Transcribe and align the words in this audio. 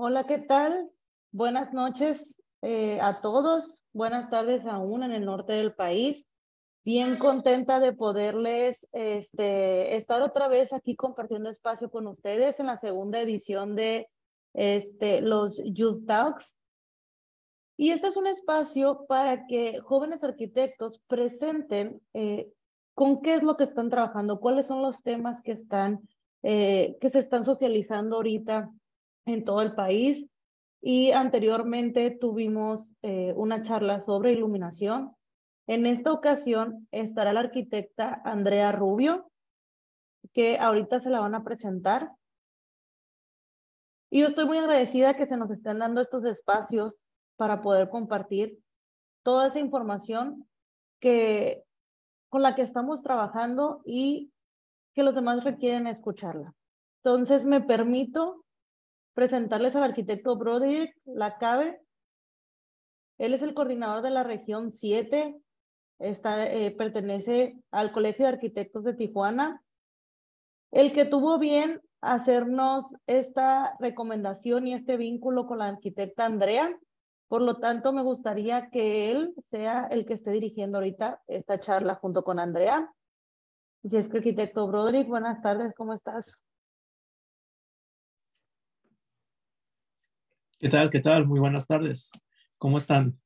Hola, 0.00 0.28
¿qué 0.28 0.38
tal? 0.38 0.92
Buenas 1.32 1.72
noches 1.72 2.40
eh, 2.62 3.00
a 3.00 3.20
todos. 3.20 3.82
Buenas 3.92 4.30
tardes 4.30 4.64
aún 4.64 5.02
en 5.02 5.10
el 5.10 5.24
norte 5.24 5.54
del 5.54 5.74
país. 5.74 6.24
Bien 6.84 7.18
contenta 7.18 7.80
de 7.80 7.92
poderles 7.92 8.86
este, 8.92 9.96
estar 9.96 10.22
otra 10.22 10.46
vez 10.46 10.72
aquí 10.72 10.94
compartiendo 10.94 11.50
espacio 11.50 11.90
con 11.90 12.06
ustedes 12.06 12.60
en 12.60 12.66
la 12.66 12.76
segunda 12.76 13.20
edición 13.20 13.74
de 13.74 14.08
este, 14.54 15.20
los 15.20 15.60
Youth 15.64 16.06
Talks. 16.06 16.56
Y 17.76 17.90
este 17.90 18.06
es 18.06 18.16
un 18.16 18.28
espacio 18.28 19.04
para 19.08 19.48
que 19.48 19.80
jóvenes 19.80 20.22
arquitectos 20.22 21.00
presenten 21.08 22.00
eh, 22.14 22.52
con 22.94 23.20
qué 23.20 23.34
es 23.34 23.42
lo 23.42 23.56
que 23.56 23.64
están 23.64 23.90
trabajando, 23.90 24.38
cuáles 24.38 24.66
son 24.66 24.80
los 24.80 25.02
temas 25.02 25.42
que 25.42 25.50
están, 25.50 26.08
eh, 26.44 26.96
que 27.00 27.10
se 27.10 27.18
están 27.18 27.44
socializando 27.44 28.14
ahorita 28.14 28.70
en 29.30 29.44
todo 29.44 29.62
el 29.62 29.74
país. 29.74 30.26
Y 30.80 31.12
anteriormente 31.12 32.10
tuvimos 32.10 32.84
eh, 33.02 33.32
una 33.36 33.62
charla 33.62 34.04
sobre 34.04 34.32
iluminación. 34.32 35.14
En 35.66 35.86
esta 35.86 36.12
ocasión 36.12 36.88
estará 36.92 37.32
la 37.32 37.40
arquitecta 37.40 38.22
Andrea 38.24 38.72
Rubio, 38.72 39.30
que 40.32 40.58
ahorita 40.58 41.00
se 41.00 41.10
la 41.10 41.20
van 41.20 41.34
a 41.34 41.44
presentar. 41.44 42.12
Y 44.10 44.20
yo 44.20 44.28
estoy 44.28 44.46
muy 44.46 44.58
agradecida 44.58 45.14
que 45.14 45.26
se 45.26 45.36
nos 45.36 45.50
estén 45.50 45.80
dando 45.80 46.00
estos 46.00 46.24
espacios 46.24 46.96
para 47.36 47.60
poder 47.60 47.90
compartir 47.90 48.58
toda 49.22 49.48
esa 49.48 49.58
información 49.58 50.48
que 51.00 51.64
con 52.30 52.42
la 52.42 52.54
que 52.54 52.62
estamos 52.62 53.02
trabajando 53.02 53.82
y 53.84 54.32
que 54.94 55.02
los 55.02 55.14
demás 55.14 55.44
requieren 55.44 55.86
escucharla. 55.86 56.54
Entonces, 57.02 57.44
me 57.44 57.60
permito 57.60 58.44
presentarles 59.18 59.74
al 59.74 59.82
arquitecto 59.82 60.36
Broderick 60.36 60.94
Lacabe. 61.04 61.82
Él 63.18 63.34
es 63.34 63.42
el 63.42 63.52
coordinador 63.52 64.00
de 64.00 64.10
la 64.10 64.22
región 64.22 64.70
7, 64.70 65.36
está, 65.98 66.46
eh, 66.46 66.70
pertenece 66.70 67.58
al 67.72 67.90
Colegio 67.90 68.26
de 68.26 68.34
Arquitectos 68.34 68.84
de 68.84 68.94
Tijuana, 68.94 69.60
el 70.70 70.92
que 70.92 71.04
tuvo 71.04 71.40
bien 71.40 71.82
hacernos 72.00 72.84
esta 73.08 73.76
recomendación 73.80 74.68
y 74.68 74.74
este 74.74 74.96
vínculo 74.96 75.48
con 75.48 75.58
la 75.58 75.66
arquitecta 75.66 76.24
Andrea. 76.24 76.78
Por 77.26 77.42
lo 77.42 77.58
tanto, 77.58 77.92
me 77.92 78.04
gustaría 78.04 78.70
que 78.70 79.10
él 79.10 79.34
sea 79.42 79.88
el 79.90 80.06
que 80.06 80.14
esté 80.14 80.30
dirigiendo 80.30 80.78
ahorita 80.78 81.24
esta 81.26 81.58
charla 81.58 81.96
junto 81.96 82.22
con 82.22 82.38
Andrea. 82.38 82.94
Y 83.82 83.96
es 83.96 84.08
que 84.08 84.18
arquitecto 84.18 84.68
Broderick, 84.68 85.08
buenas 85.08 85.42
tardes, 85.42 85.74
¿cómo 85.74 85.94
estás? 85.94 86.38
¿Qué 90.60 90.68
tal? 90.68 90.90
¿Qué 90.90 90.98
tal? 90.98 91.24
Muy 91.24 91.38
buenas 91.38 91.68
tardes. 91.68 92.10
¿Cómo 92.58 92.78
están? 92.78 93.16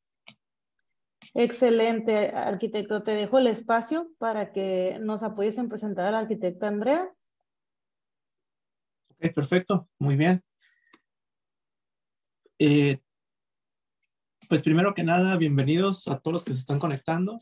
Excelente, 1.32 2.28
arquitecto. 2.28 3.02
Te 3.02 3.12
dejo 3.12 3.38
el 3.38 3.46
espacio 3.46 4.10
para 4.18 4.52
que 4.52 4.98
nos 5.00 5.22
apoyes 5.22 5.56
en 5.56 5.70
presentar 5.70 6.08
a 6.08 6.10
la 6.10 6.18
arquitecta 6.18 6.68
Andrea. 6.68 7.10
Ok, 9.08 9.32
perfecto. 9.34 9.88
Muy 9.98 10.16
bien. 10.16 10.44
Eh, 12.58 13.00
pues 14.46 14.60
primero 14.60 14.92
que 14.92 15.02
nada, 15.02 15.38
bienvenidos 15.38 16.06
a 16.08 16.18
todos 16.18 16.34
los 16.34 16.44
que 16.44 16.52
se 16.52 16.60
están 16.60 16.78
conectando 16.78 17.38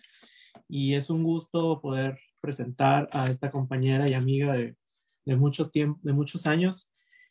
y 0.69 0.95
es 0.95 1.11
un 1.11 1.25
gusto 1.25 1.81
poder 1.81 2.17
presentar 2.41 3.09
a 3.13 3.27
esta 3.27 3.51
compañera 3.51 4.09
y 4.09 4.15
amiga 4.15 4.53
de, 4.53 4.77
muchos, 5.37 5.73
de 5.73 6.13
muchos 6.13 6.47
años 6.47 6.89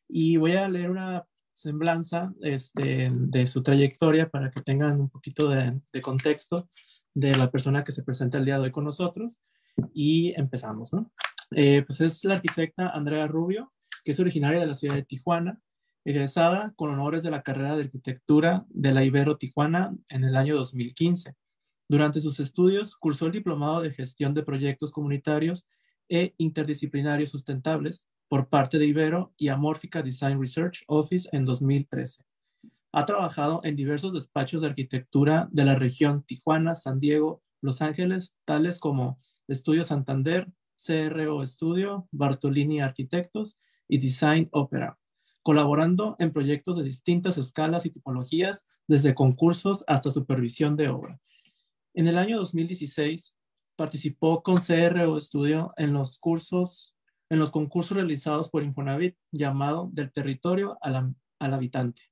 y 0.10 0.36
voy 0.36 0.58
a 0.58 0.68
leer 0.68 0.92
una 0.92 1.26
semblanza 1.60 2.34
este, 2.42 3.10
de 3.14 3.46
su 3.46 3.62
trayectoria 3.62 4.30
para 4.30 4.50
que 4.50 4.62
tengan 4.62 5.02
un 5.02 5.10
poquito 5.10 5.50
de, 5.50 5.82
contexto 6.02 6.70
de 7.14 7.36
la 7.36 7.52
persona 7.52 7.84
que 7.84 7.92
se 7.92 8.04
presenta 8.04 8.38
el 8.38 8.46
día 8.46 8.58
de 8.58 8.64
hoy 8.64 8.72
con 8.72 8.86
nosotros 8.86 9.42
y 9.94 10.34
empezamos, 10.40 10.94
¿no? 10.94 11.12
Eh, 11.52 11.84
pues 11.86 12.00
es 12.00 12.24
la 12.24 12.36
arquitecta 12.36 12.90
Andrea 12.90 13.28
Rubio, 13.28 13.74
que 14.06 14.12
es 14.12 14.20
originaria 14.20 14.62
de 14.62 14.68
la 14.68 14.74
ciudad 14.74 14.96
de 14.96 15.04
Tijuana, 15.04 15.60
egresada 16.06 16.74
con 16.78 16.92
honores 16.92 17.24
de 17.24 17.32
la 17.32 17.44
carrera 17.44 17.76
de 17.76 17.84
arquitectura 17.84 18.66
de 18.70 18.94
la 18.94 19.04
Ibero 19.04 19.38
Tijuana 19.38 19.94
en 20.08 20.24
el 20.24 20.38
año 20.38 20.56
2015. 20.56 21.36
Durante 21.90 22.22
sus 22.22 22.40
estudios 22.40 22.96
cursó 22.96 23.26
el 23.26 23.34
diplomado 23.34 23.82
de 23.82 23.92
gestión 23.92 24.34
de 24.34 24.44
proyectos 24.44 24.92
comunitarios 24.92 25.68
e 26.08 26.36
interdisciplinarios 26.38 27.32
sustentables 27.32 28.08
por 28.30 28.48
parte 28.48 28.80
de 28.80 28.86
Ibero 28.86 29.34
y 29.36 29.50
Amorphica 29.50 30.02
Design 30.02 30.40
Research 30.40 30.84
Office 30.88 31.28
en 31.34 31.44
2013. 31.44 32.24
Ha 32.94 33.06
trabajado 33.06 33.60
en 33.64 33.76
diversos 33.76 34.14
despachos 34.14 34.62
de 34.62 34.68
arquitectura 34.68 35.50
de 35.52 35.66
la 35.66 35.76
región 35.76 36.24
Tijuana, 36.24 36.76
San 36.76 37.02
Diego, 37.02 37.44
Los 37.62 37.82
Ángeles, 37.82 38.34
tales 38.46 38.80
como 38.80 39.20
Estudio 39.50 39.84
Santander, 39.84 40.50
CRO 40.78 41.46
Studio, 41.46 42.08
Bartolini 42.12 42.80
Arquitectos 42.80 43.60
y 43.90 43.98
Design 43.98 44.48
Opera 44.52 44.98
colaborando 45.50 46.16
en 46.20 46.32
proyectos 46.32 46.78
de 46.78 46.84
distintas 46.84 47.38
escalas 47.40 47.86
y 47.86 47.90
tipologías, 47.90 48.68
desde 48.88 49.16
concursos 49.16 49.84
hasta 49.88 50.12
supervisión 50.12 50.76
de 50.76 50.90
obra. 50.90 51.20
En 51.96 52.08
el 52.08 52.20
año 52.20 52.38
2016 52.38 53.36
participó 53.76 54.44
con 54.44 54.60
CRO 54.60 55.20
Studio 55.20 55.74
en 55.78 55.94
los 55.94 56.20
cursos, 56.20 56.96
en 57.30 57.40
los 57.40 57.52
concursos 57.52 57.96
realizados 57.96 58.50
por 58.50 58.64
Infonavit 58.64 59.16
llamado 59.32 59.90
Del 59.94 60.12
territorio 60.12 60.78
al, 60.82 61.16
habitante, 61.40 62.04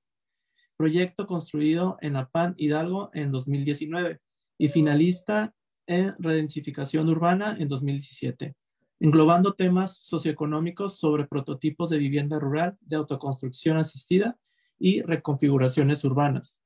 proyecto 0.77 1.27
construido 1.27 1.97
en 2.01 2.15
Apán 2.15 2.53
Hidalgo 2.57 3.09
en 3.13 3.31
2019 3.31 4.19
y 4.57 4.67
finalista 4.69 5.53
en 5.87 6.15
redensificación 6.19 7.09
urbana 7.09 7.55
en 7.59 7.67
2017 7.67 8.55
englobando 8.99 9.53
temas 9.53 9.97
socioeconómicos 9.97 10.97
sobre 10.97 11.27
prototipos 11.27 11.89
de 11.89 11.97
vivienda 11.97 12.39
rural, 12.39 12.77
de 12.81 12.95
autoconstrucción 12.95 13.77
asistida 13.77 14.37
y 14.79 15.01
reconfiguraciones 15.01 16.03
urbanas. 16.03 16.59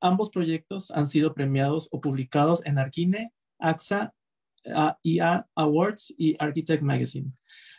Ambos 0.00 0.30
proyectos 0.30 0.90
han 0.90 1.06
sido 1.06 1.34
premiados 1.34 1.88
o 1.92 2.00
publicados 2.00 2.64
en 2.66 2.78
Arquine, 2.78 3.32
AXA, 3.58 4.12
IA 5.02 5.48
Awards 5.54 6.12
y 6.16 6.36
Architect 6.38 6.82
Magazine. 6.82 7.32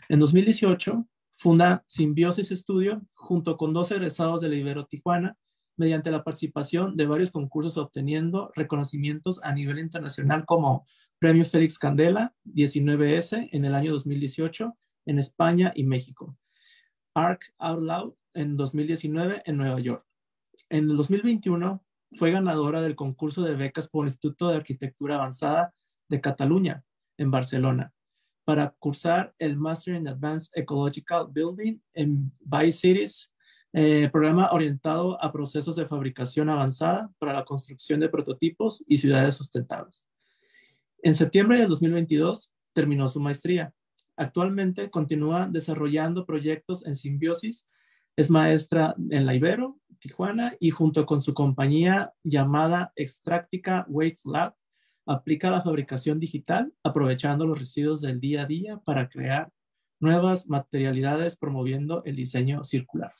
En 0.09 0.19
2018, 0.19 1.07
funda 1.31 1.83
Simbiosis 1.87 2.49
Studio 2.49 3.01
junto 3.13 3.55
con 3.55 3.73
dos 3.73 3.89
egresados 3.91 4.41
de 4.41 4.49
la 4.49 4.55
Ibero 4.55 4.85
Tijuana 4.85 5.37
mediante 5.77 6.11
la 6.11 6.23
participación 6.23 6.97
de 6.97 7.07
varios 7.07 7.31
concursos 7.31 7.77
obteniendo 7.77 8.51
reconocimientos 8.53 9.39
a 9.43 9.53
nivel 9.53 9.79
internacional 9.79 10.45
como 10.45 10.85
Premio 11.19 11.45
Félix 11.45 11.79
Candela 11.79 12.35
19S 12.45 13.49
en 13.51 13.65
el 13.65 13.73
año 13.73 13.93
2018 13.93 14.77
en 15.05 15.19
España 15.19 15.71
y 15.73 15.85
México. 15.85 16.37
Arc 17.15 17.53
Out 17.57 17.81
Loud 17.81 18.13
en 18.33 18.57
2019 18.57 19.43
en 19.45 19.57
Nueva 19.57 19.79
York. 19.79 20.05
En 20.69 20.89
el 20.89 20.97
2021 20.97 21.81
fue 22.17 22.31
ganadora 22.31 22.81
del 22.81 22.95
concurso 22.95 23.41
de 23.41 23.55
becas 23.55 23.87
por 23.87 24.05
el 24.05 24.09
Instituto 24.09 24.49
de 24.49 24.57
Arquitectura 24.57 25.15
Avanzada 25.15 25.73
de 26.09 26.19
Cataluña 26.19 26.83
en 27.17 27.31
Barcelona 27.31 27.93
para 28.45 28.75
cursar 28.79 29.33
el 29.39 29.57
Master 29.57 29.95
in 29.95 30.07
Advanced 30.07 30.51
Ecological 30.55 31.27
Building 31.31 31.79
en 31.93 32.31
Cities, 32.71 33.33
eh, 33.73 34.09
programa 34.11 34.51
orientado 34.51 35.21
a 35.23 35.31
procesos 35.31 35.75
de 35.75 35.87
fabricación 35.87 36.49
avanzada 36.49 37.09
para 37.17 37.33
la 37.33 37.45
construcción 37.45 37.99
de 37.99 38.09
prototipos 38.09 38.83
y 38.87 38.99
ciudades 38.99 39.35
sustentables. 39.35 40.07
En 41.01 41.15
septiembre 41.15 41.57
de 41.57 41.67
2022 41.67 42.53
terminó 42.73 43.09
su 43.09 43.19
maestría. 43.19 43.73
Actualmente 44.15 44.89
continúa 44.89 45.47
desarrollando 45.49 46.25
proyectos 46.25 46.85
en 46.85 46.95
simbiosis. 46.95 47.67
Es 48.15 48.29
maestra 48.29 48.95
en 49.09 49.25
la 49.25 49.33
Ibero, 49.33 49.79
Tijuana, 49.99 50.55
y 50.59 50.69
junto 50.69 51.05
con 51.05 51.21
su 51.21 51.33
compañía 51.33 52.13
llamada 52.23 52.91
Extractica 52.95 53.85
Waste 53.89 54.29
Lab, 54.29 54.53
aplica 55.05 55.49
la 55.49 55.61
fabricación 55.61 56.19
digital 56.19 56.73
aprovechando 56.83 57.45
los 57.45 57.59
residuos 57.59 58.01
del 58.01 58.19
día 58.19 58.43
a 58.43 58.45
día 58.45 58.77
para 58.85 59.09
crear 59.09 59.51
nuevas 59.99 60.47
materialidades 60.47 61.37
promoviendo 61.37 62.03
el 62.03 62.15
diseño 62.15 62.63
circular. 62.63 63.13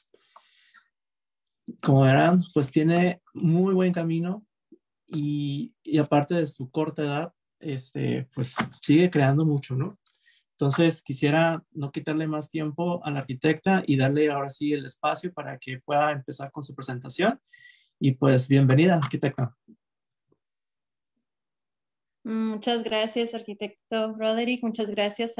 Como 1.81 2.01
verán, 2.01 2.41
pues 2.53 2.71
tiene 2.71 3.21
muy 3.33 3.73
buen 3.73 3.93
camino 3.93 4.45
y, 5.07 5.73
aparte 5.99 6.35
de 6.35 6.47
su 6.47 6.69
corta 6.69 7.03
edad, 7.03 7.33
este, 7.59 8.27
pues 8.33 8.55
sigue 8.81 9.09
creando 9.09 9.45
mucho, 9.45 9.75
¿no? 9.75 9.97
Entonces, 10.51 11.01
quisiera 11.01 11.63
no 11.71 11.91
quitarle 11.91 12.27
más 12.27 12.49
tiempo 12.49 13.03
a 13.05 13.11
la 13.11 13.19
arquitecta 13.19 13.83
y 13.85 13.97
darle 13.97 14.29
ahora 14.29 14.49
sí 14.49 14.73
el 14.73 14.85
espacio 14.85 15.33
para 15.33 15.57
que 15.57 15.79
pueda 15.79 16.11
empezar 16.11 16.51
con 16.51 16.63
su 16.63 16.75
presentación. 16.75 17.39
Y 17.99 18.13
pues, 18.13 18.47
bienvenida, 18.47 18.95
arquitecta. 18.95 19.55
Muchas 22.23 22.83
gracias, 22.83 23.33
arquitecto 23.33 24.13
Broderick. 24.13 24.63
Muchas 24.63 24.89
gracias 24.89 25.35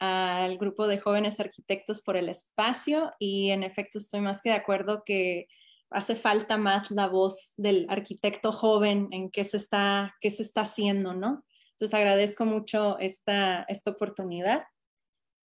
al 0.00 0.58
grupo 0.58 0.88
de 0.88 0.98
jóvenes 0.98 1.38
arquitectos 1.38 2.00
por 2.00 2.16
el 2.16 2.28
espacio 2.28 3.12
y 3.20 3.50
en 3.50 3.62
efecto 3.62 3.98
estoy 3.98 4.20
más 4.20 4.42
que 4.42 4.48
de 4.50 4.56
acuerdo 4.56 5.04
que 5.04 5.46
hace 5.90 6.16
falta 6.16 6.56
más 6.58 6.90
la 6.90 7.06
voz 7.06 7.54
del 7.56 7.86
arquitecto 7.88 8.50
joven 8.50 9.08
en 9.12 9.30
qué 9.30 9.44
se 9.44 9.56
está, 9.56 10.16
qué 10.20 10.30
se 10.30 10.42
está 10.42 10.62
haciendo, 10.62 11.14
¿no? 11.14 11.44
Entonces 11.72 11.94
agradezco 11.94 12.44
mucho 12.44 12.98
esta, 12.98 13.62
esta 13.68 13.92
oportunidad 13.92 14.64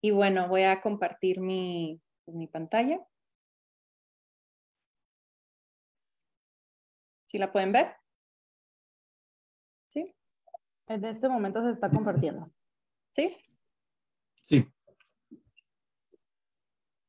y 0.03 0.13
bueno, 0.13 0.49
voy 0.49 0.63
a 0.63 0.81
compartir 0.81 1.41
mi, 1.41 2.01
mi 2.27 2.47
pantalla. 2.47 3.01
¿Sí 7.27 7.39
la 7.39 7.53
pueden 7.53 7.73
ver? 7.73 7.95
¿Sí? 9.89 10.15
En 10.91 11.05
este 11.05 11.29
momento 11.29 11.65
se 11.65 11.71
está 11.71 11.89
compartiendo. 11.89 12.51
¿Sí? 13.15 13.37
Sí. 14.49 14.67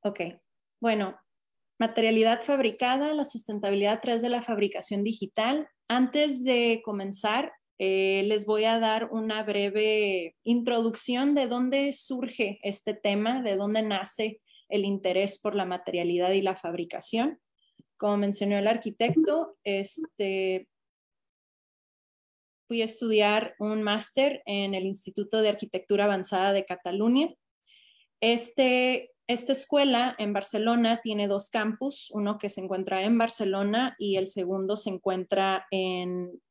Ok. 0.03 0.19
Bueno, 0.79 1.19
materialidad 1.79 2.43
fabricada, 2.43 3.15
la 3.15 3.23
sustentabilidad 3.23 3.93
a 3.93 4.01
través 4.01 4.21
de 4.21 4.29
la 4.29 4.43
fabricación 4.43 5.03
digital. 5.03 5.67
Antes 5.87 6.43
de 6.43 6.83
comenzar, 6.85 7.53
eh, 7.79 8.21
les 8.27 8.45
voy 8.45 8.65
a 8.65 8.77
dar 8.77 9.09
una 9.11 9.41
breve 9.41 10.35
introducción 10.43 11.33
de 11.33 11.47
dónde 11.47 11.91
surge 11.91 12.59
este 12.61 12.93
tema, 12.93 13.41
de 13.41 13.55
dónde 13.55 13.81
nace 13.81 14.41
el 14.69 14.85
interés 14.85 15.39
por 15.39 15.55
la 15.55 15.65
materialidad 15.65 16.29
y 16.33 16.43
la 16.43 16.55
fabricación 16.55 17.39
como 18.01 18.17
mencionó 18.17 18.57
el 18.57 18.67
arquitecto, 18.67 19.57
este, 19.63 20.67
fui 22.71 22.81
a 22.81 22.85
estudiar 22.85 23.53
un 23.59 23.83
máster 23.83 24.41
en 24.45 24.73
el 24.75 24.85
Instituto 24.85 25.41
de 25.41 25.49
Arquitectura 25.49 26.05
Avanzada 26.05 26.53
de 26.53 26.63
Cataluña. 26.63 27.35
Este, 28.21 29.11
esta 29.27 29.51
escuela 29.51 30.15
en 30.17 30.31
Barcelona 30.31 31.01
tiene 31.03 31.27
dos 31.27 31.49
campus, 31.49 32.09
uno 32.13 32.37
que 32.37 32.47
se 32.47 32.61
encuentra 32.61 33.03
en 33.03 33.17
Barcelona 33.17 33.97
y 33.99 34.15
el 34.15 34.29
segundo 34.29 34.77
se 34.77 34.89
encuentra 34.89 35.67
en, 35.69 36.41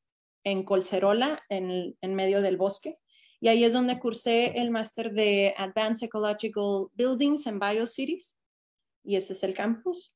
en 0.44 0.62
Colcerola, 0.62 1.42
en, 1.48 1.96
en 2.02 2.14
medio 2.14 2.42
del 2.42 2.58
bosque. 2.58 2.98
Y 3.40 3.48
ahí 3.48 3.64
es 3.64 3.72
donde 3.72 3.98
cursé 3.98 4.58
el 4.60 4.70
máster 4.70 5.14
de 5.14 5.54
Advanced 5.56 6.04
Ecological 6.04 6.88
Buildings 6.92 7.46
and 7.46 7.64
Biocities. 7.64 8.36
Y 9.02 9.16
ese 9.16 9.32
es 9.32 9.42
el 9.42 9.54
campus. 9.54 10.14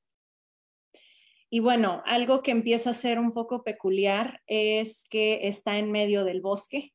Y 1.54 1.60
bueno, 1.60 2.02
algo 2.04 2.42
que 2.42 2.50
empieza 2.50 2.90
a 2.90 2.94
ser 2.94 3.20
un 3.20 3.30
poco 3.30 3.62
peculiar 3.62 4.42
es 4.48 5.04
que 5.08 5.46
está 5.46 5.78
en 5.78 5.92
medio 5.92 6.24
del 6.24 6.40
bosque. 6.40 6.92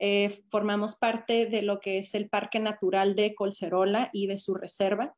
Eh, 0.00 0.42
formamos 0.50 0.96
parte 0.96 1.46
de 1.46 1.62
lo 1.62 1.78
que 1.78 1.98
es 1.98 2.16
el 2.16 2.28
Parque 2.28 2.58
Natural 2.58 3.14
de 3.14 3.36
Colcerola 3.36 4.10
y 4.12 4.26
de 4.26 4.36
su 4.36 4.56
reserva. 4.56 5.14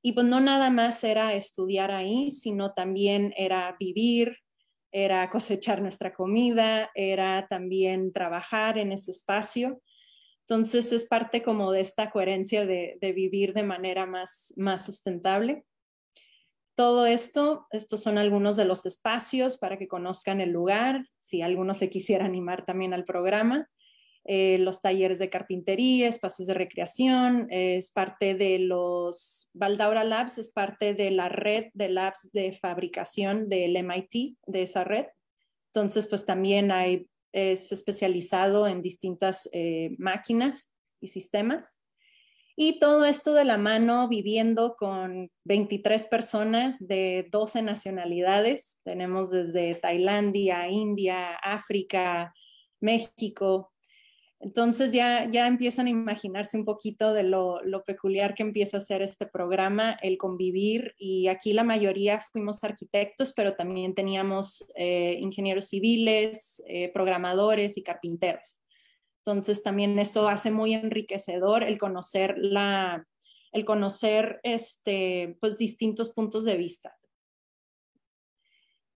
Y 0.00 0.12
pues 0.12 0.24
no 0.24 0.40
nada 0.40 0.70
más 0.70 1.04
era 1.04 1.34
estudiar 1.34 1.90
ahí, 1.90 2.30
sino 2.30 2.72
también 2.72 3.34
era 3.36 3.76
vivir, 3.78 4.38
era 4.92 5.28
cosechar 5.28 5.82
nuestra 5.82 6.14
comida, 6.14 6.90
era 6.94 7.46
también 7.48 8.14
trabajar 8.14 8.78
en 8.78 8.92
ese 8.92 9.10
espacio. 9.10 9.82
Entonces 10.48 10.90
es 10.92 11.04
parte 11.04 11.42
como 11.42 11.70
de 11.70 11.82
esta 11.82 12.10
coherencia 12.10 12.64
de, 12.64 12.96
de 12.98 13.12
vivir 13.12 13.52
de 13.52 13.64
manera 13.64 14.06
más, 14.06 14.54
más 14.56 14.86
sustentable 14.86 15.66
todo 16.82 17.06
esto, 17.06 17.68
estos 17.70 18.02
son 18.02 18.18
algunos 18.18 18.56
de 18.56 18.64
los 18.64 18.86
espacios 18.86 19.56
para 19.56 19.78
que 19.78 19.86
conozcan 19.86 20.40
el 20.40 20.50
lugar, 20.50 21.06
si 21.20 21.40
alguno 21.40 21.74
se 21.74 21.88
quisiera 21.88 22.24
animar 22.24 22.64
también 22.64 22.92
al 22.92 23.04
programa. 23.04 23.70
Eh, 24.24 24.58
los 24.58 24.80
talleres 24.80 25.20
de 25.20 25.30
carpintería, 25.30 26.08
espacios 26.08 26.48
de 26.48 26.54
recreación, 26.54 27.46
es 27.50 27.92
parte 27.92 28.34
de 28.34 28.58
los, 28.58 29.48
Valdaura 29.54 30.02
Labs 30.02 30.38
es 30.38 30.50
parte 30.50 30.92
de 30.92 31.12
la 31.12 31.28
red 31.28 31.66
de 31.74 31.88
labs 31.88 32.32
de 32.32 32.50
fabricación 32.50 33.48
del 33.48 33.76
MIT, 33.76 34.38
de 34.48 34.62
esa 34.62 34.82
red. 34.82 35.06
Entonces, 35.68 36.08
pues 36.08 36.26
también 36.26 36.72
hay, 36.72 37.06
es 37.30 37.70
especializado 37.70 38.66
en 38.66 38.82
distintas 38.82 39.48
eh, 39.52 39.94
máquinas 39.98 40.74
y 41.00 41.06
sistemas. 41.06 41.78
Y 42.56 42.78
todo 42.78 43.04
esto 43.04 43.32
de 43.34 43.44
la 43.44 43.56
mano 43.56 44.08
viviendo 44.08 44.76
con 44.76 45.30
23 45.44 46.06
personas 46.06 46.86
de 46.86 47.28
12 47.30 47.62
nacionalidades. 47.62 48.78
Tenemos 48.84 49.30
desde 49.30 49.74
Tailandia, 49.76 50.68
India, 50.68 51.34
África, 51.36 52.34
México. 52.80 53.72
Entonces 54.42 54.92
ya, 54.92 55.28
ya 55.30 55.46
empiezan 55.46 55.86
a 55.86 55.90
imaginarse 55.90 56.58
un 56.58 56.64
poquito 56.64 57.14
de 57.14 57.22
lo, 57.22 57.60
peculiar 57.86 58.34
que 58.34 58.42
empieza 58.42 58.78
a 58.78 58.80
ser 58.80 59.00
este 59.00 59.24
programa, 59.24 59.96
el 60.02 60.18
convivir. 60.18 60.94
Y 60.98 61.28
aquí 61.28 61.52
la 61.52 61.62
mayoría 61.62 62.20
fuimos 62.20 62.64
arquitectos, 62.64 63.32
pero 63.32 63.54
también 63.54 63.94
teníamos 63.94 64.66
eh, 64.74 65.16
ingenieros 65.20 65.68
civiles, 65.68 66.62
eh, 66.66 66.90
programadores 66.92 67.78
y 67.78 67.82
carpinteros. 67.82 68.61
Entonces 69.24 69.62
también 69.62 69.98
eso 70.00 70.28
hace 70.28 70.50
muy 70.50 70.74
enriquecedor 70.74 71.62
el 71.62 71.78
conocer 71.78 72.34
la, 72.38 73.06
el 73.52 73.64
conocer 73.64 74.40
este, 74.42 75.36
pues 75.40 75.58
distintos 75.58 76.10
puntos 76.10 76.44
de 76.44 76.56
vista. 76.56 76.96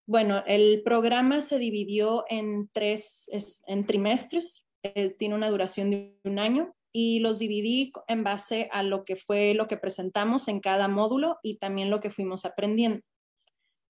Bueno, 0.08 0.44
el 0.48 0.82
programa 0.84 1.42
se 1.42 1.60
dividió 1.60 2.26
en 2.28 2.70
tres 2.72 3.30
en 3.68 3.86
trimestres, 3.86 4.68
eh, 4.82 5.16
tiene 5.18 5.36
una 5.36 5.50
duración 5.50 5.92
de 5.92 6.20
un 6.24 6.40
año 6.40 6.76
y 6.92 7.20
los 7.20 7.38
dividí 7.38 7.92
en 8.08 8.24
base 8.24 8.70
a 8.72 8.82
lo 8.82 9.06
que 9.06 9.16
fue 9.16 9.54
lo 9.54 9.68
que 9.68 9.78
presentamos 9.78 10.48
en 10.48 10.60
cada 10.60 10.88
módulo 10.88 11.38
y 11.44 11.58
también 11.58 11.92
lo 11.92 12.00
que 12.00 12.10
fuimos 12.10 12.46
aprendiendo. 12.46 13.02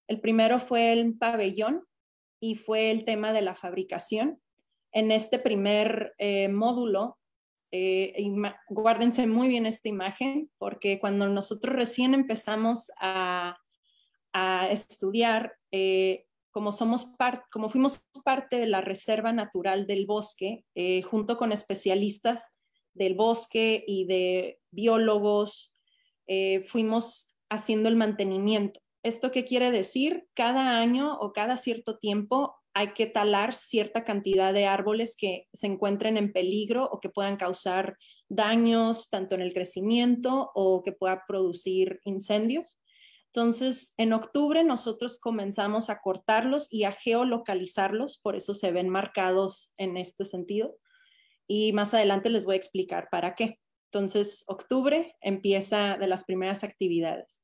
El 0.06 0.20
primero 0.20 0.58
fue 0.58 0.92
el 0.92 1.16
pabellón 1.16 1.82
y 2.40 2.56
fue 2.56 2.90
el 2.90 3.04
tema 3.04 3.32
de 3.32 3.42
la 3.42 3.54
fabricación 3.54 4.40
en 4.96 5.12
este 5.12 5.38
primer 5.38 6.14
eh, 6.16 6.48
módulo, 6.48 7.18
eh, 7.70 8.14
guárdense 8.70 9.26
muy 9.26 9.46
bien 9.46 9.66
esta 9.66 9.90
imagen, 9.90 10.50
porque 10.56 10.98
cuando 10.98 11.28
nosotros 11.28 11.76
recién 11.76 12.14
empezamos 12.14 12.90
a, 12.98 13.58
estudiar, 14.70 15.54
eh, 15.70 16.26
como, 16.50 16.70
somos 16.72 17.10
como 17.50 17.70
fuimos 17.70 18.06
parte 18.24 18.58
de 18.58 18.66
la 18.66 18.82
Reserva 18.82 19.32
Natural 19.32 19.86
del 19.86 20.06
Bosque, 20.06 20.64
junto 21.08 21.38
con 21.38 21.52
especialistas 21.52 22.54
del 22.92 23.14
bosque 23.14 23.82
y 23.86 24.06
de 24.06 24.60
biólogos, 24.70 25.78
fuimos 26.66 27.34
haciendo 27.48 27.88
el 27.88 27.96
mantenimiento. 27.96 28.80
¿Esto 29.02 29.30
qué 29.30 29.46
quiere 29.46 29.70
decir? 29.70 30.26
Cada 30.34 30.78
año 30.78 31.16
o 31.18 31.32
cada 31.32 31.56
cierto 31.56 31.96
tiempo 31.96 32.56
hay 32.76 32.88
que 32.88 33.06
talar 33.06 33.54
cierta 33.54 34.04
cantidad 34.04 34.52
de 34.52 34.66
árboles 34.66 35.16
que 35.16 35.48
se 35.50 35.66
encuentren 35.66 36.18
en 36.18 36.30
peligro 36.30 36.84
o 36.84 37.00
que 37.00 37.08
puedan 37.08 37.38
causar 37.38 37.96
daños 38.28 39.08
tanto 39.08 39.34
en 39.34 39.40
el 39.40 39.54
crecimiento 39.54 40.50
o 40.54 40.82
que 40.82 40.92
pueda 40.92 41.24
producir 41.26 42.00
incendios. 42.04 42.78
Entonces, 43.28 43.94
en 43.96 44.12
octubre 44.12 44.62
nosotros 44.62 45.18
comenzamos 45.18 45.88
a 45.88 46.02
cortarlos 46.02 46.70
y 46.70 46.84
a 46.84 46.92
geolocalizarlos, 46.92 48.20
por 48.22 48.36
eso 48.36 48.52
se 48.52 48.72
ven 48.72 48.90
marcados 48.90 49.72
en 49.78 49.96
este 49.96 50.26
sentido. 50.26 50.76
Y 51.48 51.72
más 51.72 51.94
adelante 51.94 52.28
les 52.28 52.44
voy 52.44 52.56
a 52.56 52.58
explicar 52.58 53.08
para 53.10 53.34
qué. 53.36 53.58
Entonces, 53.90 54.44
octubre 54.48 55.16
empieza 55.22 55.96
de 55.96 56.08
las 56.08 56.24
primeras 56.24 56.62
actividades. 56.62 57.42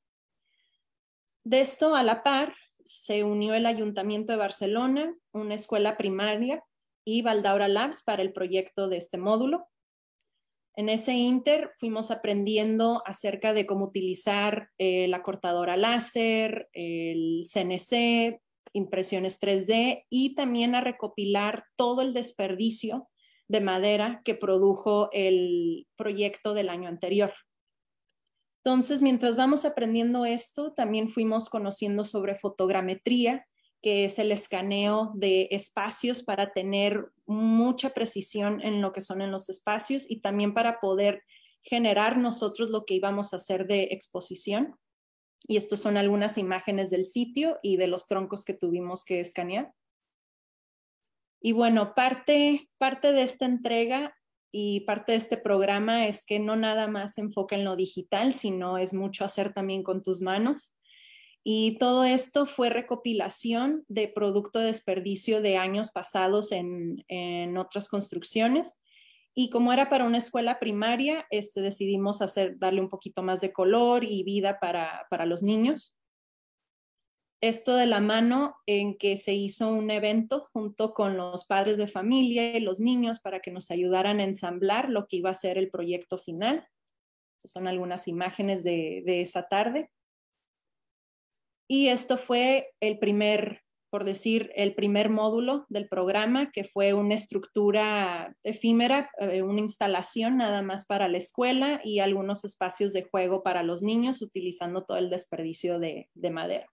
De 1.43 1.63
esto 1.63 1.95
a 1.95 2.03
la 2.03 2.23
par, 2.23 2.55
se 2.85 3.25
unió 3.25 3.55
el 3.55 3.67
Ayuntamiento 3.67 4.33
de 4.33 4.39
Barcelona, 4.39 5.15
una 5.33 5.55
escuela 5.55 5.97
primaria 5.97 6.63
y 7.05 7.23
Valdaura 7.23 7.69
Labs 7.69 8.03
para 8.03 8.23
el 8.23 8.33
proyecto 8.33 8.89
de 8.89 8.97
este 8.97 9.19
módulo. 9.19 9.69
En 10.75 10.89
ese 10.89 11.13
inter 11.13 11.71
fuimos 11.79 12.11
aprendiendo 12.11 13.03
acerca 13.05 13.53
de 13.53 13.67
cómo 13.67 13.87
utilizar 13.87 14.71
eh, 14.79 15.07
la 15.09 15.23
cortadora 15.23 15.77
láser, 15.77 16.69
el 16.73 17.45
CNC, 17.47 18.41
impresiones 18.73 19.39
3D 19.41 20.07
y 20.09 20.35
también 20.35 20.75
a 20.75 20.81
recopilar 20.81 21.65
todo 21.77 22.01
el 22.01 22.15
desperdicio 22.15 23.09
de 23.49 23.61
madera 23.61 24.23
que 24.25 24.35
produjo 24.35 25.11
el 25.13 25.87
proyecto 25.97 26.55
del 26.55 26.71
año 26.71 26.89
anterior. 26.89 27.35
Entonces, 28.65 29.03
mientras 29.03 29.37
vamos 29.37 29.65
aprendiendo 29.65 30.25
esto, 30.25 30.73
también 30.73 31.09
fuimos 31.09 31.49
conociendo 31.49 32.05
sobre 32.05 32.37
fotogrametría, 32.37 33.45
que 33.83 34.05
es 34.05 34.21
el 34.21 34.31
escaneo 34.31 35.11
de 35.17 35.49
espacios 35.51 36.23
para 36.23 36.53
tener 36.53 37.11
mucha 37.27 37.91
precisión 37.91 38.63
en 38.63 38.81
lo 38.81 38.93
que 38.93 39.01
son 39.01 39.21
en 39.21 39.33
los 39.33 39.49
espacios 39.49 40.09
y 40.09 40.21
también 40.21 40.55
para 40.55 40.79
poder 40.79 41.25
generar 41.63 42.17
nosotros 42.19 42.71
lo 42.71 42.85
que 42.85 42.95
íbamos 42.95 43.33
a 43.33 43.37
hacer 43.37 43.67
de 43.67 43.89
exposición. 43.91 44.77
Y 45.49 45.57
estas 45.57 45.81
son 45.81 45.97
algunas 45.97 46.39
imágenes 46.39 46.91
del 46.91 47.05
sitio 47.05 47.59
y 47.63 47.79
de 47.79 47.89
los 47.89 48.07
troncos 48.07 48.45
que 48.45 48.55
tuvimos 48.55 49.05
que 49.05 49.19
escanear. 49.19 49.73
Y 51.41 51.51
bueno, 51.51 51.97
parte, 51.97 52.71
parte 52.79 53.13
de 53.13 53.23
esta 53.23 53.45
entrega 53.45 54.15
y 54.53 54.81
parte 54.81 55.13
de 55.13 55.19
este 55.19 55.39
programa 55.39 56.07
es 56.07 56.27
que 56.27 56.39
no 56.39 56.57
nada 56.57 56.87
más 56.87 57.15
se 57.15 57.23
enfoca 57.23 57.57
en 57.57 57.65
lo 57.65 57.75
digital, 57.75 58.35
sino 58.35 58.77
es 58.77 58.93
mucho 58.93 59.25
hacer 59.25 59.55
también 59.55 59.83
con 59.83 60.03
tus 60.03 60.21
manos. 60.21 60.79
Y 61.43 61.79
todo 61.79 62.05
esto 62.05 62.45
fue 62.45 62.69
recopilación 62.69 63.85
de 63.89 64.09
producto 64.09 64.59
de 64.59 64.67
desperdicio 64.67 65.41
de 65.41 65.57
años 65.57 65.91
pasados 65.91 66.53
en, 66.53 67.03
en 67.09 67.57
otras 67.57 67.89
construcciones. 67.89 68.81
Y 69.35 69.49
como 69.49 69.73
era 69.73 69.89
para 69.89 70.05
una 70.05 70.19
escuela 70.19 70.61
primaria, 70.61 71.27
este, 71.31 71.63
decidimos 71.63 72.21
hacer, 72.21 72.59
darle 72.59 72.83
un 72.83 72.91
poquito 72.91 73.23
más 73.23 73.41
de 73.41 73.53
color 73.53 74.05
y 74.05 74.23
vida 74.23 74.61
para, 74.61 75.07
para 75.09 75.25
los 75.25 75.43
niños 75.43 75.97
esto 77.43 77.75
de 77.75 77.87
la 77.87 78.01
mano 78.01 78.55
en 78.67 78.97
que 78.97 79.17
se 79.17 79.35
hizo 79.35 79.69
un 79.69 79.91
evento 79.91 80.49
junto 80.53 80.95
con 80.95 81.17
los 81.17 81.45
padres 81.45 81.77
de 81.77 81.89
familia 81.89 82.57
y 82.57 82.61
los 82.61 82.79
niños 82.79 83.19
para 83.19 83.41
que 83.41 83.51
nos 83.51 83.73
ayudaran 83.73 84.21
a 84.21 84.25
ensamblar 84.25 84.89
lo 84.89 85.09
que 85.09 85.17
iba 85.17 85.31
a 85.31 85.35
ser 85.35 85.59
el 85.59 85.69
proyecto 85.69 86.19
final. 86.19 86.69
Estas 87.37 87.51
son 87.51 87.67
algunas 87.67 88.07
imágenes 88.07 88.63
de, 88.63 89.03
esa 89.21 89.49
tarde. 89.49 89.91
Y 91.69 91.89
esto 91.89 92.17
fue 92.17 92.71
el 92.81 93.01
primer, 93.01 93.63
por 93.91 94.05
decir, 94.05 94.53
el 94.55 94.77
primer 94.77 95.11
módulo 95.11 95.67
del 95.69 95.89
programa, 95.89 96.53
que 96.53 96.63
fue 96.63 96.95
una 96.95 97.17
estructura 97.17 98.37
efímera, 98.45 99.11
eh, 99.19 99.43
una 99.43 99.61
instalación 99.61 100.37
nada 100.37 100.63
más 100.63 100.87
para 100.87 101.09
la 101.09 101.19
escuela 101.19 101.81
y 101.83 101.99
algunos 101.99 102.45
espacios 102.45 102.93
de 102.93 103.03
juego 103.03 103.43
para 103.43 103.65
los 103.65 103.83
niños 103.83 104.23
utilizando 104.23 104.85
todo 104.85 104.99
el 104.99 105.11
desperdicio 105.11 105.81
de 105.81 106.31
madera. 106.31 106.69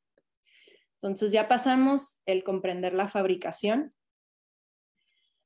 Entonces 1.02 1.32
ya 1.32 1.48
pasamos 1.48 2.22
el 2.26 2.44
comprender 2.44 2.94
la 2.94 3.08
fabricación. 3.08 3.90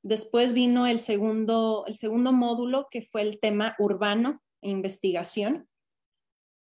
Después 0.02 0.52
vino 0.52 0.88
el 0.88 0.98
segundo, 0.98 1.84
el 1.86 1.96
segundo 1.96 2.32
módulo, 2.32 2.88
que 2.90 3.02
fue 3.02 3.22
el 3.22 3.38
tema 3.38 3.76
urbano 3.78 4.42
e 4.62 4.70
investigación. 4.70 5.68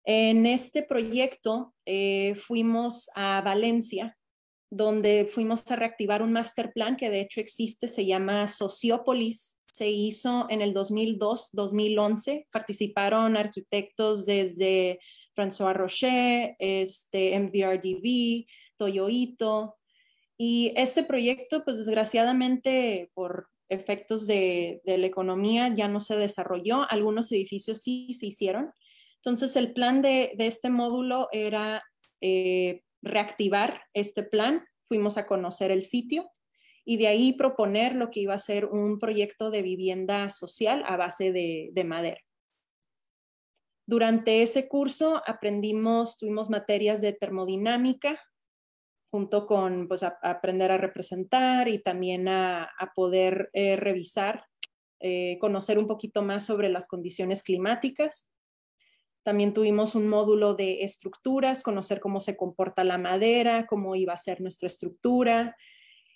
En 0.04 0.44
este 0.44 0.82
proyecto 0.82 1.74
eh, 1.86 2.34
fuimos 2.36 3.08
a 3.14 3.40
Valencia, 3.40 4.16
donde 4.70 5.24
fuimos 5.24 5.68
a 5.70 5.76
reactivar 5.76 6.22
un 6.22 6.32
master 6.32 6.72
plan 6.72 6.96
que 6.96 7.08
de 7.08 7.20
hecho 7.20 7.40
existe, 7.40 7.88
se 7.88 8.04
llama 8.04 8.46
Sociópolis. 8.46 9.58
Se 9.72 9.88
hizo 9.88 10.46
en 10.50 10.60
el 10.60 10.74
2002-2011. 10.74 12.46
Participaron 12.52 13.38
arquitectos 13.38 14.26
desde 14.26 15.00
François 15.34 15.74
Rocher, 15.74 16.56
este, 16.58 17.38
MVRDV, 17.38 18.46
Toyoito. 18.76 19.76
Y 20.38 20.72
este 20.76 21.02
proyecto, 21.02 21.64
pues 21.64 21.78
desgraciadamente 21.78 23.10
por 23.14 23.48
efectos 23.68 24.26
de, 24.26 24.80
la 24.84 25.06
economía 25.06 25.72
ya 25.74 25.88
no 25.88 26.00
se 26.00 26.16
desarrolló. 26.16 26.90
Algunos 26.90 27.32
edificios 27.32 27.82
sí 27.82 28.12
se 28.12 28.26
hicieron. 28.26 28.72
Entonces 29.16 29.56
el 29.56 29.72
plan 29.72 30.02
de, 30.02 30.34
este 30.38 30.70
módulo 30.70 31.28
era 31.32 31.82
eh, 32.20 32.82
reactivar 33.02 33.82
este 33.94 34.22
plan. 34.22 34.64
Fuimos 34.88 35.16
a 35.16 35.26
conocer 35.26 35.70
el 35.70 35.82
sitio 35.82 36.30
y 36.84 36.98
de 36.98 37.08
ahí 37.08 37.32
proponer 37.32 37.96
lo 37.96 38.10
que 38.10 38.20
iba 38.20 38.34
a 38.34 38.38
ser 38.38 38.66
un 38.66 38.98
proyecto 39.00 39.50
de 39.50 39.62
vivienda 39.62 40.30
social 40.30 40.84
a 40.86 40.96
base 40.96 41.32
de 41.32 41.84
madera. 41.84 42.20
Durante 43.88 44.42
ese 44.42 44.66
curso 44.66 45.22
aprendimos, 45.26 46.18
tuvimos 46.18 46.50
materias 46.50 47.00
de 47.00 47.12
termodinámica, 47.12 48.20
junto 49.10 49.46
con 49.46 49.88
pues, 49.88 50.02
aprender 50.02 50.72
a 50.72 50.78
representar 50.78 51.68
y 51.68 51.78
también 51.78 52.28
a, 52.28 52.70
poder 52.94 53.50
eh, 53.52 53.76
revisar, 53.76 54.44
eh, 55.00 55.38
conocer 55.40 55.78
un 55.78 55.86
poquito 55.86 56.22
más 56.22 56.44
sobre 56.44 56.68
las 56.68 56.88
condiciones 56.88 57.42
climáticas. 57.42 58.30
También 59.22 59.52
tuvimos 59.52 59.94
un 59.94 60.08
módulo 60.08 60.54
de 60.54 60.84
estructuras, 60.84 61.62
conocer 61.62 62.00
cómo 62.00 62.20
se 62.20 62.36
comporta 62.36 62.84
la 62.84 62.98
madera, 62.98 63.66
cómo 63.66 63.96
iba 63.96 64.12
a 64.12 64.18
ser 64.18 64.40
nuestra 64.40 64.68
estructura, 64.68 65.56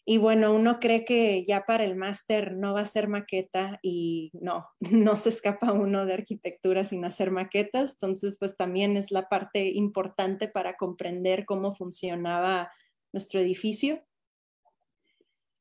y 0.07 0.17
bueno, 0.19 0.55
uno 0.55 0.81
cree 0.81 1.05
que 1.05 1.45
ya 1.45 1.65
para 1.67 1.85
el 1.85 1.95
máster 1.95 2.57
no 2.57 2.75
va 2.75 2.81
a 2.81 2.87
ser 2.87 3.09
maqueta 3.09 3.79
y 3.83 4.31
no, 4.35 4.67
no 4.81 5.17
se 5.17 5.29
escapa 5.29 5.73
uno 5.73 6.07
de 6.07 6.15
arquitectura 6.15 6.85
sin 6.85 7.05
hacer 7.05 7.31
maquetas. 7.31 7.93
Entonces, 7.95 8.37
pues 8.39 8.57
también 8.57 8.97
es 8.97 9.11
la 9.11 9.29
parte 9.29 9.69
importante 9.69 10.49
para 10.49 10.77
comprender 10.77 11.45
cómo 11.45 11.73
funcionaba 11.73 12.73
nuestro 13.13 13.41
edificio. 13.41 14.03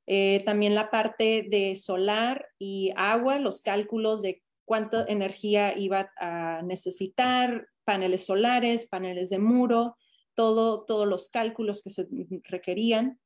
Eh, 0.08 0.42
también 0.46 0.74
la 0.74 0.90
parte 0.90 1.46
de 1.48 1.76
solar 1.76 2.48
y 2.58 2.92
agua, 2.96 3.38
los 3.38 3.62
cálculos 3.62 4.24
de 4.24 4.42
cuánta 4.66 5.06
energía 5.08 5.78
iba 5.78 6.12
a 6.18 6.64
necesitar, 6.64 7.68
paneles 7.84 8.26
solares, 8.26 8.88
paneles 8.88 9.30
de 9.30 9.38
muro, 9.38 9.96
todo, 10.34 10.86
todos 10.86 11.08
los 11.08 11.30
cálculos 11.30 11.84
que 11.84 11.90
se 11.92 12.08
requerían 12.46 13.20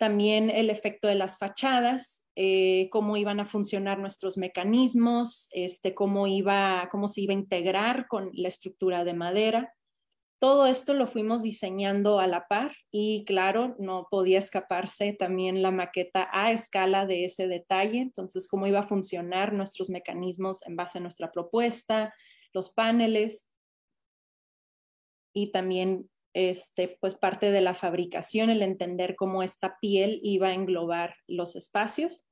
también 0.00 0.48
el 0.48 0.70
efecto 0.70 1.08
de 1.08 1.14
las 1.14 1.36
fachadas, 1.36 2.26
eh, 2.34 2.88
cómo 2.90 3.18
iban 3.18 3.38
a 3.38 3.44
funcionar 3.44 3.98
nuestros 3.98 4.38
mecanismos, 4.38 5.48
este, 5.50 5.94
cómo, 5.94 6.26
iba, 6.26 6.88
cómo 6.90 7.06
se 7.06 7.20
iba 7.20 7.34
a 7.34 7.38
integrar 7.38 8.08
con 8.08 8.30
la 8.32 8.48
estructura 8.48 9.04
de 9.04 9.12
madera. 9.12 9.74
Todo 10.40 10.66
esto 10.66 10.94
lo 10.94 11.06
fuimos 11.06 11.42
diseñando 11.42 12.18
a 12.18 12.26
la 12.26 12.48
par 12.48 12.74
y 12.90 13.26
claro, 13.26 13.76
no 13.78 14.06
podía 14.10 14.38
escaparse 14.38 15.12
también 15.12 15.60
la 15.60 15.70
maqueta 15.70 16.30
a 16.32 16.50
escala 16.50 17.04
de 17.04 17.26
ese 17.26 17.46
detalle, 17.46 17.98
entonces 17.98 18.48
cómo 18.48 18.66
iba 18.66 18.80
a 18.80 18.88
funcionar 18.88 19.52
nuestros 19.52 19.90
mecanismos 19.90 20.66
en 20.66 20.76
base 20.76 20.96
a 20.96 21.02
nuestra 21.02 21.30
propuesta, 21.30 22.14
los 22.54 22.70
paneles 22.70 23.50
y 25.34 25.52
también 25.52 26.09
este, 26.34 26.98
pues 27.00 27.14
parte 27.14 27.50
de 27.50 27.60
la 27.60 27.74
fabricación, 27.74 28.50
el 28.50 28.62
entender 28.62 29.16
cómo 29.16 29.42
esta 29.42 29.76
piel 29.80 30.20
iba 30.22 30.48
a 30.48 30.54
englobar 30.54 31.16
los 31.26 31.56
espacios. 31.56 32.24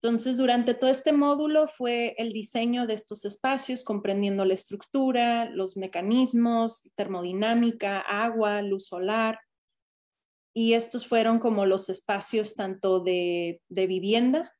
Entonces, 0.00 0.36
durante 0.36 0.74
todo 0.74 0.90
este 0.90 1.12
módulo 1.12 1.66
fue 1.66 2.14
el 2.18 2.32
diseño 2.32 2.86
de 2.86 2.94
estos 2.94 3.24
espacios, 3.24 3.84
comprendiendo 3.84 4.44
la 4.44 4.54
estructura, 4.54 5.50
los 5.50 5.76
mecanismos, 5.76 6.92
termodinámica, 6.94 8.00
agua, 8.00 8.62
luz 8.62 8.86
solar. 8.86 9.40
Y 10.54 10.74
estos 10.74 11.06
fueron 11.06 11.40
como 11.40 11.66
los 11.66 11.88
espacios 11.88 12.54
tanto 12.54 13.00
de 13.00 13.60
vivienda 13.68 14.54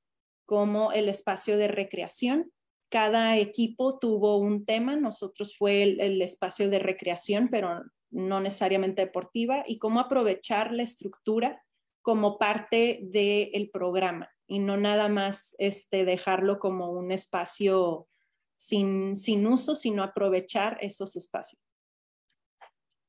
como 0.45 0.93
el 0.93 1.11
espacio 1.11 1.59
de 1.59 1.69
recreación 1.69 2.51
cada 2.89 3.37
equipo 3.37 3.99
tuvo 3.99 4.39
un 4.39 4.65
tema, 4.65 4.97
nosotros 4.97 5.57
fue 5.57 5.83
el, 5.83 6.23
espacio 6.23 6.71
de 6.71 6.79
recreación, 6.79 7.49
pero 7.51 7.83
no 8.11 8.41
necesariamente 8.41 9.05
deportiva, 9.05 9.65
y 9.67 9.79
cómo 9.79 10.01
aprovechar 10.01 10.73
la 10.73 10.83
estructura 10.83 11.63
como 12.03 12.39
parte 12.39 13.01
del 13.03 13.71
programa 13.71 14.31
y 14.47 14.61
no 14.61 14.79
nada 14.79 15.09
más 15.09 15.55
este, 15.59 16.07
dejarlo 16.07 16.59
como 16.59 16.91
un 16.91 17.13
espacio 17.13 18.09
sin, 18.57 19.15
sin 19.17 19.47
uso, 19.47 19.75
sino 19.75 20.03
aprovechar 20.03 20.79
esos 20.81 21.17
espacios. 21.17 21.63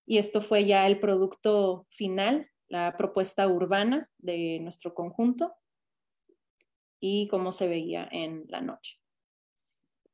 Y 0.06 0.18
esto 0.18 0.42
fue 0.42 0.66
ya 0.66 0.86
el 0.86 1.00
producto 1.00 1.86
final, 1.90 2.50
la 2.68 2.98
propuesta 2.98 3.48
urbana 3.48 4.10
de 4.18 4.60
nuestro 4.60 4.94
conjunto 4.94 5.56
y 7.00 7.28
cómo 7.30 7.52
se 7.52 7.68
veía 7.68 8.08
en 8.12 8.44
la 8.50 8.60
noche. 8.60 8.99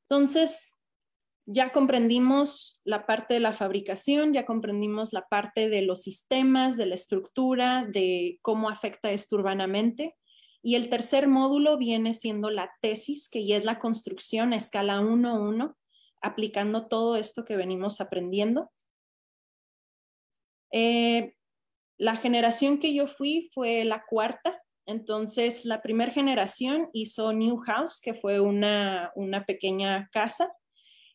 Entonces, 0.08 0.76
ya 1.48 1.72
comprendimos 1.72 2.80
la 2.84 3.06
parte 3.06 3.36
de 3.36 3.40
la 3.40 3.54
fabricación, 3.54 4.34
ya 4.34 4.46
comprendimos 4.46 5.14
la 5.14 5.28
parte 5.28 5.70
de 5.70 5.82
los 5.82 6.02
sistemas, 6.02 6.78
de 6.78 6.88
la 6.88 6.96
estructura, 6.96 7.86
de 7.86 8.40
cómo 8.42 8.70
afecta 8.70 9.12
esto 9.12 9.36
urbanamente. 9.36 10.16
Y 10.64 10.76
el 10.76 10.90
tercer 10.90 11.28
módulo 11.28 11.78
viene 11.78 12.14
siendo 12.14 12.50
la 12.50 12.72
tesis, 12.82 13.30
que 13.30 13.46
ya 13.46 13.58
es 13.58 13.66
la 13.66 13.78
construcción 13.80 14.54
a 14.54 14.58
escala 14.58 15.00
1-1, 15.00 15.76
aplicando 16.22 16.88
todo 16.88 17.18
esto 17.18 17.46
que 17.46 17.56
venimos 17.56 18.02
aprendiendo. 18.02 18.72
Eh, 20.72 21.36
la 21.98 22.16
generación 22.16 22.80
que 22.80 22.94
yo 22.94 23.08
fui 23.08 23.50
fue 23.54 23.86
la 23.86 24.04
cuarta, 24.06 24.65
entonces, 24.86 25.66
la 25.66 25.82
primera 25.82 26.12
generación 26.12 26.90
hizo 26.94 27.34
New 27.34 27.58
House, 27.58 28.00
que 28.00 28.14
fue 28.14 28.40
una, 28.40 29.12
pequeña 29.48 30.10
casa. 30.12 30.54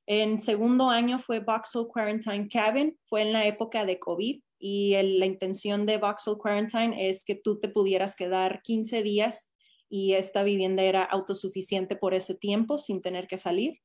En 0.06 0.40
segundo 0.40 0.90
año 0.90 1.20
fue 1.20 1.38
Vauxhall 1.38 1.86
Quarantine 1.86 2.48
Cabin, 2.48 2.98
fue 3.04 3.22
en 3.22 3.32
la 3.32 3.46
época 3.46 3.84
de 3.84 4.00
COVID 4.00 4.42
y 4.58 4.92
la 5.00 5.26
intención 5.26 5.86
de 5.86 5.98
Vauxhall 5.98 6.36
Quarantine 6.36 7.08
es 7.08 7.24
que 7.24 7.36
tú 7.36 7.60
te 7.60 7.68
pudieras 7.68 8.16
quedar 8.16 8.60
15 8.62 9.04
días 9.04 9.54
y 9.88 10.14
esta 10.14 10.42
vivienda 10.42 10.82
era 10.82 11.04
autosuficiente 11.04 11.94
por 11.94 12.12
ese 12.12 12.34
tiempo 12.34 12.76
sin 12.76 13.00
tener 13.00 13.28
que 13.28 13.38
salir. 13.38 13.78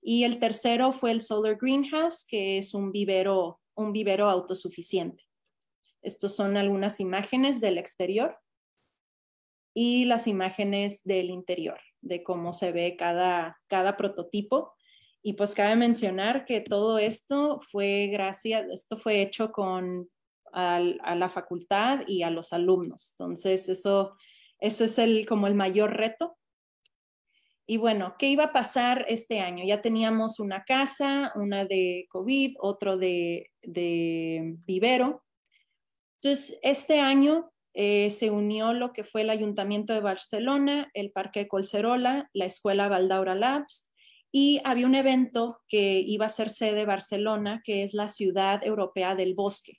Y 0.00 0.24
el 0.24 0.38
tercero 0.38 0.92
fue 0.92 1.10
el 1.10 1.20
Solar 1.20 1.58
Greenhouse, 1.60 2.24
que 2.24 2.58
es 2.58 2.72
un 2.72 2.92
vivero, 2.92 3.60
un 3.74 3.92
vivero 3.92 4.28
autosuficiente. 4.30 5.24
Estas 6.02 6.36
son 6.36 6.56
algunas 6.56 7.00
imágenes 7.00 7.60
del 7.60 7.78
exterior. 7.78 8.38
Y 9.80 10.06
las 10.06 10.26
imágenes 10.26 11.04
del 11.04 11.30
interior, 11.30 11.78
de 12.00 12.24
cómo 12.24 12.52
se 12.52 12.72
ve 12.72 12.96
cada, 12.96 13.60
cada 13.68 13.96
prototipo. 13.96 14.74
Y 15.22 15.34
pues 15.34 15.54
cabe 15.54 15.76
mencionar 15.76 16.44
que 16.44 16.60
todo 16.60 16.98
esto 16.98 17.60
fue 17.60 18.08
gracias, 18.10 18.66
esto 18.72 18.96
fue 18.96 19.22
hecho 19.22 19.52
con 19.52 20.08
a 20.50 20.80
la 21.14 21.28
facultad 21.28 22.00
y 22.08 22.24
a 22.24 22.30
los 22.30 22.52
alumnos. 22.52 23.12
Entonces, 23.12 23.68
eso, 23.68 24.16
eso 24.58 24.84
es 24.84 24.98
el, 24.98 25.26
como 25.26 25.46
el 25.46 25.54
mayor 25.54 25.96
reto. 25.96 26.36
Y 27.64 27.76
bueno, 27.76 28.16
¿qué 28.18 28.30
iba 28.30 28.44
a 28.44 28.52
pasar 28.52 29.04
este 29.08 29.38
año? 29.38 29.64
Ya 29.64 29.80
teníamos 29.80 30.40
una 30.40 30.64
casa, 30.64 31.30
una 31.36 31.66
de 31.66 32.06
COVID, 32.08 32.56
otro 32.58 32.96
de, 32.96 33.52
de 33.62 34.56
vivero. 34.66 35.22
Entonces, 36.20 36.58
este 36.62 36.98
año 36.98 37.52
eh, 37.80 38.10
se 38.10 38.32
unió 38.32 38.72
lo 38.72 38.92
que 38.92 39.04
fue 39.04 39.20
el 39.20 39.30
Ayuntamiento 39.30 39.92
de 39.92 40.00
Barcelona, 40.00 40.90
el 40.94 41.12
Parque 41.12 41.46
Colcerola, 41.46 42.28
la 42.32 42.44
Escuela 42.44 42.88
Valdaura 42.88 43.36
Labs 43.36 43.92
y 44.32 44.60
había 44.64 44.84
un 44.84 44.96
evento 44.96 45.60
que 45.68 46.00
iba 46.00 46.26
a 46.26 46.28
ser 46.28 46.50
sede 46.50 46.86
Barcelona, 46.86 47.62
que 47.62 47.84
es 47.84 47.94
la 47.94 48.08
Ciudad 48.08 48.66
Europea 48.66 49.14
del 49.14 49.34
Bosque. 49.36 49.78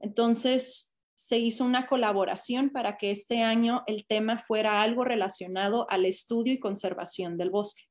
Entonces, 0.00 0.92
se 1.14 1.38
hizo 1.38 1.64
una 1.64 1.86
colaboración 1.86 2.70
para 2.70 2.96
que 2.96 3.12
este 3.12 3.44
año 3.44 3.84
el 3.86 4.08
tema 4.08 4.40
fuera 4.40 4.82
algo 4.82 5.04
relacionado 5.04 5.88
al 5.88 6.04
estudio 6.04 6.52
y 6.52 6.58
conservación 6.58 7.38
del 7.38 7.50
bosque. 7.50 7.84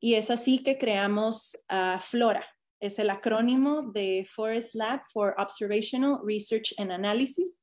Y 0.00 0.14
es 0.14 0.30
así 0.30 0.62
que 0.62 0.78
creamos 0.78 1.62
Flora. 2.00 2.46
Es 2.80 2.98
el 2.98 3.10
acrónimo 3.10 3.82
de 3.82 4.26
Forest 4.34 4.76
Lab 4.76 5.02
for 5.12 5.34
Observational 5.36 6.20
Research 6.24 6.74
and 6.78 6.90
Analysis. 6.90 7.60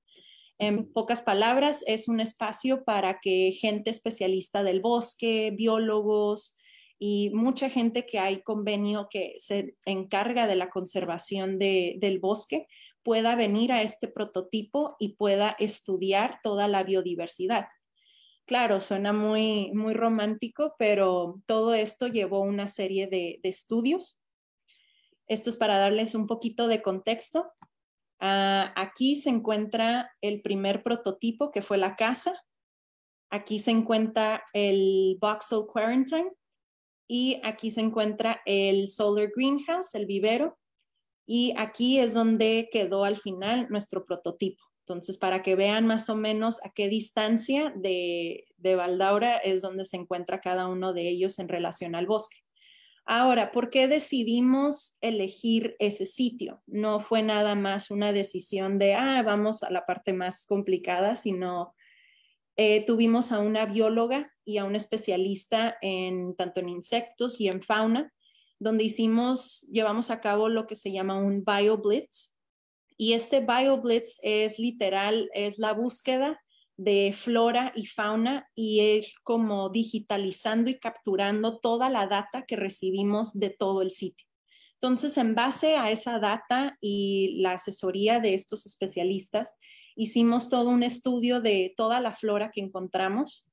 En 0.61 0.93
pocas 0.93 1.23
palabras, 1.23 1.83
es 1.87 2.07
un 2.07 2.19
espacio 2.19 2.83
para 2.83 3.19
que 3.19 3.51
gente 3.51 3.89
especialista 3.89 4.61
del 4.63 4.79
bosque, 4.79 5.49
biólogos 5.57 6.55
y 6.99 7.31
mucha 7.33 7.67
gente 7.67 8.05
que 8.05 8.19
hay 8.19 8.43
convenio 8.43 9.07
que 9.09 9.33
se 9.37 9.75
encarga 9.85 10.45
de 10.45 10.55
la 10.55 10.69
conservación 10.69 11.57
del 11.57 12.19
bosque 12.19 12.67
pueda 13.01 13.35
venir 13.35 13.71
a 13.71 13.81
este 13.81 14.07
prototipo 14.07 14.97
y 14.99 15.15
pueda 15.15 15.55
estudiar 15.57 16.39
toda 16.43 16.67
la 16.67 16.83
biodiversidad. 16.83 17.65
Claro, 18.45 18.81
suena 18.81 19.13
muy, 19.13 19.71
muy 19.73 19.95
romántico, 19.95 20.75
pero 20.77 21.41
todo 21.47 21.73
esto 21.73 22.05
llevó 22.05 22.41
una 22.41 22.67
serie 22.67 23.07
de, 23.07 23.39
estudios. 23.41 24.21
Esto 25.27 25.49
es 25.49 25.55
para 25.55 25.79
darles 25.79 26.13
un 26.13 26.27
poquito 26.27 26.67
de 26.67 26.83
contexto. 26.83 27.51
Ah, 28.23 28.71
aquí 28.75 29.15
se 29.15 29.31
encuentra 29.31 30.11
el 30.21 30.43
primer 30.43 30.83
prototipo 30.83 31.49
que 31.51 31.63
fue 31.63 31.79
la 31.79 31.95
casa. 31.95 32.39
Aquí 33.31 33.57
se 33.57 33.71
encuentra 33.71 34.43
el 34.53 35.17
Vauxhall 35.19 35.65
Quarantine 35.65 36.31
y 37.07 37.41
aquí 37.43 37.71
se 37.71 37.81
encuentra 37.81 38.41
el 38.45 38.89
Solar 38.89 39.31
Greenhouse, 39.35 39.95
el 39.95 40.05
vivero. 40.05 40.59
Y 41.25 41.55
aquí 41.57 41.99
es 41.99 42.13
donde 42.13 42.69
quedó 42.71 43.05
al 43.05 43.17
final 43.17 43.67
nuestro 43.69 44.05
prototipo. 44.05 44.63
Entonces, 44.81 45.17
para 45.17 45.41
que 45.41 45.55
vean 45.55 45.87
más 45.87 46.09
o 46.09 46.15
menos 46.15 46.63
a 46.63 46.71
qué 46.71 46.89
distancia 46.89 47.73
de, 47.75 48.45
de 48.57 48.75
Valdaura 48.75 49.37
es 49.37 49.61
donde 49.61 49.85
se 49.85 49.97
encuentra 49.97 50.41
cada 50.41 50.67
uno 50.67 50.93
de 50.93 51.09
ellos 51.09 51.39
en 51.39 51.49
relación 51.49 51.95
al 51.95 52.05
bosque. 52.05 52.43
Ahora, 53.05 53.51
¿por 53.51 53.69
qué 53.69 53.87
decidimos 53.87 54.97
elegir 55.01 55.75
ese 55.79 56.05
sitio? 56.05 56.61
No 56.67 56.99
fue 56.99 57.23
nada 57.23 57.55
más 57.55 57.91
una 57.91 58.13
decisión 58.13 58.77
de, 58.77 58.93
ah, 58.93 59.23
vamos 59.23 59.63
a 59.63 59.71
la 59.71 59.85
parte 59.85 60.13
más 60.13 60.45
complicada, 60.45 61.15
sino 61.15 61.75
eh, 62.57 62.85
tuvimos 62.85 63.31
a 63.31 63.39
una 63.39 63.65
bióloga 63.65 64.31
y 64.45 64.57
a 64.57 64.65
un 64.65 64.75
especialista 64.75 65.77
en 65.81 66.35
tanto 66.35 66.59
en 66.59 66.69
insectos 66.69 67.41
y 67.41 67.47
en 67.47 67.61
fauna 67.61 68.13
donde 68.61 68.83
hicimos, 68.83 69.61
llevamos 69.71 70.11
a 70.11 70.21
cabo 70.21 70.47
lo 70.47 70.67
que 70.67 70.75
se 70.75 70.91
llama 70.91 71.17
un 71.17 71.43
BioBlitz. 71.43 72.37
Y 72.95 73.13
este 73.13 73.39
BioBlitz 73.39 74.19
es 74.21 74.59
literal, 74.59 75.31
es 75.33 75.57
la 75.57 75.73
búsqueda 75.73 76.39
de 76.83 77.13
flora 77.13 77.71
y 77.75 77.85
fauna 77.85 78.49
y 78.55 78.81
ir 78.81 79.05
como 79.23 79.69
digitalizando 79.69 80.69
y 80.69 80.79
capturando 80.79 81.59
toda 81.59 81.89
la 81.89 82.07
data 82.07 82.45
que 82.47 82.55
recibimos 82.55 83.33
de 83.33 83.49
todo 83.49 83.81
el 83.81 83.91
sitio. 83.91 84.27
Entonces, 84.73 85.17
en 85.17 85.35
base 85.35 85.75
a 85.75 85.91
esa 85.91 86.19
data 86.19 86.77
y 86.81 87.39
la 87.41 87.53
asesoría 87.53 88.19
de 88.19 88.33
estos 88.33 88.65
especialistas, 88.65 89.55
hicimos 89.95 90.49
todo 90.49 90.69
un 90.69 90.83
estudio 90.83 91.39
de 91.41 91.73
toda 91.77 91.99
la 91.99 92.13
flora 92.13 92.49
que 92.51 92.61
encontramos 92.61 93.47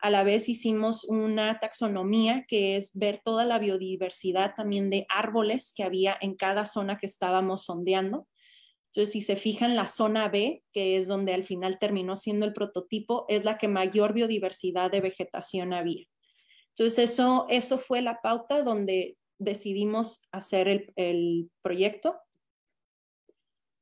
a 0.00 0.10
la 0.10 0.22
vez 0.22 0.48
hicimos 0.48 1.04
una 1.04 1.58
taxonomía 1.60 2.44
que 2.48 2.76
es 2.76 2.96
ver 2.96 3.20
toda 3.22 3.44
la 3.44 3.58
biodiversidad 3.58 4.54
también 4.54 4.88
de 4.88 5.06
árboles 5.08 5.72
que 5.74 5.84
había 5.84 6.16
en 6.20 6.36
cada 6.36 6.64
zona 6.64 6.96
que 6.96 7.06
estábamos 7.06 7.64
sondeando. 7.64 8.26
Entonces, 8.90 9.12
si 9.12 9.22
se 9.22 9.36
fijan, 9.36 9.76
la 9.76 9.86
zona 9.86 10.28
B, 10.28 10.64
que 10.72 10.96
es 10.96 11.06
donde 11.06 11.32
al 11.32 11.44
final 11.44 11.78
terminó 11.78 12.16
siendo 12.16 12.44
el 12.44 12.52
prototipo, 12.52 13.24
es 13.28 13.44
la 13.44 13.56
que 13.56 13.68
mayor 13.68 14.12
biodiversidad 14.12 14.90
de 14.90 15.00
vegetación 15.00 15.72
había. 15.72 16.06
Entonces, 16.70 17.10
eso, 17.10 17.46
eso 17.48 17.78
fue 17.78 18.02
la 18.02 18.20
pauta 18.20 18.62
donde 18.62 19.16
decidimos 19.38 20.28
hacer 20.32 20.68
el, 20.68 20.92
el 20.96 21.50
proyecto. 21.62 22.18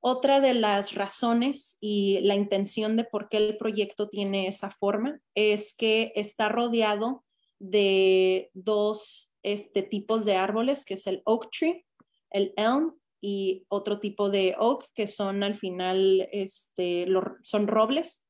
Otra 0.00 0.40
de 0.40 0.54
las 0.54 0.94
razones 0.94 1.78
y 1.80 2.20
la 2.20 2.34
intención 2.34 2.96
de 2.96 3.04
por 3.04 3.28
qué 3.28 3.38
el 3.38 3.56
proyecto 3.56 4.08
tiene 4.08 4.46
esa 4.46 4.70
forma 4.70 5.20
es 5.34 5.74
que 5.74 6.12
está 6.14 6.48
rodeado 6.48 7.24
de 7.58 8.50
dos 8.54 9.32
este, 9.42 9.82
tipos 9.82 10.24
de 10.24 10.36
árboles, 10.36 10.84
que 10.84 10.94
es 10.94 11.06
el 11.06 11.22
oak 11.24 11.50
tree, 11.50 11.86
el 12.30 12.52
elm 12.56 12.94
y 13.20 13.64
otro 13.68 13.98
tipo 13.98 14.31
de 14.31 14.54
oak, 14.59 14.87
que 14.94 15.07
son 15.07 15.42
al 15.42 15.59
final, 15.59 16.28
este, 16.33 17.07
son 17.42 17.66
robles. 17.66 18.26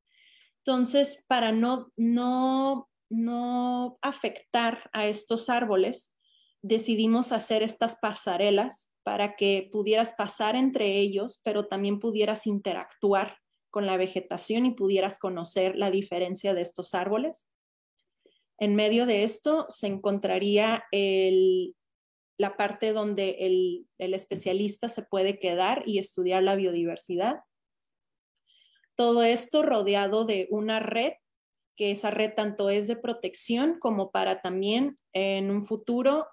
Entonces, 0.65 1.25
para 1.29 1.53
no, 1.53 1.93
no, 1.97 2.89
no 3.11 3.99
afectar 4.03 4.91
a 4.93 5.07
estos 5.07 5.49
árboles, 5.49 6.17
decidimos 6.63 7.33
hacer 7.33 7.63
estas 7.63 7.97
pasarelas 7.97 8.93
para 9.03 9.37
que 9.37 9.69
pudieras 9.73 10.13
pasar 10.13 10.57
entre 10.57 10.99
ellos, 10.99 11.41
pero 11.45 11.67
también 11.67 12.01
pudieras 12.01 12.47
interactuar 12.47 13.39
con 13.71 13.87
la 13.87 13.97
vegetación 13.97 14.67
y 14.67 14.73
pudieras 14.73 15.19
conocer 15.19 15.77
la 15.77 15.91
diferencia 15.91 16.55
de 16.55 16.63
estos 16.63 16.95
árboles. 16.95 17.49
En 18.59 18.75
medio 18.75 19.07
de 19.07 19.23
esto 19.23 19.67
se 19.69 19.87
encontraría 19.87 20.85
la 22.39 22.57
parte 22.57 22.93
donde 22.93 23.37
el, 23.41 23.87
el 23.99 24.15
especialista 24.15 24.89
se 24.89 25.03
puede 25.03 25.39
quedar 25.39 25.83
y 25.85 25.99
estudiar 25.99 26.43
la 26.43 26.57
biodiversidad. 26.57 27.41
Todo 28.95 29.23
esto 29.23 29.63
rodeado 29.63 30.25
de 30.25 30.49
una 30.51 30.81
red 30.81 31.13
que 31.77 31.93
esa 31.93 32.11
red 32.11 32.33
tanto 32.35 32.71
es 32.71 32.89
de 32.89 32.97
protección 32.97 33.79
como 33.79 34.11
para 34.11 34.41
también 34.41 34.97
en 35.13 35.51
un 35.51 35.65
futuro 35.65 36.27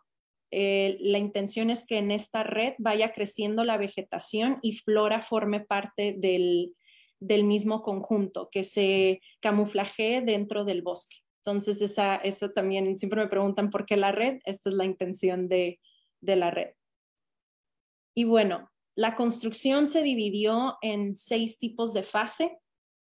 eh, 0.58 0.98
la 1.02 1.18
intención 1.18 1.70
es 1.70 1.86
que 1.86 1.98
en 1.98 2.12
esta 2.12 2.44
red 2.44 2.76
vaya 2.78 3.12
creciendo 3.12 3.66
la 3.66 3.78
vegetación 3.78 4.60
y 4.62 4.74
flora 4.74 5.22
forme 5.22 5.60
parte 5.60 6.16
del, 6.18 6.74
mismo 7.20 7.82
conjunto, 7.82 8.48
que 8.50 8.64
se 8.64 9.20
camuflaje 9.42 10.22
dentro 10.22 10.64
del 10.64 10.82
bosque. 10.82 11.18
Entonces, 11.44 11.82
esa, 11.82 12.22
también, 12.54 12.98
siempre 12.98 13.22
me 13.22 13.28
preguntan 13.28 13.70
por 13.70 13.86
qué 13.86 13.98
la 13.98 14.14
red, 14.14 14.40
esta 14.46 14.70
es 14.70 14.76
la 14.76 14.86
intención 14.86 15.50
de, 15.50 15.80
la 16.22 16.52
red. 16.52 16.74
Y 18.16 18.24
bueno, 18.24 18.72
la 18.96 19.16
construcción 19.16 19.90
se 19.90 20.02
dividió 20.04 20.78
en 20.82 21.16
seis 21.16 21.60
tipos 21.60 21.94
de 21.94 22.04
fase, 22.04 22.58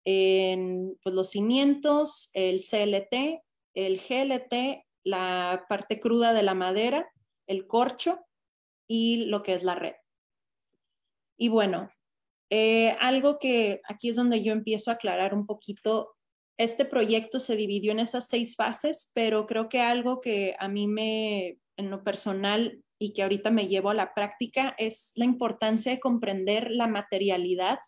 en 0.06 0.98
pues, 1.04 1.16
los 1.16 1.32
cimientos, 1.32 2.30
el 2.34 2.60
CLT, 2.60 3.42
el 3.74 4.00
GLT, 4.00 4.86
la 5.04 5.66
parte 5.68 6.00
cruda 6.00 6.34
de 6.34 6.44
la 6.44 6.54
madera, 6.54 7.12
el 7.48 7.68
corcho 7.68 8.20
y 8.88 9.26
lo 9.26 9.42
que 9.44 9.54
es 9.54 9.64
la 9.64 9.76
red. 9.76 9.96
Y 11.38 11.50
bueno, 11.50 11.90
eh, 12.52 12.96
algo 13.00 13.40
que 13.40 13.82
aquí 13.88 14.10
es 14.10 14.16
donde 14.16 14.44
yo 14.44 14.52
empiezo 14.52 14.92
a 14.92 14.96
aclarar 14.96 15.34
un 15.34 15.46
poquito, 15.46 16.16
este 16.58 16.86
proyecto 16.86 17.40
se 17.40 17.56
dividió 17.56 17.92
en 17.92 18.00
esas 18.00 18.28
seis 18.28 18.56
fases, 18.56 19.12
pero 19.16 19.48
creo 19.48 19.70
que 19.70 19.80
algo 19.80 20.20
que 20.22 20.56
a 20.60 20.68
mí 20.68 20.88
me, 20.88 21.60
en 21.78 21.90
lo 21.90 22.04
personal 22.04 22.84
y 23.00 23.14
que 23.14 23.24
ahorita 23.24 23.50
me 23.50 23.68
llevo 23.68 23.90
a 23.90 23.96
la 23.96 24.14
práctica 24.14 24.76
es 24.78 25.14
la 25.16 25.26
importancia 25.26 25.92
de 25.92 26.00
comprender 26.00 26.70
la 26.70 26.88
materialidad 26.88 27.80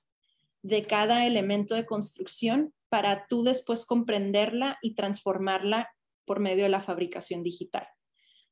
de 0.63 0.83
cada 0.83 1.27
elemento 1.27 1.75
de 1.75 1.85
construcción 1.85 2.73
para 2.89 3.27
tú 3.27 3.43
después 3.43 3.85
comprenderla 3.85 4.77
y 4.81 4.95
transformarla 4.95 5.89
por 6.25 6.39
medio 6.39 6.63
de 6.63 6.69
la 6.69 6.81
fabricación 6.81 7.43
digital. 7.43 7.87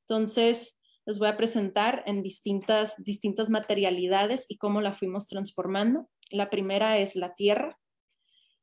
Entonces, 0.02 0.80
les 1.06 1.18
voy 1.18 1.30
a 1.30 1.38
presentar 1.38 2.04
en 2.06 2.22
distintas, 2.22 3.02
distintas 3.04 3.50
materialidades 3.50 4.46
y 4.50 4.58
cómo 4.58 4.82
la 4.82 4.94
fuimos 4.94 5.28
transformando. 5.28 6.10
La 6.30 6.50
primera 6.50 6.98
es 6.98 7.16
la 7.16 7.36
tierra. 7.36 7.80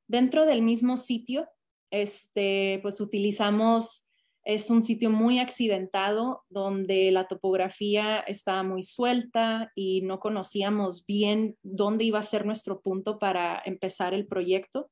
Dentro 0.06 0.44
del 0.46 0.62
mismo 0.62 0.96
sitio 0.96 1.48
este, 1.90 2.80
pues 2.82 3.00
utilizamos, 3.00 4.05
es 4.46 4.70
un 4.70 4.84
sitio 4.84 5.10
muy 5.10 5.40
accidentado 5.40 6.44
donde 6.48 7.10
la 7.10 7.26
topografía 7.26 8.20
estaba 8.20 8.62
muy 8.62 8.84
suelta 8.84 9.72
y 9.74 10.02
no 10.02 10.20
conocíamos 10.20 11.04
bien 11.04 11.58
dónde 11.64 12.04
iba 12.04 12.20
a 12.20 12.22
ser 12.22 12.46
nuestro 12.46 12.80
punto 12.80 13.18
para 13.18 13.60
empezar 13.64 14.14
el 14.14 14.28
proyecto. 14.28 14.88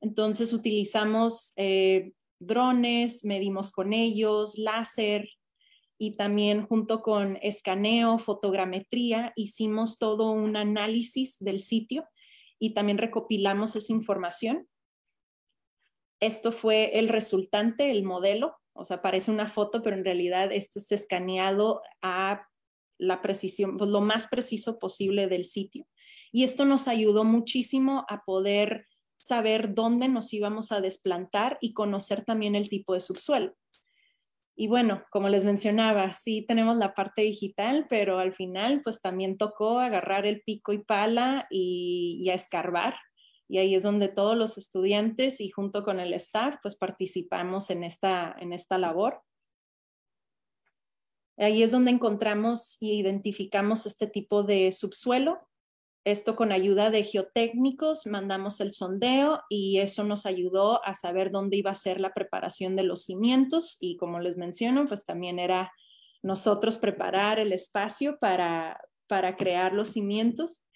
Entonces 0.00 0.52
utilizamos 0.52 1.54
eh, 1.56 2.12
drones, 2.38 3.24
medimos 3.24 3.72
con 3.72 3.92
ellos, 3.92 4.56
láser 4.58 5.28
y 5.98 6.12
también 6.12 6.64
junto 6.64 7.02
con 7.02 7.36
escaneo, 7.42 8.20
fotogrametría, 8.20 9.32
hicimos 9.34 9.98
todo 9.98 10.30
un 10.30 10.56
análisis 10.56 11.40
del 11.40 11.62
sitio 11.62 12.06
y 12.60 12.74
también 12.74 12.98
recopilamos 12.98 13.74
esa 13.74 13.92
información. 13.92 14.68
Esto 16.20 16.52
fue 16.52 16.96
el 16.96 17.08
resultante, 17.08 17.90
el 17.90 18.04
modelo, 18.04 18.54
o 18.74 18.84
sea, 18.84 19.00
parece 19.00 19.30
una 19.30 19.48
foto, 19.48 19.82
pero 19.82 19.96
en 19.96 20.04
realidad 20.04 20.52
esto 20.52 20.78
es 20.78 20.92
escaneado 20.92 21.80
a 22.02 22.46
la 22.98 23.20
precisión, 23.22 23.76
pues, 23.78 23.90
lo 23.90 24.00
más 24.00 24.26
preciso 24.26 24.78
posible 24.78 25.26
del 25.26 25.44
sitio. 25.44 25.86
Y 26.32 26.44
esto 26.44 26.64
nos 26.64 26.88
ayudó 26.88 27.24
muchísimo 27.24 28.04
a 28.08 28.24
poder 28.24 28.86
saber 29.16 29.74
dónde 29.74 30.08
nos 30.08 30.32
íbamos 30.32 30.72
a 30.72 30.80
desplantar 30.80 31.58
y 31.60 31.72
conocer 31.72 32.24
también 32.24 32.54
el 32.56 32.68
tipo 32.68 32.94
de 32.94 33.00
subsuelo. 33.00 33.54
Y 34.56 34.68
bueno, 34.68 35.02
como 35.10 35.28
les 35.28 35.44
mencionaba, 35.44 36.12
sí 36.12 36.44
tenemos 36.46 36.76
la 36.76 36.94
parte 36.94 37.22
digital, 37.22 37.86
pero 37.88 38.18
al 38.18 38.32
final 38.32 38.82
pues 38.82 39.00
también 39.00 39.36
tocó 39.36 39.80
agarrar 39.80 40.26
el 40.26 40.42
pico 40.42 40.72
y 40.72 40.78
pala 40.78 41.46
y, 41.50 42.28
escarbar. 42.30 42.94
Y 43.48 43.58
ahí 43.58 43.74
es 43.74 43.82
donde 43.82 44.08
todos 44.08 44.36
los 44.36 44.58
estudiantes 44.58 45.40
y 45.40 45.50
junto 45.50 45.84
con 45.84 46.00
el 46.00 46.14
staff 46.14 46.56
pues 46.62 46.76
participamos 46.76 47.70
en 47.70 47.84
esta, 47.84 48.34
en 48.38 48.52
esta 48.52 48.78
labor. 48.78 49.22
Ahí 51.36 51.62
es 51.62 51.72
donde 51.72 51.90
encontramos 51.90 52.76
y 52.80 52.98
identificamos 52.98 53.86
este 53.86 54.06
tipo 54.06 54.44
de 54.44 54.70
subsuelo 54.72 55.48
esto 56.04 56.36
con 56.36 56.52
ayuda 56.52 56.90
de 56.90 57.02
geotécnicos, 57.02 58.06
mandamos 58.06 58.60
el 58.60 58.74
sondeo 58.74 59.40
y 59.48 59.78
eso 59.78 60.04
nos 60.04 60.26
ayudó 60.26 60.84
a 60.84 60.92
saber 60.92 61.30
dónde 61.30 61.56
iba 61.56 61.70
a 61.70 61.74
ser 61.74 61.98
la 61.98 62.12
preparación 62.12 62.76
de 62.76 62.82
los 62.82 63.04
cimientos 63.04 63.78
y 63.80 63.96
como 63.96 64.20
les 64.20 64.36
menciono, 64.36 64.86
pues 64.86 65.06
también 65.06 65.38
era 65.38 65.72
nosotros 66.22 66.76
preparar 66.76 67.38
el 67.38 67.54
espacio 67.54 68.18
para, 68.18 68.78
para 69.06 69.36
crear 69.36 69.72
los 69.72 69.88
cimientos. 69.88 70.66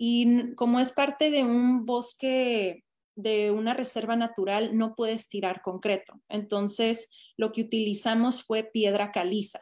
Y 0.00 0.54
como 0.54 0.78
es 0.78 0.92
parte 0.92 1.28
de 1.32 1.42
un 1.42 1.84
bosque, 1.84 2.84
de 3.16 3.50
una 3.50 3.74
reserva 3.74 4.14
natural, 4.14 4.78
no 4.78 4.94
puedes 4.94 5.28
tirar 5.28 5.60
concreto. 5.60 6.22
Entonces, 6.28 7.10
lo 7.36 7.50
que 7.50 7.62
utilizamos 7.62 8.44
fue 8.44 8.62
piedra 8.62 9.10
caliza, 9.10 9.58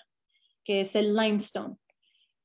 que 0.63 0.83
es 0.83 0.95
el 0.95 1.17
limestone. 1.17 1.77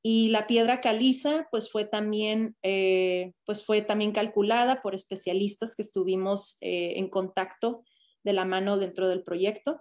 Y 0.02 0.28
la 0.28 0.46
piedra 0.46 0.80
caliza, 0.80 1.48
pues 1.50 1.70
fue 1.70 1.84
también, 1.84 2.56
eh, 2.62 3.34
pues 3.44 3.62
fue 3.62 3.82
también 3.82 4.12
calculada 4.12 4.80
por 4.80 4.94
especialistas 4.94 5.76
que 5.76 5.82
estuvimos 5.82 6.56
eh, 6.62 6.94
en 6.96 7.10
contacto 7.10 7.84
de 8.24 8.32
la 8.32 8.46
mano 8.46 8.78
dentro 8.78 9.06
del 9.06 9.22
proyecto. 9.22 9.78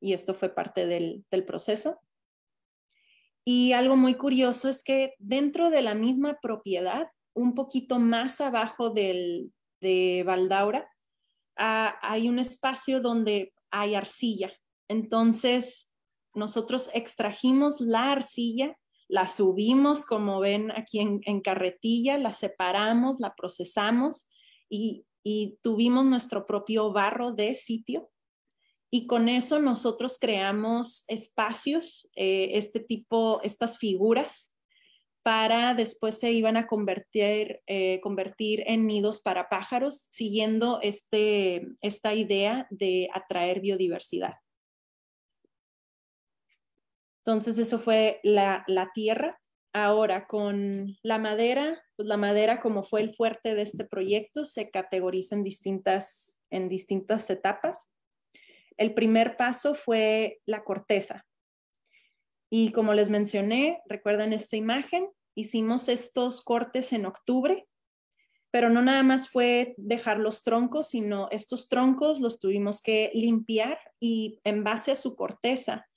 Y 0.00 0.12
esto 0.12 0.34
fue 0.34 0.54
parte 0.54 0.86
del, 0.86 1.24
del 1.32 1.44
proceso. 1.44 1.98
Y 3.44 3.72
algo 3.72 3.96
muy 3.96 4.14
curioso 4.14 4.68
es 4.68 4.82
que 4.82 5.14
dentro 5.18 5.70
de 5.70 5.82
la 5.82 5.94
misma 5.94 6.38
propiedad, 6.40 7.08
un 7.34 7.54
poquito 7.54 7.98
más 7.98 8.40
abajo 8.40 8.90
del, 8.90 9.52
de 9.80 10.24
Valdaura, 10.26 10.88
hay 11.56 12.28
un 12.28 12.38
espacio 12.38 13.00
donde 13.00 13.52
hay 13.70 13.94
arcilla. 13.94 14.52
Entonces, 14.88 15.92
nosotros 16.34 16.90
extrajimos 16.94 17.80
la 17.80 18.12
arcilla, 18.12 18.76
la 19.08 19.26
subimos, 19.26 20.06
como 20.06 20.40
ven 20.40 20.70
aquí 20.72 20.98
en, 21.00 21.40
carretilla, 21.40 22.18
la 22.18 22.32
separamos, 22.32 23.20
la 23.20 23.34
procesamos 23.34 24.28
y, 24.68 25.06
tuvimos 25.62 26.04
nuestro 26.04 26.46
propio 26.46 26.92
barro 26.92 27.32
de 27.32 27.54
sitio. 27.54 28.10
Y 28.94 29.08
con 29.08 29.28
eso 29.28 29.58
nosotros 29.58 30.18
creamos 30.20 31.02
espacios, 31.08 32.08
eh, 32.14 32.50
este 32.52 32.78
tipo, 32.78 33.40
estas 33.42 33.76
figuras, 33.76 34.54
para 35.24 35.74
después 35.74 36.16
se 36.16 36.30
iban 36.30 36.56
a 36.56 36.68
convertir, 36.68 37.60
eh, 37.66 38.00
convertir 38.02 38.62
en 38.68 38.86
nidos 38.86 39.20
para 39.20 39.48
pájaros, 39.48 40.06
siguiendo 40.12 40.78
este, 40.80 41.66
esta 41.80 42.14
idea 42.14 42.68
de 42.70 43.08
atraer 43.12 43.58
biodiversidad. 43.58 44.34
Entonces, 47.24 47.58
eso 47.58 47.80
fue 47.80 48.20
la, 48.22 48.64
tierra. 48.94 49.40
Ahora, 49.72 50.28
con 50.28 50.96
la 51.02 51.18
madera, 51.18 51.82
pues 51.96 52.06
la 52.06 52.16
madera, 52.16 52.60
como 52.60 52.84
fue 52.84 53.00
el 53.00 53.12
fuerte 53.12 53.56
de 53.56 53.62
este 53.62 53.84
proyecto, 53.86 54.44
se 54.44 54.70
categoriza 54.70 55.34
en 55.34 55.42
distintas, 55.42 56.40
en 56.50 56.68
distintas 56.68 57.28
etapas. 57.28 57.90
El 58.76 58.94
primer 58.94 59.36
paso 59.36 59.74
fue 59.74 60.40
la 60.46 60.64
corteza. 60.64 61.24
Y 62.50 62.72
como 62.72 62.94
les 62.94 63.10
mencioné, 63.10 63.82
recuerdan 63.86 64.32
esta 64.32 64.56
imagen, 64.56 65.08
hicimos 65.34 65.88
estos 65.88 66.42
cortes 66.42 66.92
en 66.92 67.06
octubre, 67.06 67.66
pero 68.50 68.70
no 68.70 68.82
nada 68.82 69.02
más 69.02 69.28
fue 69.28 69.74
dejar 69.76 70.18
los 70.20 70.44
troncos, 70.44 70.88
sino 70.88 71.28
estos 71.32 71.68
troncos 71.68 72.20
los 72.20 72.38
tuvimos 72.38 72.80
que 72.82 73.10
limpiar 73.12 73.78
y 73.98 74.40
en 74.44 74.62
base 74.62 74.92
a 74.92 74.96
su 74.96 75.16
corteza 75.16 75.88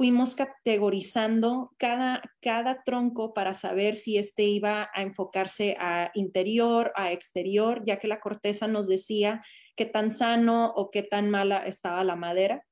fuimos 0.00 0.34
categorizando 0.34 1.74
cada, 1.76 2.22
cada 2.40 2.82
tronco 2.84 3.34
para 3.34 3.52
saber 3.52 3.94
si 3.94 4.16
este 4.16 4.44
iba 4.44 4.88
a 4.94 5.02
enfocarse 5.02 5.76
a 5.78 6.10
interior, 6.14 6.90
a 6.96 7.12
exterior, 7.12 7.82
ya 7.84 7.98
que 7.98 8.08
la 8.08 8.18
corteza 8.18 8.66
nos 8.66 8.88
decía 8.88 9.44
qué 9.76 9.84
tan 9.84 10.10
sano 10.10 10.72
o 10.74 10.90
qué 10.90 11.02
tan 11.02 11.28
mala 11.28 11.66
estaba 11.66 12.02
la 12.02 12.16
madera. 12.16 12.66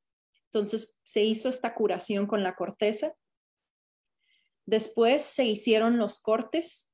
Entonces 0.47 0.99
se 1.05 1.23
hizo 1.23 1.51
esta 1.51 1.75
curación 1.75 2.27
con 2.27 2.43
la 2.43 2.55
corteza. 2.55 3.13
Después 4.65 5.21
se 5.21 5.45
hicieron 5.45 5.99
los 5.99 6.23
cortes 6.23 6.91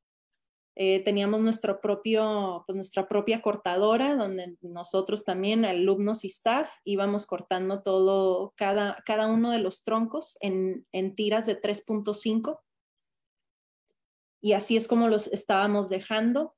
eh, 0.76 1.00
teníamos 1.04 1.40
nuestro 1.40 1.80
propio, 1.80 2.64
pues 2.66 2.74
nuestra 2.74 3.06
propia 3.08 3.40
cortadora, 3.40 4.16
donde 4.16 4.56
nosotros 4.60 5.24
también, 5.24 5.64
alumnos 5.64 6.24
y 6.24 6.28
staff, 6.28 6.70
íbamos 6.84 7.26
cortando 7.26 7.82
todo, 7.82 8.52
cada, 8.56 9.02
cada 9.06 9.28
uno 9.28 9.50
de 9.50 9.58
los 9.58 9.84
troncos 9.84 10.36
en, 10.40 10.86
en 10.92 11.14
tiras 11.14 11.46
de 11.46 11.60
3.5. 11.60 12.60
Y 14.40 14.52
así 14.52 14.76
es 14.76 14.88
como 14.88 15.08
los 15.08 15.28
estábamos 15.28 15.88
dejando 15.88 16.54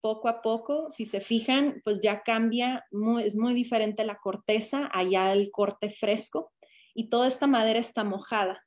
poco 0.00 0.28
a 0.28 0.42
poco. 0.42 0.90
Si 0.90 1.04
se 1.04 1.20
fijan, 1.20 1.80
pues 1.84 2.00
ya 2.00 2.22
cambia, 2.22 2.86
es 3.24 3.34
muy 3.36 3.54
diferente 3.54 4.04
la 4.04 4.18
corteza, 4.18 4.90
allá 4.92 5.32
el 5.32 5.50
corte 5.50 5.90
fresco 5.90 6.52
y 6.94 7.08
toda 7.08 7.28
esta 7.28 7.46
madera 7.46 7.78
está 7.78 8.04
mojada. 8.04 8.64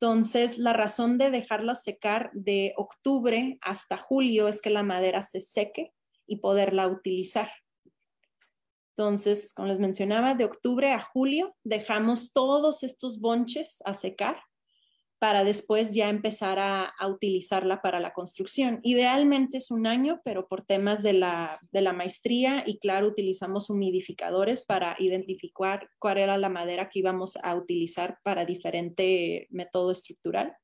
Entonces, 0.00 0.58
la 0.58 0.74
razón 0.74 1.16
de 1.16 1.30
dejarla 1.30 1.74
secar 1.74 2.30
de 2.34 2.74
octubre 2.76 3.58
hasta 3.62 3.96
julio 3.96 4.46
es 4.48 4.60
que 4.60 4.70
la 4.70 4.82
madera 4.82 5.22
se 5.22 5.40
seque 5.40 5.92
y 6.26 6.36
poderla 6.36 6.86
utilizar. 6.86 7.50
Entonces, 8.96 9.54
como 9.54 9.68
les 9.68 9.78
mencionaba, 9.78 10.34
de 10.34 10.44
octubre 10.44 10.92
a 10.92 11.00
julio 11.00 11.54
dejamos 11.64 12.32
todos 12.32 12.82
estos 12.82 13.20
bonches 13.20 13.82
a 13.84 13.94
secar 13.94 14.38
para 15.18 15.44
después 15.44 15.94
ya 15.94 16.10
empezar 16.10 16.58
a, 16.58 16.92
utilizarla 17.08 17.80
para 17.80 18.00
la 18.00 18.12
construcción. 18.12 18.80
Idealmente 18.82 19.58
es 19.58 19.70
un 19.70 19.86
año, 19.86 20.20
pero 20.24 20.46
por 20.46 20.62
temas 20.62 21.02
de 21.02 21.14
la, 21.14 21.58
de 21.72 21.80
la 21.80 21.92
maestría 21.92 22.64
y 22.66 22.78
claro, 22.78 23.08
utilizamos 23.08 23.70
humidificadores 23.70 24.62
para 24.62 24.96
identificar 24.98 25.88
cuál 25.98 26.18
era 26.18 26.36
la 26.36 26.48
madera 26.48 26.88
que 26.88 26.98
íbamos 26.98 27.36
a 27.36 27.54
utilizar 27.54 28.18
para 28.22 28.44
diferente 28.44 29.46
método 29.50 29.90
estructural. 29.90 30.54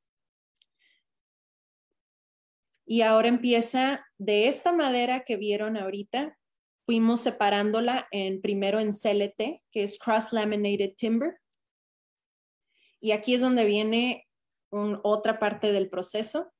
Y 2.84 3.00
ahora 3.00 3.28
empieza 3.28 4.04
de 4.18 4.48
esta 4.48 4.72
madera 4.72 5.24
que 5.24 5.36
vieron 5.36 5.78
ahorita, 5.78 6.36
fuimos 6.84 7.20
separándola 7.20 8.06
en 8.10 8.42
primero 8.42 8.80
en 8.80 8.92
CLT, 8.92 9.62
que 9.70 9.82
es 9.82 9.98
Cross 9.98 10.32
Laminated 10.32 10.94
Timber. 10.96 11.38
Y 13.00 13.12
aquí 13.12 13.34
es 13.34 13.40
donde 13.40 13.64
viene 13.64 14.26
otra 14.72 15.38
parte 15.38 15.72
del 15.72 15.88
proceso. 15.88 16.50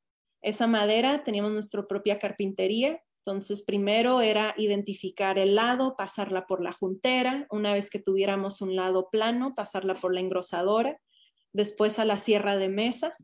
Esa 0.42 0.66
madera 0.66 1.22
teníamos 1.24 1.52
nuestra 1.52 1.86
propia 1.86 2.18
carpintería. 2.18 3.02
Entonces, 3.24 3.62
primero 3.62 4.20
era 4.20 4.54
identificar 4.58 5.38
el 5.38 5.54
lado, 5.54 5.96
pasarla 5.96 6.46
por 6.46 6.62
la 6.62 6.72
juntera. 6.72 7.46
Una 7.50 7.72
vez 7.72 7.88
que 7.88 8.00
tuviéramos 8.00 8.60
un 8.60 8.74
lado 8.74 9.08
plano, 9.10 9.54
pasarla 9.54 9.94
por 9.94 10.12
la 10.12 10.20
engrosadora. 10.20 10.98
Después 11.52 11.98
a 11.98 12.04
la 12.04 12.16
sierra 12.16 12.56
de 12.56 12.68
mesa. 12.68 13.16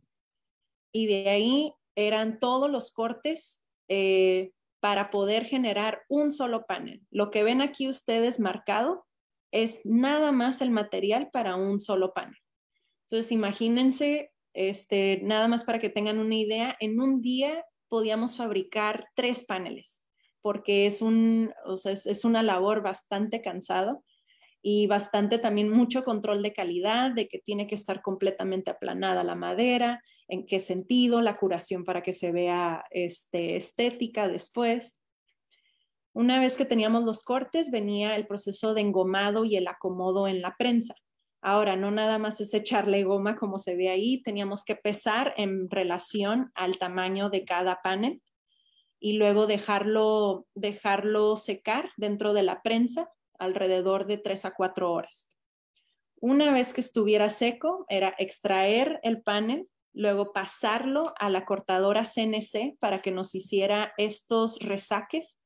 Y 0.92 1.06
de 1.06 1.28
ahí 1.28 1.74
eran 1.96 2.38
todos 2.38 2.70
los 2.70 2.92
cortes 2.92 3.66
eh, 3.88 4.52
para 4.80 5.10
poder 5.10 5.44
generar 5.44 6.02
un 6.08 6.30
solo 6.30 6.64
panel. 6.66 7.02
Lo 7.10 7.30
que 7.30 7.42
ven 7.42 7.60
aquí 7.60 7.88
ustedes 7.88 8.38
marcado 8.38 9.04
es 9.50 9.80
nada 9.84 10.30
más 10.30 10.60
el 10.60 10.70
material 10.70 11.30
para 11.32 11.56
un 11.56 11.80
solo 11.80 12.12
panel. 12.14 12.38
Entonces, 13.06 13.32
imagínense, 13.32 14.30
este, 14.58 15.20
nada 15.22 15.46
más 15.46 15.62
para 15.62 15.78
que 15.78 15.88
tengan 15.88 16.18
una 16.18 16.34
idea, 16.34 16.76
en 16.80 17.00
un 17.00 17.22
día 17.22 17.64
podíamos 17.86 18.36
fabricar 18.36 19.06
tres 19.14 19.44
paneles, 19.44 20.04
porque 20.42 20.86
es, 20.86 21.00
un, 21.00 21.54
es, 21.84 22.06
es 22.06 22.24
una 22.24 22.42
labor 22.42 22.82
bastante 22.82 23.40
cansada 23.40 24.00
y 24.60 24.88
bastante 24.88 25.38
también 25.38 25.70
mucho 25.70 26.02
control 26.02 26.42
de 26.42 26.52
calidad, 26.52 27.12
de 27.12 27.28
que 27.28 27.38
tiene 27.38 27.68
que 27.68 27.76
estar 27.76 28.02
completamente 28.02 28.72
aplanada 28.72 29.22
la 29.22 29.36
madera, 29.36 30.02
en 30.26 30.44
qué 30.44 30.58
sentido, 30.58 31.22
la 31.22 31.36
curación 31.36 31.84
para 31.84 32.02
que 32.02 32.12
se 32.12 32.32
vea 32.32 32.84
este, 32.90 33.54
estética 33.54 34.26
después. 34.26 35.00
Una 36.12 36.40
vez 36.40 36.56
que 36.56 36.64
teníamos 36.64 37.04
los 37.04 37.22
cortes, 37.22 37.70
venía 37.70 38.16
el 38.16 38.26
proceso 38.26 38.74
de 38.74 38.80
engomado 38.80 39.44
y 39.44 39.54
el 39.54 39.68
acomodo 39.68 40.26
en 40.26 40.42
la 40.42 40.56
prensa. 40.58 40.96
Ahora, 41.40 41.76
no 41.76 41.90
nada 41.90 42.18
más 42.18 42.40
es 42.40 42.52
echarle 42.52 43.04
goma 43.04 43.36
como 43.36 43.58
se 43.58 43.76
ve 43.76 43.90
ahí, 43.90 44.22
teníamos 44.22 44.64
que 44.64 44.74
pesar 44.74 45.34
en 45.36 45.70
relación 45.70 46.50
al 46.54 46.78
tamaño 46.78 47.30
de 47.30 47.44
cada 47.44 47.80
panel 47.82 48.20
y 49.00 49.12
luego 49.12 49.46
dejarlo, 49.46 50.46
dejarlo 50.54 51.36
secar 51.36 51.90
dentro 51.96 52.32
de 52.32 52.42
la 52.42 52.62
prensa 52.62 53.08
alrededor 53.38 54.06
de 54.06 54.18
tres 54.18 54.44
a 54.44 54.52
cuatro 54.52 54.92
horas. 54.92 55.30
Una 56.20 56.52
vez 56.52 56.74
que 56.74 56.80
estuviera 56.80 57.30
seco, 57.30 57.86
era 57.88 58.12
extraer 58.18 58.98
el 59.04 59.22
panel, 59.22 59.68
luego 59.92 60.32
pasarlo 60.32 61.14
a 61.18 61.30
la 61.30 61.44
cortadora 61.44 62.04
CNC 62.04 62.76
para 62.80 63.00
que 63.00 63.12
nos 63.12 63.36
hiciera 63.36 63.92
estos 63.96 64.58
resaques. 64.58 65.40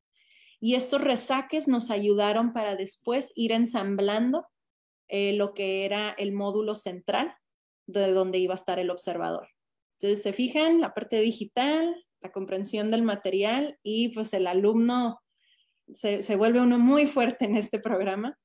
Y 0.61 0.75
estos 0.77 1.03
resaques 1.03 1.69
nos 1.69 1.91
ayudaron 1.91 2.55
para 2.55 2.77
después 2.77 3.33
ir 3.35 3.53
ensamblando 3.53 4.47
eh, 5.12 5.35
lo 5.35 5.53
que 5.53 5.85
era 5.85 6.14
el 6.16 6.33
módulo 6.33 6.75
central 6.75 7.37
de 7.87 8.12
donde 8.12 8.38
iba 8.38 8.55
a 8.55 8.57
estar 8.57 8.79
el 8.79 8.88
observador. 8.88 9.46
Entonces, 10.01 10.22
se 10.22 10.33
fijan, 10.33 10.81
la 10.81 10.94
parte 10.94 11.20
digital, 11.20 11.94
la 12.22 12.33
comprensión 12.33 12.90
del 12.90 13.03
material 13.03 13.79
y 13.83 14.09
pues 14.14 14.33
el 14.33 14.46
alumno 14.46 15.20
se, 15.92 16.37
vuelve 16.37 16.61
uno 16.61 16.79
muy 16.79 17.07
fuerte 17.07 17.44
en 17.44 17.57
este 17.57 17.79
programa. 17.79 18.38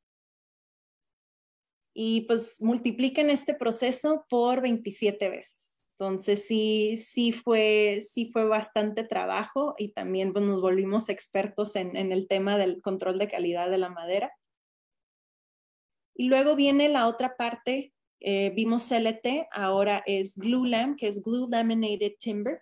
Y 1.96 2.22
pues 2.28 2.62
multipliquen 2.62 3.30
este 3.30 3.54
proceso 3.54 4.26
por 4.30 4.62
27 4.62 5.30
veces. 5.30 5.82
Entonces 5.92 6.46
sí, 6.46 6.98
sí 6.98 7.32
fue, 7.32 8.02
sí 8.02 8.30
fue 8.30 8.46
bastante 8.46 9.06
trabajo 9.06 9.74
y 9.78 9.94
también 9.94 10.34
pues, 10.34 10.44
nos 10.44 10.60
volvimos 10.60 11.08
expertos 11.08 11.78
en, 11.78 11.96
el 11.96 12.28
tema 12.28 12.58
del 12.58 12.82
control 12.82 13.18
de 13.18 13.30
calidad 13.30 13.70
de 13.72 13.78
la 13.78 13.90
madera. 13.90 14.32
Y 16.18 16.26
luego 16.30 16.56
viene 16.56 16.90
la 16.90 17.08
otra 17.08 17.38
parte, 17.38 17.94
eh, 18.20 18.52
vimos 18.56 18.90
CLT, 18.90 19.48
ahora 19.52 20.02
es 20.08 20.36
Glue 20.36 20.96
que 20.98 21.08
es 21.08 21.22
Glue 21.22 21.48
Laminated 21.48 22.14
Timber. 22.20 22.60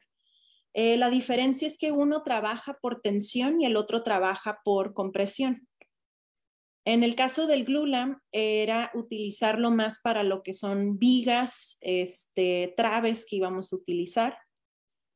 Eh, 0.74 0.98
la 0.98 1.10
diferencia 1.10 1.66
es 1.66 1.78
que 1.78 1.94
uno 1.94 2.22
trabaja 2.22 2.78
por 2.82 3.00
tensión 3.02 3.62
y 3.62 3.66
el 3.66 3.78
otro 3.78 4.04
trabaja 4.04 4.60
por 4.66 4.94
compresión. 4.94 5.70
En 6.84 7.04
el 7.04 7.16
caso 7.16 7.48
del 7.48 7.64
glulam 7.64 8.20
era 8.34 8.92
utilizarlo 8.94 9.72
más 9.72 10.00
para 10.02 10.22
lo 10.22 10.44
que 10.44 10.54
son 10.54 11.00
vigas, 11.00 11.78
este, 11.80 12.74
traves 12.76 13.26
que 13.26 13.38
íbamos 13.38 13.72
a 13.72 13.78
utilizar. 13.78 14.38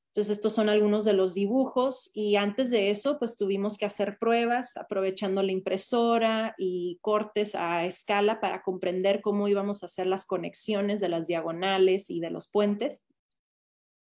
Entonces, 0.10 0.38
estos 0.38 0.54
son 0.54 0.70
algunos 0.70 1.06
de 1.06 1.14
los 1.14 1.36
dibujos 1.36 2.10
y 2.16 2.36
antes 2.36 2.72
de 2.72 2.90
eso, 2.90 3.20
pues 3.20 3.36
tuvimos 3.36 3.78
que 3.78 3.86
hacer 3.86 4.18
pruebas 4.18 4.76
aprovechando 4.76 5.44
la 5.44 5.52
impresora 5.52 6.56
y 6.58 6.98
cortes 7.02 7.54
a 7.54 7.86
escala 7.86 8.40
para 8.40 8.64
comprender 8.64 9.22
cómo 9.22 9.48
íbamos 9.48 9.84
a 9.84 9.86
hacer 9.86 10.08
las 10.08 10.26
conexiones 10.26 11.00
de 11.00 11.10
las 11.10 11.28
diagonales 11.28 12.10
y 12.10 12.22
de 12.22 12.32
los 12.32 12.48
puentes. 12.48 13.06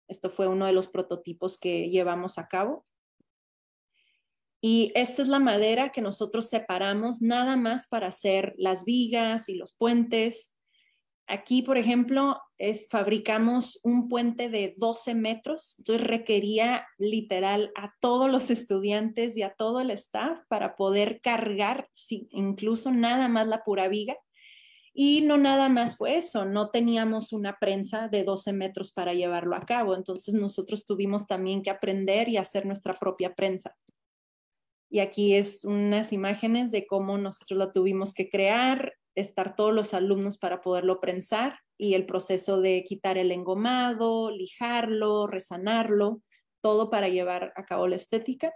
Esto 0.06 0.30
fue 0.30 0.46
uno 0.46 0.66
de 0.66 0.72
los 0.72 0.86
prototipos 0.86 1.58
que 1.58 1.90
llevamos 1.90 2.38
a 2.38 2.46
cabo. 2.46 2.86
Y 4.60 4.92
esta 4.94 5.22
es 5.22 5.28
la 5.28 5.40
madera 5.40 5.90
que 5.90 6.00
nosotros 6.00 6.48
separamos 6.48 7.22
nada 7.22 7.56
más 7.56 7.88
para 7.88 8.06
hacer 8.06 8.54
las 8.56 8.84
vigas 8.84 9.48
y 9.48 9.56
los 9.56 9.72
puentes. 9.72 10.57
Aquí, 11.30 11.60
por 11.60 11.76
ejemplo, 11.76 12.40
es, 12.56 12.88
fabricamos 12.88 13.80
un 13.84 14.08
puente 14.08 14.48
de 14.48 14.74
12 14.78 15.14
metros, 15.14 15.76
entonces 15.78 16.06
requería 16.06 16.86
literal 16.96 17.70
a 17.76 17.92
todos 18.00 18.30
los 18.30 18.48
estudiantes 18.50 19.36
y 19.36 19.42
a 19.42 19.54
todo 19.54 19.80
el 19.80 19.90
staff 19.90 20.40
para 20.48 20.74
poder 20.74 21.20
cargar 21.20 21.88
incluso 22.30 22.90
nada 22.90 23.28
más 23.28 23.46
la 23.46 23.62
pura 23.62 23.88
viga 23.88 24.16
y 25.00 25.20
no 25.20 25.38
nada 25.38 25.68
más 25.68 25.96
fue 25.96 26.16
eso, 26.16 26.44
no 26.44 26.70
teníamos 26.70 27.32
una 27.32 27.56
prensa 27.60 28.08
de 28.08 28.24
12 28.24 28.52
metros 28.52 28.90
para 28.90 29.14
llevarlo 29.14 29.54
a 29.54 29.64
cabo, 29.64 29.94
entonces 29.94 30.34
nosotros 30.34 30.86
tuvimos 30.86 31.28
también 31.28 31.62
que 31.62 31.70
aprender 31.70 32.28
y 32.28 32.36
hacer 32.36 32.66
nuestra 32.66 32.94
propia 32.94 33.32
prensa. 33.34 33.76
Y 34.90 34.98
aquí 34.98 35.36
es 35.36 35.64
unas 35.64 36.12
imágenes 36.12 36.72
de 36.72 36.84
cómo 36.86 37.16
nosotros 37.16 37.58
lo 37.58 37.70
tuvimos 37.70 38.12
que 38.12 38.28
crear, 38.28 38.94
estar 39.20 39.56
todos 39.56 39.74
los 39.74 39.94
alumnos 39.94 40.38
para 40.38 40.60
poderlo 40.60 41.00
prensar 41.00 41.60
y 41.76 41.94
el 41.94 42.06
proceso 42.06 42.60
de 42.60 42.84
quitar 42.84 43.18
el 43.18 43.32
engomado, 43.32 44.30
lijarlo, 44.30 45.26
resanarlo, 45.26 46.22
todo 46.60 46.90
para 46.90 47.08
llevar 47.08 47.52
a 47.56 47.64
cabo 47.64 47.88
la 47.88 47.96
estética. 47.96 48.52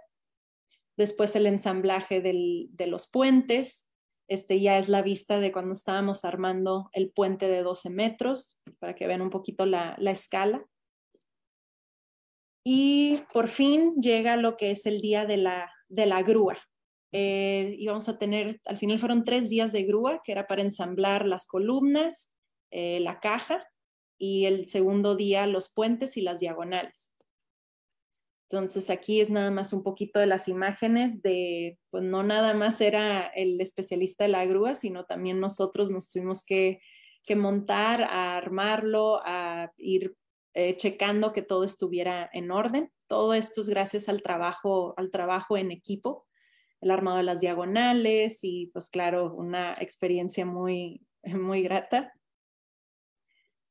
Después 0.97 1.35
el 1.35 1.47
ensamblaje 1.47 2.21
de 2.21 2.87
los 2.87 3.09
puentes, 3.09 3.89
este 4.27 4.59
ya 4.61 4.77
es 4.77 4.89
la 4.89 5.01
vista 5.01 5.39
de 5.39 5.51
cuando 5.51 5.73
estábamos 5.73 6.23
armando 6.23 6.89
el 6.93 7.11
puente 7.11 7.47
de 7.47 7.61
12 7.61 7.89
metros, 7.89 8.59
para 8.79 8.95
que 8.95 9.07
vean 9.07 9.21
un 9.21 9.29
poquito 9.29 9.65
la, 9.65 9.97
escala. 10.05 10.65
Y 12.65 13.21
por 13.33 13.49
fin 13.49 13.95
llega 14.01 14.37
lo 14.37 14.55
que 14.55 14.71
es 14.71 14.85
el 14.85 15.01
día 15.01 15.25
de 15.25 15.37
la, 15.37 15.71
de 15.89 16.05
la 16.05 16.21
grúa. 16.23 16.57
Eh, 17.15 17.75
íbamos 17.77 18.09
a 18.09 18.17
tener, 18.17 18.59
al 18.65 18.77
final 18.77 18.97
fueron 18.97 19.23
tres 19.23 19.49
días 19.49 19.71
de 19.71 19.83
grúa, 19.83 20.21
que 20.23 20.31
era 20.31 20.47
para 20.47 20.63
ensamblar 20.63 21.27
las 21.27 21.45
columnas, 21.45 22.33
eh, 22.71 22.99
la 22.99 23.19
caja, 23.19 23.63
y 24.17 24.45
el 24.45 24.67
segundo 24.67 25.15
día 25.15 25.45
los 25.45 25.71
puentes 25.71 26.17
y 26.17 26.21
las 26.21 26.39
diagonales. 26.39 27.13
Entonces 28.49 28.89
aquí 28.89 29.21
es 29.21 29.29
nada 29.29 29.51
más 29.51 29.73
un 29.73 29.83
poquito 29.83 30.19
de 30.19 30.27
las 30.27 30.47
imágenes 30.47 31.21
de, 31.21 31.77
pues 31.89 32.03
no 32.03 32.23
nada 32.23 32.53
más 32.53 32.81
era 32.81 33.27
el 33.27 33.59
especialista 33.61 34.23
de 34.23 34.29
la 34.29 34.45
grúa, 34.45 34.73
sino 34.73 35.05
también 35.05 35.39
nosotros 35.39 35.91
nos 35.91 36.09
tuvimos 36.09 36.43
que, 36.43 36.79
montar, 37.35 38.03
a 38.03 38.37
armarlo, 38.37 39.21
a 39.23 39.71
ir 39.77 40.15
eh, 40.53 40.77
checando 40.77 41.33
que 41.33 41.41
todo 41.41 41.63
estuviera 41.63 42.29
en 42.31 42.51
orden. 42.51 42.91
Todo 43.07 43.33
esto 43.33 43.61
es 43.61 43.69
gracias 43.69 44.09
al 44.09 44.21
trabajo, 44.21 44.93
al 44.97 45.09
trabajo 45.09 45.57
en 45.57 45.71
equipo, 45.71 46.27
el 46.83 46.91
armado 46.91 47.17
de 47.17 47.23
las 47.23 47.39
diagonales 47.39 48.39
y 48.43 48.67
pues 48.67 48.89
claro, 48.89 49.33
una 49.33 49.73
experiencia 49.79 50.45
muy, 50.45 51.01
muy 51.23 51.63
grata. 51.63 52.13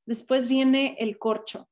Después 0.07 0.48
viene 0.48 0.96
el 0.98 1.18
corcho. 1.18 1.68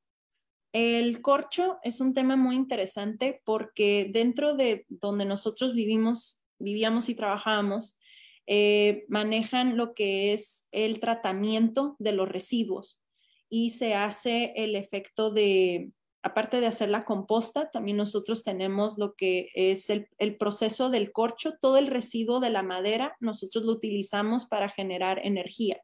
El 0.71 1.21
corcho 1.21 1.79
es 1.83 1.99
un 1.99 2.13
tema 2.13 2.37
muy 2.37 2.55
interesante 2.55 3.41
porque 3.43 4.09
dentro 4.13 4.55
de 4.55 4.85
donde 4.87 5.25
nosotros 5.25 5.73
vivimos, 5.73 6.45
vivíamos 6.59 7.09
y 7.09 7.15
trabajábamos, 7.15 7.99
eh, 8.47 9.05
manejan 9.09 9.75
lo 9.75 9.93
que 9.93 10.33
es 10.33 10.67
el 10.71 10.99
tratamiento 10.99 11.95
de 11.99 12.13
los 12.13 12.29
residuos 12.29 13.01
y 13.49 13.71
se 13.71 13.95
hace 13.95 14.53
el 14.55 14.75
efecto 14.75 15.31
de, 15.31 15.91
aparte 16.23 16.59
de 16.59 16.67
hacer 16.67 16.89
la 16.89 17.05
composta, 17.05 17.69
también 17.71 17.97
nosotros 17.97 18.43
tenemos 18.43 18.97
lo 18.97 19.15
que 19.15 19.49
es 19.55 19.89
el, 19.89 20.37
proceso 20.37 20.89
del 20.89 21.11
corcho, 21.11 21.53
todo 21.61 21.77
el 21.77 21.87
residuo 21.87 22.39
de 22.39 22.49
la 22.49 22.63
madera, 22.63 23.15
nosotros 23.19 23.63
lo 23.65 23.71
utilizamos 23.71 24.45
para 24.45 24.69
generar 24.69 25.19
energía. 25.23 25.81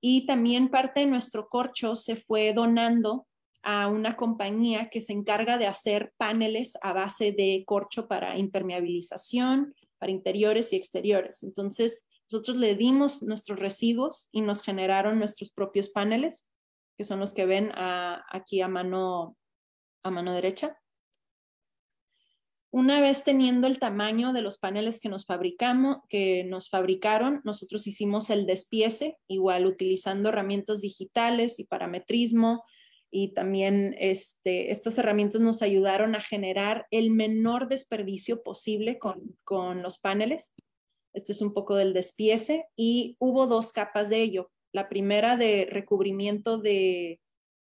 Y 0.00 0.26
también 0.26 0.68
parte 0.68 1.00
de 1.00 1.06
nuestro 1.06 1.48
corcho 1.48 1.96
se 1.96 2.16
fue 2.16 2.52
donando 2.52 3.26
a 3.62 3.86
una 3.86 4.16
compañía 4.16 4.90
que 4.90 5.00
se 5.00 5.12
encarga 5.12 5.56
de 5.56 5.66
hacer 5.66 6.12
paneles 6.18 6.76
a 6.82 6.92
base 6.92 7.32
de 7.32 7.64
corcho 7.66 8.06
para 8.06 8.36
impermeabilización, 8.36 9.74
para 9.98 10.12
interiores 10.12 10.72
y 10.72 10.76
exteriores. 10.76 11.42
Entonces, 11.42 12.06
nosotros 12.30 12.56
le 12.56 12.74
dimos 12.74 13.22
nuestros 13.22 13.58
residuos 13.58 14.28
y 14.32 14.42
nos 14.42 14.62
generaron 14.62 15.18
nuestros 15.18 15.50
propios 15.50 15.88
paneles, 15.88 16.50
que 16.98 17.04
son 17.04 17.20
los 17.20 17.32
que 17.32 17.46
ven 17.46 17.72
aquí 17.74 18.60
a 18.60 18.68
mano, 18.68 19.36
a 20.04 20.10
mano 20.10 20.32
derecha. 20.32 20.78
Una 22.70 23.00
vez 23.00 23.24
teniendo 23.24 23.66
el 23.66 23.78
tamaño 23.78 24.32
de 24.32 24.42
los 24.42 24.58
paneles 24.58 25.00
que 25.00 25.08
nos 25.08 25.26
fabricamos, 25.26 25.98
que 26.08 26.44
nos 26.44 26.68
fabricaron, 26.68 27.40
nosotros 27.44 27.86
hicimos 27.86 28.30
el 28.30 28.46
despiece, 28.46 29.16
igual 29.28 29.64
utilizando 29.64 30.28
herramientas 30.28 30.80
digitales 30.80 31.58
y 31.60 31.66
parametrismo, 31.66 32.64
y 33.12 33.32
también 33.32 33.94
este, 34.00 34.72
estas 34.72 34.98
herramientas 34.98 35.40
nos 35.40 35.62
ayudaron 35.62 36.16
a 36.16 36.20
generar 36.20 36.86
el 36.90 37.10
menor 37.10 37.68
desperdicio 37.68 38.42
posible 38.42 38.98
con, 38.98 39.36
con 39.44 39.82
los 39.82 39.98
paneles. 39.98 40.52
Este 41.12 41.30
es 41.30 41.40
un 41.40 41.54
poco 41.54 41.76
del 41.76 41.94
despiece 41.94 42.66
y 42.74 43.14
hubo 43.20 43.46
dos 43.46 43.70
capas 43.70 44.10
de 44.10 44.20
ello. 44.20 44.50
La 44.72 44.88
primera 44.88 45.36
de 45.36 45.68
recubrimiento 45.70 46.58
de, 46.58 47.20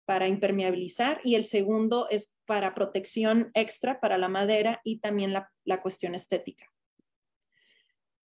para 0.06 0.28
impermeabilizar 0.28 1.22
y 1.24 1.36
el 1.36 1.44
segundo 1.46 2.08
es 2.10 2.36
para 2.46 2.74
protección 2.74 3.52
extra 3.54 4.00
para 4.00 4.18
la 4.18 4.30
madera 4.30 4.82
y 4.84 5.00
también 5.00 5.34
la, 5.34 5.82
cuestión 5.82 6.16
estética 6.16 6.66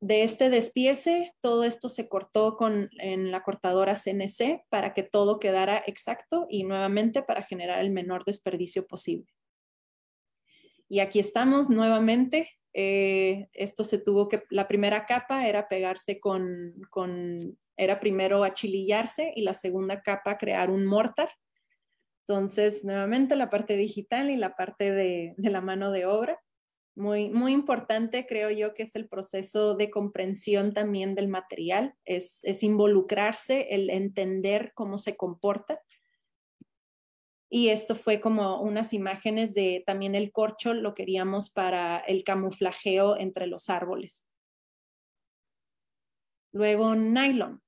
de 0.01 0.23
este 0.23 0.51
despiece, 0.51 1.35
todo 1.41 1.65
esto 1.65 1.89
se 1.89 2.09
cortó 2.09 2.57
con, 2.57 2.91
en 2.99 3.31
la 3.31 3.43
cortadora 3.43 3.95
CNC 3.95 4.65
para 4.69 4.93
que 4.93 5.03
todo 5.03 5.39
quedara 5.39 5.83
exacto 5.87 6.47
y 6.51 6.65
nuevamente 6.65 7.23
para 7.23 7.43
generar 7.43 7.81
el 7.81 7.91
menor 7.91 8.25
desperdicio 8.25 8.87
posible. 8.87 9.27
Y 10.89 11.01
aquí 11.01 11.19
estamos 11.19 11.69
nuevamente. 11.69 12.51
Eh, 12.73 13.49
esto 13.53 13.85
se 13.85 13.99
tuvo 13.99 14.29
que, 14.29 14.43
la 14.51 14.69
primera 14.69 15.07
capa 15.07 15.49
era 15.49 15.67
pegarse 15.67 16.21
con, 16.21 16.75
con, 16.91 17.59
era 17.77 17.99
primero 17.99 18.45
achilillarse 18.45 19.33
y 19.35 19.43
la 19.43 19.55
segunda 19.55 20.03
capa 20.03 20.39
crear 20.39 20.71
un 20.71 20.85
mortar. 20.87 21.31
Entonces, 22.29 22.85
nuevamente 22.85 23.37
la 23.37 23.51
parte 23.51 23.77
digital 23.77 24.31
y 24.31 24.37
la 24.37 24.57
parte 24.57 24.91
de 24.93 25.35
la 25.39 25.61
mano 25.61 25.91
de 25.93 26.07
obra 26.07 26.41
muy, 26.97 27.29
muy 27.29 27.53
importante, 27.53 28.27
creo 28.27 28.51
yo, 28.51 28.73
que 28.73 28.83
es 28.83 28.97
el 28.97 29.07
proceso 29.07 29.77
de 29.77 29.91
comprensión 29.91 30.73
también 30.73 31.15
del 31.15 31.29
material, 31.29 31.95
es, 32.07 32.43
es 32.45 32.63
involucrarse, 32.63 33.75
el 33.75 33.91
entender 33.91 34.73
cómo 34.75 34.97
se 34.97 35.15
comporta. 35.15 35.81
Y 37.51 37.69
esto 37.69 37.95
fue 37.95 38.21
como 38.21 38.63
unas 38.63 38.95
imágenes 38.95 39.55
de 39.55 39.85
también 39.87 40.15
el 40.15 40.33
corcho, 40.33 40.73
lo 40.73 40.95
queríamos 40.95 41.51
para 41.51 41.99
el 41.99 42.25
camuflajeo 42.25 43.17
entre 43.17 43.47
los 43.47 43.69
árboles. 43.69 44.27
Luego, 46.53 46.95
nylon. 46.95 47.63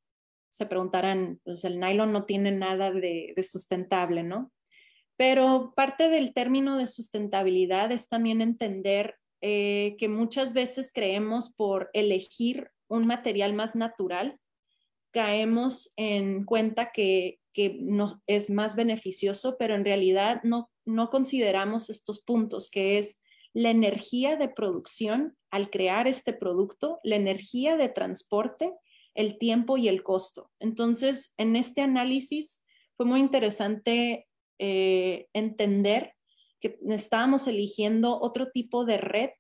Se 0.59 0.67
preguntarán, 0.67 1.41
pues 1.45 1.63
el 1.63 1.79
nylon 1.79 2.11
no 2.11 2.25
tiene 2.25 2.51
nada 2.51 2.91
de, 2.91 3.33
sustentable, 3.49 4.25
¿no? 4.25 4.51
Pero 5.17 5.73
parte 5.77 6.09
del 6.09 6.35
término 6.35 6.77
de 6.77 6.89
sustentabilidad 6.89 7.93
es 7.93 8.09
también 8.09 8.43
entender 8.43 9.15
eh, 9.41 9.95
que 10.01 10.09
muchas 10.09 10.55
veces 10.55 10.93
creemos 10.93 11.55
por 11.55 11.91
elegir 11.93 12.73
un 12.89 13.07
material 13.07 13.53
más 13.53 13.77
natural, 13.77 14.41
caemos 15.13 15.93
en 15.97 16.45
cuenta 16.45 16.91
que, 16.91 17.39
que 17.53 17.79
nos 17.81 18.17
es 18.27 18.51
más 18.51 18.75
beneficioso, 18.75 19.55
pero 19.61 19.77
en 19.77 19.85
realidad 19.85 20.41
no, 20.43 20.73
no 20.85 21.09
consideramos 21.09 21.89
estos 21.89 22.21
puntos, 22.21 22.69
que 22.69 22.99
es 22.99 23.23
la 23.53 23.71
energía 23.71 24.35
de 24.35 24.49
producción 24.49 25.37
al 25.53 25.71
crear 25.71 26.09
este 26.09 26.33
producto, 26.33 26.99
la 27.05 27.15
energía 27.15 27.77
de 27.77 27.89
transporte, 27.89 28.73
el 29.19 29.37
tiempo 29.37 29.77
y 29.77 29.89
el 29.89 30.05
costo. 30.05 30.53
Entonces, 30.61 31.35
en 31.39 31.57
este 31.57 31.81
análisis 31.81 32.65
fue 32.97 33.05
muy 33.05 33.19
interesante 33.19 34.29
eh, 34.61 35.27
entender 35.33 36.15
que 36.61 36.79
estábamos 36.89 37.49
eligiendo 37.49 38.21
otro 38.21 38.53
tipo 38.53 38.85
de 38.85 38.99
red, 38.99 39.31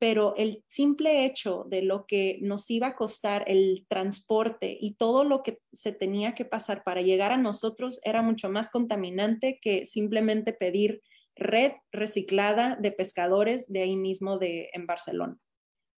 pero 0.00 0.34
el 0.36 0.64
simple 0.66 1.24
hecho 1.24 1.64
de 1.68 1.82
lo 1.82 2.06
que 2.06 2.38
nos 2.42 2.68
iba 2.72 2.88
a 2.88 2.96
costar 2.96 3.44
el 3.46 3.86
transporte 3.88 4.76
y 4.80 4.94
todo 4.94 5.22
lo 5.22 5.44
que 5.44 5.60
se 5.72 5.92
tenía 5.92 6.34
que 6.34 6.44
pasar 6.44 6.82
para 6.82 7.00
llegar 7.00 7.30
a 7.30 7.36
nosotros 7.36 8.00
era 8.02 8.22
mucho 8.22 8.50
más 8.50 8.72
contaminante 8.72 9.60
que 9.62 9.86
simplemente 9.86 10.52
pedir 10.52 11.02
red 11.36 11.72
reciclada 11.92 12.76
de 12.80 12.90
pescadores 12.90 13.72
de 13.72 13.82
ahí 13.82 13.96
mismo 13.96 14.38
de, 14.38 14.70
en 14.72 14.86
Barcelona. 14.86 15.38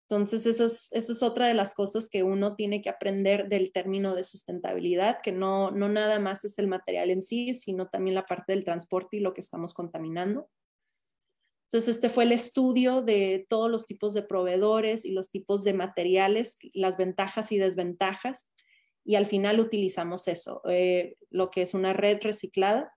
Entonces, 0.08 0.44
esa 0.46 0.66
es, 0.66 0.92
es, 0.92 1.22
otra 1.22 1.48
de 1.48 1.54
las 1.54 1.74
cosas 1.74 2.08
que 2.10 2.22
uno 2.22 2.54
tiene 2.54 2.82
que 2.82 2.90
aprender 2.90 3.48
del 3.48 3.72
término 3.72 4.14
de 4.14 4.24
sustentabilidad, 4.24 5.20
que 5.22 5.32
no, 5.32 5.70
no 5.70 5.88
nada 5.88 6.18
más 6.18 6.44
es 6.44 6.58
el 6.58 6.66
material 6.66 7.10
en 7.10 7.22
sí, 7.22 7.54
sino 7.54 7.88
también 7.88 8.14
la 8.14 8.26
parte 8.26 8.52
del 8.52 8.64
transporte 8.64 9.16
y 9.16 9.20
lo 9.20 9.32
que 9.32 9.40
estamos 9.40 9.72
contaminando. 9.72 10.50
Entonces, 11.70 11.96
este 11.96 12.10
fue 12.10 12.24
el 12.24 12.32
estudio 12.32 13.00
de 13.00 13.46
todos 13.48 13.70
los 13.70 13.86
tipos 13.86 14.12
de 14.12 14.22
proveedores 14.22 15.06
y 15.06 15.12
los 15.12 15.30
tipos 15.30 15.64
de 15.64 15.72
materiales, 15.72 16.58
las 16.74 16.98
ventajas 16.98 17.50
y 17.50 17.56
desventajas, 17.56 18.52
y 19.04 19.14
al 19.14 19.26
final 19.26 19.58
utilizamos 19.60 20.28
eso, 20.28 20.60
eh, 20.68 21.16
lo 21.30 21.50
que 21.50 21.62
es 21.62 21.72
una 21.74 21.92
red 21.92 22.18
reciclada 22.20 22.92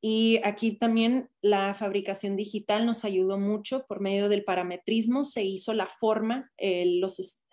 y 0.00 0.40
aquí 0.44 0.72
también 0.72 1.28
la 1.42 1.74
fabricación 1.74 2.36
digital 2.36 2.86
nos 2.86 3.04
ayudó 3.04 3.36
mucho 3.36 3.84
por 3.86 4.00
medio 4.00 4.28
del 4.28 4.44
parametrismo. 4.44 5.24
Se 5.24 5.42
hizo 5.42 5.74
la 5.74 5.88
forma, 5.88 6.52
el, 6.56 7.04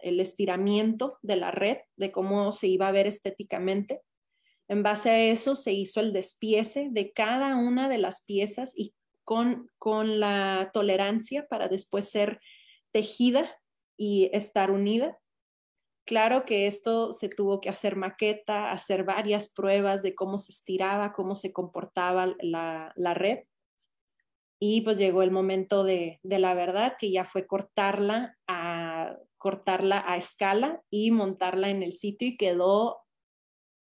estiramiento 0.02 1.18
de 1.24 1.38
la 1.38 1.50
red, 1.50 1.78
de 1.98 2.12
cómo 2.12 2.52
se 2.52 2.68
iba 2.68 2.88
a 2.88 2.92
ver 2.92 3.08
estéticamente. 3.08 4.02
En 4.68 4.84
base 4.84 5.10
a 5.10 5.24
eso 5.26 5.56
se 5.56 5.74
hizo 5.74 6.00
el 6.00 6.14
despiece 6.14 6.90
de 6.92 7.12
cada 7.14 7.56
una 7.56 7.90
de 7.90 7.98
las 7.98 8.24
piezas 8.24 8.74
y 8.78 8.94
con, 9.24 9.72
con 9.80 10.20
la 10.20 10.70
tolerancia 10.72 11.48
para 11.48 11.68
después 11.68 12.10
ser 12.10 12.40
tejida 12.92 13.50
y 13.98 14.30
estar 14.34 14.70
unida. 14.70 15.18
Claro 16.06 16.46
que 16.46 16.68
esto 16.68 17.12
se 17.12 17.30
tuvo 17.30 17.60
que 17.60 17.70
hacer 17.70 17.96
maqueta, 17.96 18.72
hacer 18.72 19.04
varias 19.06 19.52
pruebas 19.52 20.04
de 20.04 20.14
cómo 20.14 20.38
se 20.38 20.52
estiraba, 20.52 21.14
cómo 21.14 21.34
se 21.34 21.52
comportaba 21.52 22.36
la, 22.42 22.94
red. 23.16 23.40
Y 24.60 24.82
pues 24.82 25.00
llegó 25.00 25.24
el 25.24 25.32
momento 25.32 25.84
de, 25.84 26.20
la 26.22 26.54
verdad, 26.54 26.96
que 27.00 27.12
ya 27.12 27.26
fue 27.26 27.48
cortarla 27.48 28.38
a, 28.48 29.18
cortarla 29.38 30.04
a 30.06 30.16
escala 30.16 30.84
y 30.92 31.10
montarla 31.10 31.70
en 31.70 31.82
el 31.82 31.94
sitio 31.94 32.28
y 32.28 32.38
quedó, 32.38 33.02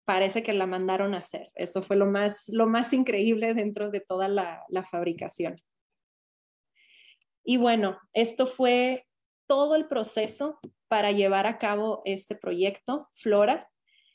parece 0.06 0.42
que 0.42 0.54
la 0.54 0.68
mandaron 0.68 1.16
a 1.16 1.18
hacer. 1.20 1.52
Eso 1.54 1.84
fue 1.84 1.98
lo 1.98 2.06
más, 2.06 2.48
lo 2.48 2.66
más 2.66 2.94
increíble 2.94 3.54
dentro 3.54 3.92
de 3.92 4.00
toda 4.00 4.30
la, 4.30 4.64
la 4.70 4.86
fabricación. 4.86 5.62
Y 7.44 7.58
bueno, 7.58 8.00
esto 8.14 8.48
fue 8.48 9.06
todo 9.48 9.76
el 9.76 9.88
proceso 9.88 10.60
para 10.88 11.12
llevar 11.12 11.48
a 11.48 11.58
cabo 11.58 12.02
este 12.06 12.36
proyecto, 12.36 13.10
Flora, 13.14 13.70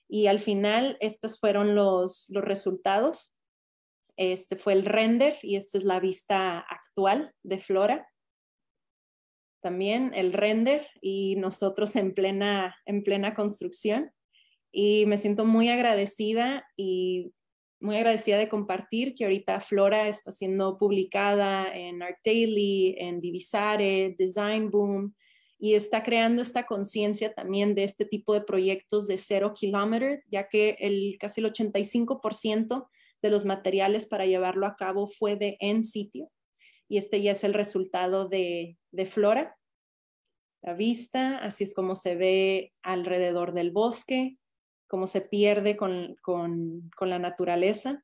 y 0.09 0.27
al 0.27 0.41
final 0.41 0.97
estos 1.01 1.39
fueron 1.39 1.75
los, 1.75 2.27
los 2.31 2.45
resultados. 2.45 3.33
Este 4.17 4.57
fue 4.57 4.73
el 4.73 4.85
render 4.85 5.39
y 5.43 5.57
esta 5.57 5.79
es 5.79 5.85
la 5.85 6.01
vista 6.01 6.59
actual 6.59 7.33
de 7.43 7.59
Flora. 7.59 8.09
También 9.63 10.13
el 10.15 10.33
render 10.33 10.89
y 11.01 11.37
nosotros 11.37 11.95
en 11.97 12.13
plena, 12.13 12.77
en 12.87 13.05
plena 13.05 13.35
construcción. 13.35 14.11
Y 14.73 15.07
me 15.07 15.17
siento 15.17 15.45
muy 15.45 15.69
agradecida 15.69 16.67
y 16.77 17.33
muy 17.81 17.97
agradecida 17.97 18.37
de 18.37 18.49
compartir 18.49 19.15
que 19.15 19.25
ahorita 19.25 19.61
Flora 19.61 20.09
está 20.09 20.33
siendo 20.33 20.77
publicada 20.77 21.75
en 21.75 22.03
Art 22.03 22.19
Daily, 22.25 22.97
en 22.99 23.21
Divisare, 23.21 24.15
Design 24.17 24.71
Boom, 24.71 25.15
y 25.61 25.75
está 25.75 26.03
creando 26.03 26.41
esta 26.41 26.65
conciencia 26.65 27.35
también 27.35 27.75
de 27.75 27.85
este 27.85 28.07
tipo 28.07 28.33
de 28.33 28.41
proyectos 28.41 29.07
de 29.07 29.19
cero 29.19 29.53
kilómetro, 29.55 30.19
ya 30.27 30.49
que 30.49 30.77
el, 30.81 31.19
casi 31.21 31.43
el 31.43 31.53
85% 31.53 32.89
de 33.21 33.31
los 33.31 33.45
materiales 33.45 34.07
para 34.07 34.25
llevarlo 34.25 34.67
a 34.67 34.77
cabo 34.77 35.07
fue 35.07 35.37
de 35.37 35.59
en 35.61 35.85
sitio. 35.85 36.31
Y 36.89 36.97
este 36.97 37.21
ya 37.21 37.33
es 37.33 37.45
el 37.45 37.53
resultado 37.53 38.27
de, 38.27 38.79
de 38.91 39.05
Flora. 39.05 39.55
La 40.63 40.73
vista, 40.73 41.37
así 41.37 41.65
es 41.65 41.75
como 41.75 41.95
se 41.95 42.17
ve 42.17 42.73
alrededor 42.83 43.53
del 43.53 43.71
bosque, 43.71 44.39
cómo 44.89 45.07
se 45.07 45.21
pierde 45.21 45.77
con, 45.77 46.17
con, 46.23 46.91
con 46.97 47.11
la 47.11 47.19
naturaleza 47.19 48.03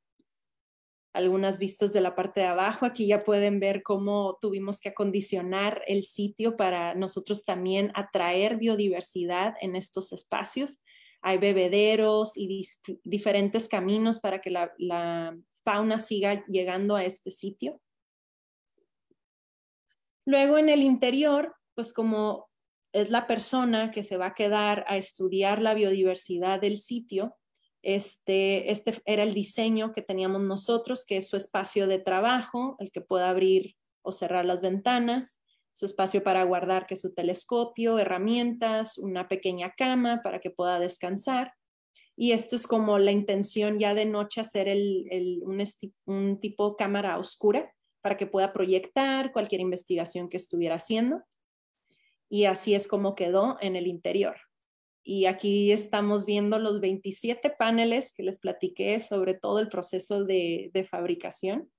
algunas 1.17 1.59
vistas 1.59 1.95
de 1.95 2.03
la 2.03 2.15
parte 2.15 2.41
de 2.41 2.47
abajo. 2.47 2.85
Aquí 2.85 3.07
ya 3.07 3.25
pueden 3.25 3.59
ver 3.59 3.83
cómo 3.83 4.37
tuvimos 4.39 4.81
que 4.81 4.91
acondicionar 4.91 5.83
el 5.87 6.03
sitio 6.03 6.57
para 6.57 6.95
nosotros 6.95 7.47
también 7.47 7.91
atraer 7.95 8.59
biodiversidad 8.59 9.55
en 9.63 9.77
estos 9.77 10.13
espacios. 10.13 10.83
Hay 11.23 11.39
bebederos 11.39 12.37
y 12.37 12.67
diferentes 13.03 13.67
caminos 13.67 14.21
para 14.21 14.43
que 14.43 14.51
la, 14.51 14.71
la 14.77 15.35
fauna 15.65 15.99
siga 15.99 16.45
llegando 16.47 16.97
a 16.97 17.05
este 17.05 17.31
sitio. 17.31 17.81
Luego 20.27 20.59
en 20.59 20.69
el 20.69 20.83
interior, 20.83 21.57
pues 21.75 21.95
como 21.95 22.51
es 22.93 23.09
la 23.11 23.27
persona 23.27 23.91
que 23.91 24.03
se 24.03 24.19
va 24.19 24.27
a 24.27 24.35
quedar 24.35 24.85
a 24.87 24.99
estudiar 24.99 25.63
la 25.63 25.73
biodiversidad 25.73 26.61
del 26.61 26.77
sitio, 26.77 27.37
este, 27.87 28.73
este 28.73 29.01
era 29.05 29.23
el 29.23 29.33
diseño 29.33 29.93
que 29.93 30.03
teníamos 30.03 30.43
nosotros, 30.43 31.05
que 31.05 31.19
es 31.19 31.29
su 31.29 31.37
espacio 31.37 31.87
de 31.87 32.01
trabajo, 32.01 32.75
el 32.81 32.91
que 32.91 33.01
pueda 33.01 33.31
abrir 33.31 33.77
o 34.03 34.11
cerrar 34.11 34.45
las 34.45 34.61
ventanas, 34.61 35.41
su 35.71 35.87
espacio 35.87 36.25
para 36.25 36.43
guardar, 36.43 36.89
que 36.89 36.97
su 36.97 37.15
telescopio, 37.15 38.01
herramientas, 38.01 38.99
una 38.99 39.29
pequeña 39.29 39.73
cama 39.77 40.21
para 40.25 40.41
que 40.41 40.51
pueda 40.51 40.81
descansar. 40.81 41.53
Y 42.17 42.33
esto 42.33 42.57
es 42.57 42.67
como 42.67 42.99
la 42.99 43.13
intención 43.13 43.79
ya 43.79 43.95
de 43.95 44.05
noche 44.05 44.41
hacer 44.41 44.67
un, 45.45 45.65
un 46.07 46.41
tipo 46.41 46.75
cámara 46.75 47.21
oscura 47.21 47.73
para 48.01 48.17
que 48.17 48.27
pueda 48.27 48.53
proyectar 48.53 49.31
cualquier 49.31 49.61
investigación 49.61 50.29
que 50.29 50.39
estuviera 50.39 50.75
haciendo. 50.75 51.23
Y 52.29 52.47
así 52.47 52.75
es 52.75 52.89
como 52.89 53.15
quedó 53.15 53.59
en 53.61 53.77
el 53.77 53.87
interior. 53.87 54.37
Y 55.09 55.27
aquí 55.27 55.71
estamos 55.71 56.27
viendo 56.27 56.59
los 56.59 56.81
27 56.81 57.51
paneles 57.51 58.13
que 58.13 58.25
les 58.25 58.41
platiqué 58.41 58.99
sobre 58.99 59.35
todo 59.35 59.61
el 59.61 59.69
proceso 59.69 60.25
de, 60.25 60.89
fabricación. 60.91 61.71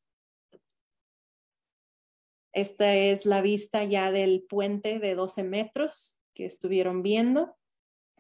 Esta 2.54 2.96
es 2.96 3.26
la 3.26 3.42
vista 3.42 3.84
ya 3.84 4.14
del 4.14 4.46
puente 4.48 5.00
de 5.00 5.14
12 5.14 5.44
metros 5.44 6.22
que 6.34 6.46
estuvieron 6.46 7.04
viendo 7.04 7.58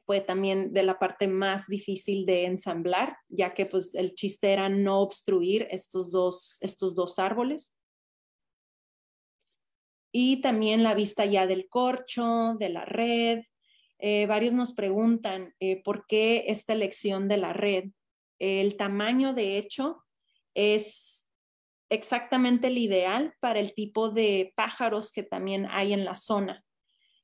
fue 0.05 0.19
también 0.19 0.73
de 0.73 0.83
la 0.83 0.99
parte 0.99 1.29
más 1.29 1.67
difícil 1.67 2.25
de 2.25 2.43
ensamblar, 2.43 3.17
ya 3.29 3.53
que 3.53 3.65
pues 3.65 3.95
el 3.95 4.13
chiste 4.13 4.51
era 4.51 4.67
no 4.67 4.99
obstruir 5.01 5.67
estos 5.71 6.11
dos, 6.11 6.57
estos 6.59 6.95
dos 6.95 7.17
árboles. 7.17 7.73
Y 10.13 10.41
también 10.41 10.83
la 10.83 10.93
vista 10.95 11.25
ya 11.25 11.47
del 11.47 11.69
corcho, 11.69 12.55
de 12.59 12.69
la 12.69 12.83
red. 12.83 13.43
Eh, 13.99 14.25
varios 14.27 14.53
nos 14.53 14.73
preguntan 14.73 15.53
eh, 15.59 15.81
por 15.83 16.05
qué 16.07 16.45
esta 16.47 16.73
elección 16.73 17.27
de 17.27 17.37
la 17.37 17.53
red. 17.53 17.85
El 18.39 18.77
tamaño, 18.77 19.33
de 19.33 19.57
hecho, 19.57 20.03
es 20.53 21.27
exactamente 21.89 22.67
el 22.67 22.77
ideal 22.77 23.33
para 23.39 23.59
el 23.59 23.73
tipo 23.73 24.09
de 24.09 24.53
pájaros 24.55 25.11
que 25.11 25.23
también 25.23 25.67
hay 25.69 25.93
en 25.93 26.05
la 26.05 26.15
zona. 26.15 26.63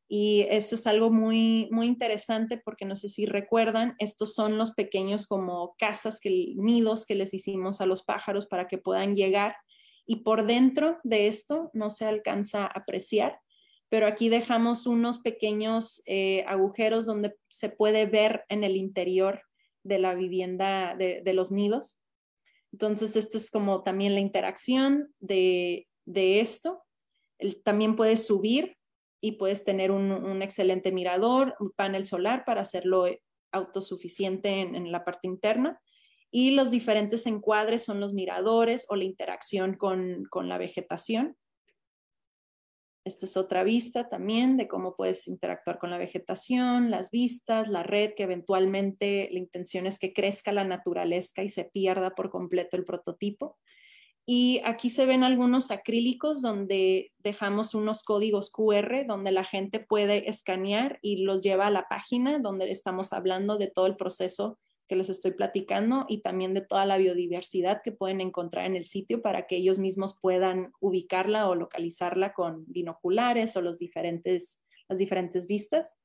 Y 0.08 0.46
eso 0.50 0.76
es 0.76 0.86
algo 0.86 1.10
muy, 1.10 1.68
muy 1.72 1.88
interesante 1.88 2.62
porque 2.64 2.86
no 2.86 2.96
sé 2.96 3.10
si 3.10 3.26
recuerdan, 3.26 3.96
estos 4.00 4.36
son 4.36 4.58
los 4.58 4.72
pequeños 4.72 5.28
como 5.28 5.76
casas, 5.78 6.20
que, 6.20 6.54
nidos 6.56 7.06
que 7.06 7.16
les 7.16 7.34
hicimos 7.34 7.82
a 7.82 7.86
los 7.86 8.04
pájaros 8.04 8.46
para 8.46 8.68
que 8.68 8.78
puedan 8.78 9.16
llegar. 9.16 9.56
Y 10.06 10.18
por 10.18 10.46
dentro 10.46 11.00
de 11.04 11.28
esto 11.28 11.72
no 11.74 11.90
se 11.90 12.06
alcanza 12.06 12.64
a 12.64 12.68
apreciar, 12.68 13.40
pero 13.94 14.08
aquí 14.08 14.28
dejamos 14.28 14.88
unos 14.88 15.20
pequeños 15.20 16.02
eh, 16.08 16.44
agujeros 16.48 17.06
donde 17.06 17.36
se 17.50 17.70
puede 17.70 18.08
ver 18.08 18.44
en 18.50 18.64
el 18.64 18.76
interior 18.76 19.44
de 19.84 20.00
la 20.00 20.16
vivienda 20.16 20.96
de, 20.98 21.22
los 21.32 21.52
nidos. 21.52 22.02
Entonces, 22.72 23.16
esto 23.16 23.38
es 23.38 23.52
como 23.52 23.84
también 23.84 24.16
la 24.16 24.20
interacción 24.20 25.14
de, 25.20 25.86
esto. 26.08 26.82
también 27.64 27.96
puede 27.96 28.18
subir 28.18 28.78
y 29.22 29.34
puedes 29.34 29.64
tener 29.64 29.92
un, 29.92 30.42
excelente 30.42 30.92
mirador, 30.92 31.54
un 31.60 31.70
panel 31.70 32.08
solar 32.08 32.46
para 32.46 32.62
hacerlo 32.62 33.06
autosuficiente 33.52 34.62
en, 34.62 34.92
la 34.92 35.06
parte 35.06 35.28
interna. 35.28 35.80
Y 36.32 36.50
los 36.50 36.72
diferentes 36.72 37.28
encuadres 37.28 37.84
son 37.84 38.00
los 38.00 38.12
miradores 38.12 38.88
o 38.90 38.96
la 38.96 39.04
interacción 39.04 39.76
con, 39.76 40.26
con 40.32 40.50
la 40.50 40.58
vegetación. 40.58 41.38
Esta 43.06 43.26
es 43.26 43.36
otra 43.36 43.66
vista 43.66 44.08
también 44.08 44.56
de 44.56 44.70
cómo 44.70 44.96
puedes 44.96 45.28
interactuar 45.28 45.78
con 45.78 45.90
la 45.90 45.98
vegetación, 45.98 46.90
las 46.90 47.12
vistas, 47.12 47.68
la 47.68 47.84
red, 47.84 48.14
que 48.16 48.24
eventualmente 48.24 49.28
la 49.32 49.40
intención 49.40 49.86
es 49.86 50.00
que 50.00 50.14
crezca 50.14 50.54
la 50.54 50.64
naturaleza 50.64 51.44
y 51.44 51.50
se 51.50 51.66
pierda 51.66 52.16
por 52.16 52.30
completo 52.30 52.78
el 52.78 52.86
prototipo. 52.86 53.58
Y 54.26 54.62
aquí 54.64 54.90
se 54.90 55.06
ven 55.06 55.26
algunos 55.26 55.70
acrílicos 55.70 56.42
donde 56.42 57.12
dejamos 57.18 57.76
unos 57.76 58.04
códigos 58.04 58.52
QR 58.52 59.06
donde 59.06 59.32
la 59.32 59.44
gente 59.44 59.82
puede 59.82 60.30
escanear 60.30 60.98
y 61.02 61.24
los 61.24 61.44
lleva 61.44 61.68
a 61.68 61.72
la 61.72 61.88
página 61.90 62.40
donde 62.40 62.72
estamos 62.72 63.12
hablando 63.12 63.58
de 63.58 63.68
todo 63.68 63.86
el 63.86 63.98
proceso 63.98 64.60
que 64.94 64.98
les 64.98 65.10
estoy 65.10 65.32
platicando 65.32 66.06
y 66.08 66.22
también 66.22 66.54
de 66.54 66.62
toda 66.62 66.86
la 66.86 67.00
biodiversidad 67.00 67.82
que 67.84 67.92
pueden 67.92 68.22
encontrar 68.22 68.68
en 68.68 68.76
el 68.76 68.86
sitio 68.86 69.24
para 69.24 69.48
que 69.48 69.56
ellos 69.56 69.80
mismos 69.80 70.20
puedan 70.22 70.72
ubicarla 70.80 71.50
o 71.50 71.56
localizarla 71.56 72.34
con 72.34 72.64
binoculares 72.68 73.58
o 73.58 73.64
los 73.64 73.80
diferentes, 73.80 74.62
las 74.88 75.00
diferentes 75.00 75.48
vistas. 75.48 75.96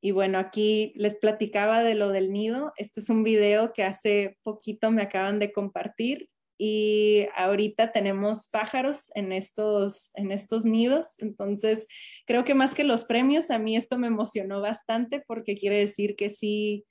Y 0.00 0.12
bueno, 0.12 0.38
aquí 0.38 0.92
les 0.94 1.16
platicaba 1.16 1.82
de 1.82 1.96
lo 1.96 2.10
del 2.10 2.32
nido. 2.32 2.72
Este 2.76 3.00
es 3.00 3.10
un 3.10 3.24
video 3.24 3.72
que 3.72 3.82
hace 3.82 4.38
poquito 4.44 4.92
me 4.92 5.02
acaban 5.02 5.40
de 5.40 5.52
compartir 5.52 6.30
y 6.64 7.26
ahorita 7.34 7.90
tenemos 7.90 8.46
pájaros 8.46 9.10
en 9.16 9.32
estos, 9.32 10.12
en 10.14 10.30
estos 10.30 10.64
nidos. 10.64 11.16
Entonces, 11.18 11.88
creo 12.24 12.44
que 12.44 12.54
más 12.54 12.76
que 12.76 12.84
los 12.84 13.04
premios, 13.04 13.50
a 13.50 13.58
mí 13.58 13.76
esto 13.76 13.98
me 13.98 14.06
emocionó 14.06 14.60
bastante 14.60 15.24
porque 15.26 15.56
quiere 15.56 15.80
decir 15.80 16.14
que 16.14 16.30
sí, 16.30 16.84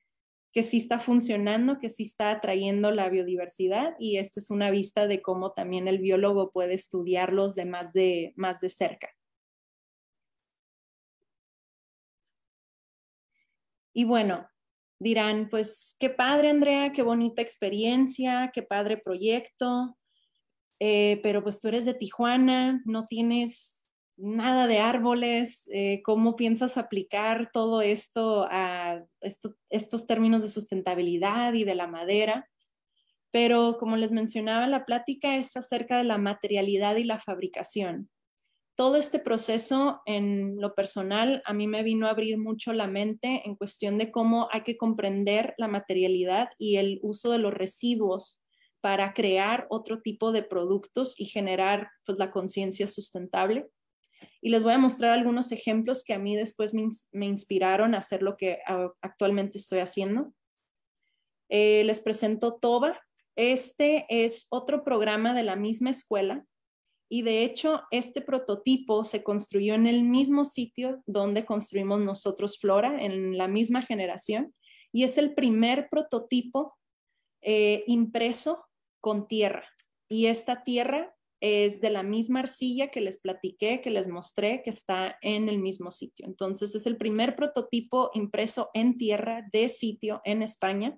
que 0.52 0.64
sí 0.64 0.80
está 0.80 1.00
funcionando, 1.00 1.80
que 1.80 1.88
sí 1.88 2.04
está 2.04 2.32
atrayendo 2.32 2.92
la 2.92 3.08
biodiversidad 3.08 3.94
y 3.98 4.18
esta 4.18 4.42
es 4.42 4.52
una 4.52 4.72
vista 4.72 5.08
de 5.08 5.22
cómo 5.22 5.54
también 5.54 5.88
el 5.88 6.00
biólogo 6.00 6.52
puede 6.52 6.74
estudiarlos 6.74 7.56
de 7.56 7.64
más 7.64 7.94
de, 7.94 8.34
más 8.36 8.60
de 8.60 8.68
cerca. 8.68 9.08
Y 13.94 14.04
bueno, 14.04 14.51
dirán, 15.02 15.48
pues 15.50 15.96
qué 16.00 16.12
padre, 16.12 16.52
Andrea, 16.52 16.92
qué 16.94 17.02
bonita 17.02 17.42
experiencia, 17.42 18.52
qué 18.54 18.62
padre 18.62 18.98
proyecto, 18.98 19.98
eh, 20.80 21.20
pero 21.24 21.42
pues 21.42 21.60
tú 21.60 21.70
eres 21.70 21.86
de 21.86 21.96
Tijuana, 21.96 22.84
no 22.86 23.08
tienes 23.08 23.84
nada 24.16 24.68
de 24.68 24.78
árboles, 24.78 25.68
eh, 25.74 26.04
¿cómo 26.04 26.36
piensas 26.36 26.78
aplicar 26.78 27.50
todo 27.52 27.82
esto 27.82 28.48
a 28.52 29.04
estos 29.72 30.06
términos 30.06 30.44
de 30.44 30.50
sustentabilidad 30.50 31.54
y 31.54 31.64
de 31.64 31.74
la 31.74 31.88
madera? 31.88 32.48
Pero 33.32 33.78
como 33.80 33.98
les 33.98 34.12
mencionaba, 34.12 34.68
la 34.68 34.86
plática 34.86 35.36
es 35.36 35.58
acerca 35.58 35.98
de 35.98 36.04
la 36.04 36.20
materialidad 36.20 36.96
y 36.98 37.06
la 37.06 37.18
fabricación 37.18 38.12
todo 38.76 38.96
este 38.96 39.20
proceso 39.20 40.02
en 40.06 40.60
lo 40.60 40.74
personal 40.74 41.42
a 41.46 41.54
mí 41.54 41.68
me 41.68 41.84
vino 41.84 42.08
a 42.08 42.12
abrir 42.12 42.38
mucho 42.38 42.74
la 42.74 42.88
mente 42.88 43.42
en 43.46 43.56
cuestión 43.56 43.98
de 43.98 44.12
cómo 44.12 44.48
hay 44.52 44.62
que 44.62 44.78
comprender 44.78 45.54
la 45.58 45.68
materialidad 45.68 46.50
y 46.58 46.78
el 46.78 47.00
uso 47.04 47.32
de 47.32 47.38
los 47.38 47.54
residuos 47.54 48.42
para 48.82 49.14
crear 49.14 49.68
otro 49.70 50.02
tipo 50.02 50.32
de 50.32 50.44
productos 50.44 51.20
y 51.20 51.26
generar 51.26 51.90
pues, 52.06 52.18
la 52.18 52.32
conciencia 52.32 52.88
sustentable. 52.88 53.68
Y 54.42 54.50
les 54.50 54.64
voy 54.64 54.74
a 54.74 54.80
mostrar 54.80 55.12
algunos 55.12 55.52
ejemplos 55.52 56.04
que 56.04 56.14
a 56.14 56.20
mí 56.20 56.36
después 56.36 56.74
me, 56.74 57.26
inspiraron 57.26 57.94
a 57.94 58.00
hacer 58.00 58.24
lo 58.24 58.38
que 58.38 58.60
actualmente 59.02 59.58
estoy 59.58 59.80
haciendo. 59.80 60.34
Eh, 61.50 61.84
les 61.84 62.00
presento 62.00 62.58
TOBA. 62.60 63.00
Este 63.36 64.06
es 64.10 64.48
otro 64.50 64.84
programa 64.84 65.34
de 65.34 65.44
la 65.44 65.56
misma 65.56 65.90
escuela 65.92 66.46
y 67.14 67.24
de 67.24 67.44
hecho, 67.44 67.82
este 67.92 68.22
prototipo 68.22 69.04
se 69.04 69.22
construyó 69.22 69.76
en 69.76 69.86
el 69.86 70.06
mismo 70.06 70.46
sitio 70.46 71.04
donde 71.06 71.44
construimos 71.44 72.00
nosotros 72.00 72.58
Flora, 72.58 73.04
en 73.04 73.38
la 73.38 73.50
misma 73.50 73.82
generación, 73.82 74.56
y 74.94 75.04
es 75.04 75.18
el 75.18 75.34
primer 75.34 75.90
prototipo 75.90 76.78
eh, 77.42 77.84
impreso 77.86 78.64
con 79.02 79.28
tierra. 79.28 79.68
Y 80.08 80.28
esta 80.28 80.64
tierra 80.64 81.14
es 81.42 81.82
de 81.82 81.90
la 81.90 82.02
misma 82.02 82.40
arcilla 82.40 82.92
que 82.92 83.02
les 83.02 83.20
platiqué, 83.20 83.82
que 83.82 83.90
les 83.90 84.08
mostré, 84.08 84.62
que 84.64 84.70
está 84.70 85.18
en 85.22 85.50
el 85.50 85.60
mismo 85.60 85.92
sitio. 85.92 86.26
Entonces, 86.26 86.76
es 86.76 86.86
el 86.86 86.96
primer 86.96 87.36
prototipo 87.36 88.12
impreso 88.14 88.70
en 88.74 88.98
tierra 88.98 89.46
de 89.52 89.68
sitio 89.68 90.22
en 90.24 90.44
España 90.44 90.98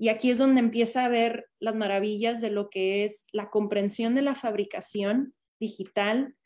y 0.00 0.10
aquí 0.10 0.30
es 0.30 0.38
donde 0.38 0.60
empieza 0.60 1.04
a 1.04 1.08
ver 1.08 1.50
las 1.58 1.74
maravillas 1.74 2.40
de 2.40 2.50
lo 2.50 2.70
que 2.70 3.04
es 3.04 3.26
la 3.32 3.50
comprensión 3.50 4.14
de 4.14 4.22
la 4.22 4.36
fabricación 4.36 5.34
digital, 5.58 6.36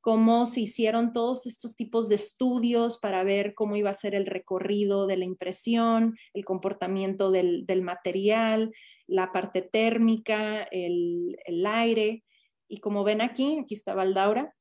cómo 0.00 0.46
se 0.46 0.62
hicieron 0.62 1.12
todos 1.12 1.46
estos 1.46 1.76
tipos 1.76 2.08
de 2.08 2.14
estudios 2.14 2.98
para 2.98 3.22
ver 3.22 3.52
cómo 3.54 3.76
iba 3.76 3.90
a 3.90 3.94
ser 3.94 4.14
el 4.14 4.24
recorrido 4.24 5.06
de 5.06 5.18
la 5.18 5.26
impresión, 5.26 6.16
el 6.32 6.46
comportamiento 6.46 7.30
del, 7.30 7.66
material, 7.82 8.72
la 9.06 9.30
parte 9.30 9.60
térmica, 9.60 10.62
el, 10.70 11.36
aire. 11.66 12.24
Y 12.66 12.80
como 12.80 13.04
ven 13.04 13.20
aquí, 13.20 13.58
aquí 13.62 13.74
está 13.74 13.94
Valdaura, 13.94 14.54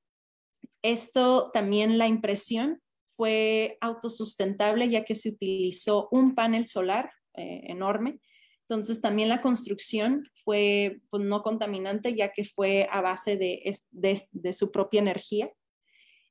esto 0.81 1.51
también 1.51 1.97
la 1.97 2.07
impresión 2.07 2.81
fue 3.15 3.77
autosustentable 3.79 4.89
ya 4.89 5.05
que 5.05 5.15
se 5.15 5.29
utilizó 5.29 6.09
un 6.11 6.35
panel 6.35 6.67
solar 6.67 7.11
eh, 7.33 7.61
enorme 7.67 8.19
entonces 8.71 9.01
también 9.01 9.27
la 9.27 9.41
construcción 9.41 10.29
fue 10.45 11.01
pues, 11.09 11.21
no 11.21 11.41
contaminante 11.41 12.15
ya 12.15 12.31
que 12.31 12.45
fue 12.45 12.87
a 12.89 13.01
base 13.01 13.35
de, 13.35 14.53
su 14.53 14.71
propia 14.71 15.01
energía. 15.01 15.51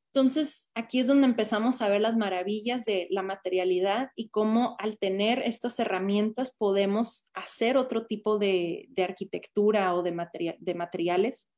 Entonces 0.07 0.70
aquí 0.74 1.01
es 1.01 1.07
donde 1.07 1.26
empezamos 1.26 1.82
a 1.82 1.91
ver 1.91 2.01
las 2.01 2.16
maravillas 2.16 2.86
de 2.86 3.09
la 3.11 3.22
materialidad 3.22 4.09
y 4.16 4.30
cómo 4.30 4.74
al 4.78 4.99
tener 4.99 5.43
estas 5.45 5.78
herramientas 5.80 6.57
podemos 6.57 7.28
hacer 7.34 7.76
otro 7.76 8.07
tipo 8.07 8.38
de, 8.38 8.86
de 8.88 9.05
arquitectura 9.05 9.95
o 9.95 10.03
de, 10.03 10.57
de 10.59 10.74
materiales. 10.74 11.53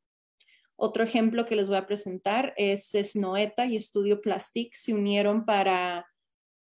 Otro 0.75 1.05
ejemplo 1.05 1.47
que 1.47 1.55
les 1.55 1.69
voy 1.69 1.77
a 1.77 1.87
presentar 1.87 2.55
es 2.57 2.91
Snoeta 2.91 3.67
y 3.67 3.77
Estudio 3.77 4.21
Plastic 4.21 4.75
se 4.75 4.95
unieron 4.95 5.45
para 5.45 6.05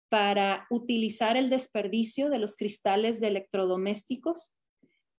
para 0.09 0.67
utilizar 0.69 1.37
el 1.37 1.49
desperdicio 1.49 2.29
de 2.29 2.39
los 2.39 2.55
cristales 2.55 3.19
de 3.19 3.27
electrodomésticos 3.27 4.55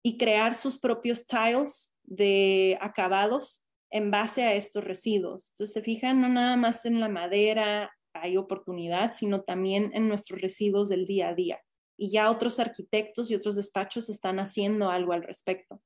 y 0.03 0.19
crear 0.19 0.55
sus 0.55 0.79
propios 0.79 1.27
tiles 1.27 1.97
de 2.05 2.79
acabados 2.81 3.67
en 3.91 4.11
base 4.11 4.43
a 4.43 4.55
estos 4.55 4.85
residuos. 4.85 5.51
Entonces, 5.51 5.75
se 5.75 5.83
fijan, 5.83 6.21
no 6.21 6.29
nada 6.29 6.57
más 6.57 6.85
en 6.85 7.01
la 7.01 7.09
madera 7.09 7.91
hay 8.13 8.37
oportunidad, 8.37 9.13
sino 9.13 9.43
también 9.43 9.91
en 9.95 10.09
nuestros 10.09 10.41
residuos 10.41 10.89
del 10.89 11.07
día 11.07 11.29
a 11.29 11.35
día. 11.35 11.61
Y 11.99 12.11
ya 12.11 12.31
otros 12.31 12.59
arquitectos 12.59 13.31
y 13.31 13.35
otros 13.35 13.57
despachos 13.57 14.09
están 14.09 14.39
haciendo 14.39 14.91
algo 14.91 15.13
al 15.13 15.23
respecto. 15.23 15.83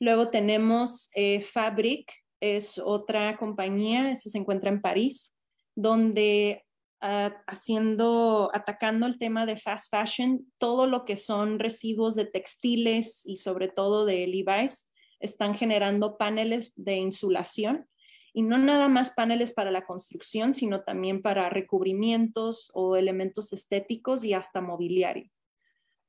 Luego 0.00 0.30
tenemos 0.30 1.10
eh, 1.14 1.40
Fabric, 1.40 2.12
es 2.40 2.78
otra 2.78 3.36
compañía, 3.36 4.14
se 4.16 4.36
encuentra 4.36 4.70
en 4.70 4.80
París, 4.80 5.34
donde 5.76 6.64
ah, 7.02 7.42
haciendo, 7.46 8.50
atacando 8.54 9.06
el 9.06 9.18
tema 9.18 9.44
de 9.44 9.56
fast 9.56 9.90
fashion, 9.90 10.50
todo 10.58 10.86
lo 10.86 11.04
que 11.04 11.16
son 11.16 11.58
residuos 11.58 12.14
de 12.14 12.24
textiles 12.24 13.22
y 13.26 13.36
sobre 13.36 13.68
todo 13.68 14.06
de 14.06 14.26
Levi's, 14.26 14.90
están 15.20 15.54
generando 15.54 16.16
paneles 16.16 16.72
de 16.76 16.96
insulación 16.96 17.86
y 18.32 18.42
no 18.42 18.56
nada 18.56 18.88
más 18.88 19.10
paneles 19.10 19.52
para 19.52 19.70
la 19.70 19.84
construcción, 19.84 20.54
sino 20.54 20.82
también 20.82 21.20
para 21.20 21.50
recubrimientos 21.50 22.70
o 22.74 22.96
elementos 22.96 23.52
estéticos 23.52 24.24
y 24.24 24.32
hasta 24.32 24.60
mobiliario. 24.60 25.30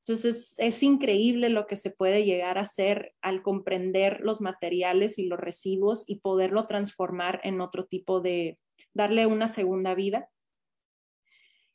Entonces, 0.06 0.54
es, 0.58 0.82
increíble 0.82 1.48
lo 1.48 1.66
que 1.66 1.76
se 1.76 1.90
puede 1.90 2.24
llegar 2.24 2.58
a 2.58 2.62
hacer 2.62 3.14
al 3.22 3.42
comprender 3.42 4.20
los 4.20 4.42
materiales 4.42 5.18
y 5.18 5.26
los 5.26 5.40
residuos 5.40 6.04
y 6.06 6.20
poderlo 6.20 6.66
transformar 6.66 7.40
en 7.42 7.62
otro 7.62 7.86
tipo 7.86 8.20
de, 8.20 8.58
darle 8.92 9.24
una 9.24 9.48
segunda 9.48 9.94
vida. 9.94 10.28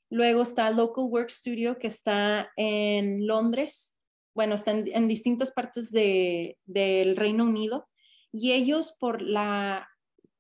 Luego 0.10 0.41
está 0.41 0.72
Local 0.72 1.05
Work 1.05 1.30
Studio, 1.30 1.78
que 1.78 1.88
está 1.88 2.51
en 2.55 3.28
Londres. 3.28 3.95
Bueno, 4.34 4.55
está 4.55 4.72
en, 4.72 5.07
distintas 5.07 5.51
partes 5.51 5.91
del 5.91 7.16
Reino 7.16 7.45
Unido. 7.45 7.88
Y 8.32 8.53
ellos, 8.53 8.95
por 8.99 9.22
la 9.22 9.88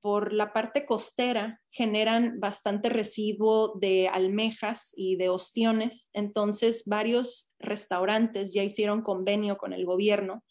por 0.01 0.33
la 0.33 0.53
parte 0.53 0.85
costera 0.85 1.61
generan 1.71 2.39
bastante 2.39 2.89
residuo 2.89 3.73
de 3.79 4.07
almejas 4.07 4.93
y 4.95 5.17
de 5.17 5.29
ostiones, 5.29 6.09
entonces 6.13 6.83
varios 6.85 7.53
restaurantes 7.59 8.53
ya 8.53 8.63
hicieron 8.63 9.01
convenio 9.01 9.57
con 9.57 9.73
el 9.73 9.85
gobierno 9.85 10.43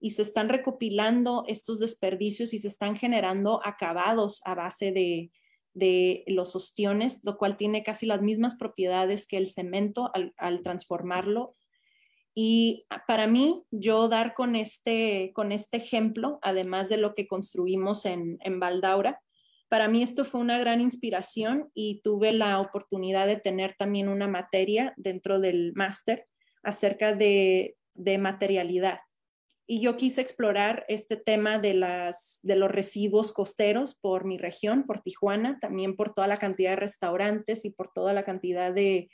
y 0.00 0.10
se 0.10 0.22
están 0.22 0.48
recopilando 0.48 1.44
estos 1.48 1.80
desperdicios 1.80 2.54
y 2.54 2.58
se 2.58 2.68
están 2.68 2.96
generando 2.96 3.60
acabados 3.64 4.40
a 4.44 4.54
base 4.54 4.92
de, 4.92 5.30
los 5.74 6.56
ostiones, 6.56 7.20
lo 7.24 7.36
cual 7.36 7.56
tiene 7.56 7.82
casi 7.82 8.06
las 8.06 8.22
mismas 8.22 8.56
propiedades 8.56 9.26
que 9.26 9.36
el 9.36 9.50
cemento 9.50 10.10
al 10.36 10.62
transformarlo 10.62 11.54
y 12.34 12.86
para 13.06 13.28
mí, 13.28 13.64
yo 13.70 14.08
dar 14.08 14.34
con 14.34 14.56
este, 14.56 15.30
con 15.34 15.52
este 15.52 15.76
ejemplo, 15.76 16.40
además 16.42 16.88
de 16.88 16.96
lo 16.96 17.14
que 17.14 17.28
construimos 17.28 18.04
en, 18.06 18.38
en 18.40 18.58
Valdaura, 18.58 19.20
para 19.68 19.88
mí 19.88 20.02
esto 20.02 20.24
fue 20.24 20.40
una 20.40 20.58
gran 20.58 20.80
inspiración 20.80 21.70
y 21.74 22.00
tuve 22.02 22.32
la 22.32 22.60
oportunidad 22.60 23.26
de 23.28 23.36
tener 23.36 23.74
también 23.74 24.08
una 24.08 24.26
materia 24.26 24.94
dentro 24.96 25.38
del 25.38 25.72
máster 25.74 26.26
acerca 26.62 27.14
de, 27.14 27.76
de 27.94 28.18
materialidad. 28.18 28.98
Y 29.66 29.80
yo 29.80 29.96
quise 29.96 30.20
explorar 30.20 30.84
este 30.88 31.16
tema 31.16 31.58
de, 31.58 31.74
las, 31.74 32.38
de 32.42 32.56
los 32.56 32.70
residuos 32.70 33.32
costeros 33.32 33.94
por 33.94 34.24
mi 34.24 34.36
región, 34.36 34.84
por 34.84 35.00
Tijuana, 35.00 35.58
también 35.60 35.96
por 35.96 36.12
toda 36.12 36.26
la 36.26 36.38
cantidad 36.38 36.70
de 36.70 36.76
restaurantes 36.76 37.64
y 37.64 37.70
por 37.70 37.90
toda 37.92 38.12
la 38.12 38.24
cantidad 38.24 38.72
de, 38.72 39.10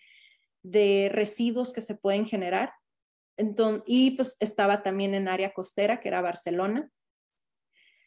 de 0.63 1.09
residuos 1.13 1.73
que 1.73 1.81
se 1.81 1.95
pueden 1.95 2.27
generar 2.27 2.73
y 3.87 4.13
pues 4.13 4.37
estaba 4.41 4.83
también 4.83 5.15
en 5.15 5.29
área 5.29 5.53
costera, 5.53 6.01
que 6.01 6.09
era 6.09 6.21
Barcelona. 6.21 6.91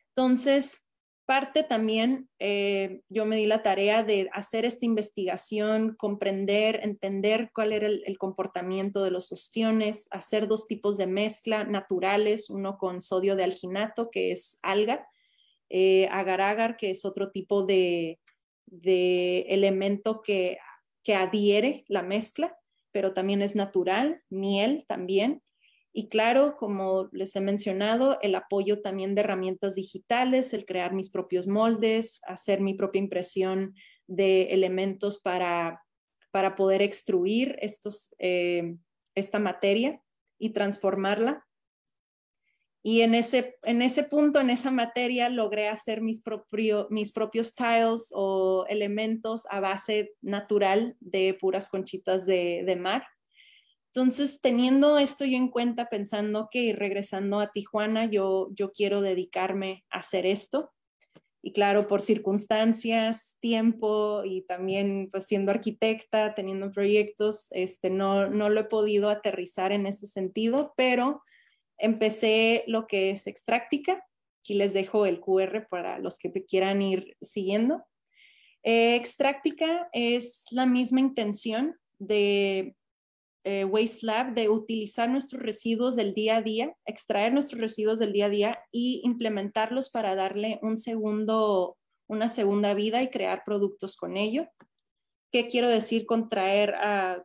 Entonces, 0.10 0.86
parte 1.26 1.64
también, 1.64 2.30
eh, 2.40 3.02
yo 3.10 3.26
me 3.26 3.38
di 3.38 3.46
la 3.46 3.64
tarea 3.64 4.04
de 4.04 4.30
hacer 4.34 4.66
esta 4.66 4.86
investigación, 4.86 5.96
comprender, 5.98 6.82
entender 6.84 7.50
cuál 7.54 7.74
era 7.74 7.88
el, 7.88 8.18
comportamiento 8.18 9.04
de 9.04 9.12
los 9.12 9.32
ostiones, 9.32 10.08
hacer 10.12 10.48
dos 10.48 10.68
tipos 10.68 10.98
de 10.98 11.08
mezcla 11.08 11.64
naturales, 11.64 12.50
uno 12.50 12.78
con 12.78 13.02
sodio 13.02 13.36
de 13.36 13.44
alginato, 13.44 14.10
que 14.12 14.32
es 14.32 14.60
alga, 14.64 15.08
eh, 15.70 16.08
agar-agar, 16.12 16.78
que 16.78 16.92
es 16.92 17.06
otro 17.06 17.32
tipo 17.32 17.66
de, 17.66 18.20
elemento 19.48 20.22
que, 20.22 20.58
que 21.04 21.16
adhiere 21.16 21.86
la 21.88 22.02
mezcla, 22.02 22.58
pero 22.92 23.14
también 23.14 23.42
es 23.42 23.56
natural, 23.56 24.22
miel 24.30 24.86
también. 24.88 25.42
Y 25.94 26.10
claro, 26.10 26.56
como 26.58 27.08
les 27.12 27.36
he 27.36 27.40
mencionado, 27.40 28.20
el 28.22 28.34
apoyo 28.36 28.82
también 28.82 29.14
de 29.14 29.22
herramientas 29.22 29.76
digitales, 29.76 30.54
el 30.54 30.66
crear 30.66 30.94
mis 30.94 31.12
propios 31.12 31.48
moldes, 31.48 32.20
hacer 32.26 32.62
mi 32.62 32.74
propia 32.74 33.00
impresión 33.00 33.76
de 34.08 34.54
elementos 34.54 35.20
para, 35.20 35.84
para 36.32 36.56
poder 36.56 36.82
extruir 36.82 37.58
estos, 37.62 38.16
eh, 38.18 38.76
esta 39.14 39.38
materia 39.38 40.02
y 40.40 40.50
transformarla 40.50 41.46
y 42.86 43.00
en 43.00 43.16
ese, 43.16 43.58
en 43.64 43.82
ese 43.82 44.04
punto, 44.04 44.42
en 44.42 44.50
esa 44.50 44.70
materia, 44.70 45.30
logré 45.30 45.70
hacer 45.70 46.02
mis, 46.02 46.22
propio, 46.22 46.88
mis 46.90 47.14
propios 47.14 47.56
tiles 47.56 48.12
o 48.14 48.66
elementos 48.68 49.48
a 49.50 49.62
base 49.62 50.12
natural 50.22 50.98
de 51.00 51.34
puras 51.40 51.70
conchitas 51.70 52.26
de, 52.26 52.64
de 52.66 52.76
mar. 52.76 53.06
Entonces, 53.96 54.42
teniendo 54.42 54.98
esto 54.98 55.24
yo 55.24 55.38
en 55.38 55.50
cuenta, 55.50 55.88
pensando 55.88 56.50
que 56.52 56.74
regresando 56.74 57.40
a 57.40 57.52
Tijuana, 57.52 58.06
yo, 58.06 58.50
yo 58.56 58.72
quiero 58.72 59.02
dedicarme 59.02 59.86
a 59.92 60.00
hacer 60.00 60.26
esto. 60.26 60.72
Y 61.44 61.54
claro, 61.54 61.88
por 61.88 62.02
circunstancias, 62.02 63.38
tiempo 63.40 64.24
y 64.26 64.42
también 64.48 65.10
pues 65.12 65.26
siendo 65.28 65.52
arquitecta, 65.52 66.34
teniendo 66.34 66.72
proyectos, 66.72 67.52
este, 67.52 67.92
no, 67.92 68.30
no 68.30 68.50
lo 68.50 68.62
he 68.62 68.64
podido 68.64 69.12
aterrizar 69.12 69.72
en 69.72 69.86
ese 69.86 70.08
sentido, 70.08 70.74
pero 70.76 71.22
empecé 71.78 72.64
lo 72.66 72.88
que 72.88 73.12
es 73.12 73.28
Extractica. 73.28 74.04
Aquí 74.40 74.56
les 74.56 74.74
dejo 74.74 75.06
el 75.06 75.20
QR 75.20 75.68
para 75.70 76.00
los 76.00 76.18
que 76.18 76.32
quieran 76.46 76.82
ir 76.82 77.16
siguiendo. 77.22 77.84
Eh, 78.64 78.96
Extractica 78.96 79.88
es 79.92 80.46
la 80.50 80.66
misma 80.66 81.00
intención 81.00 81.78
de 82.00 82.76
eh, 83.44 83.66
Waste 83.66 84.06
Lab 84.06 84.34
de 84.34 84.50
utilizar 84.50 85.10
nuestros 85.10 85.42
residuos 85.42 85.96
del 85.96 86.14
día 86.14 86.38
a 86.38 86.42
día, 86.42 86.76
extraer 86.86 87.34
nuestros 87.34 87.60
residuos 87.60 88.00
del 88.00 88.14
día 88.14 88.28
a 88.28 88.30
día 88.30 88.60
y 88.72 89.02
implementarlos 89.04 89.90
para 89.90 90.16
darle 90.16 90.60
un 90.62 90.78
segundo, 90.78 91.78
una 92.08 92.30
segunda 92.30 92.74
vida 92.74 93.02
y 93.04 93.10
crear 93.10 93.44
productos 93.46 93.98
con 93.98 94.18
ello. 94.18 94.48
¿Qué 95.32 95.48
quiero 95.48 95.68
decir 95.68 96.06
con 96.06 96.30
traer 96.30 96.76
a, 96.76 97.24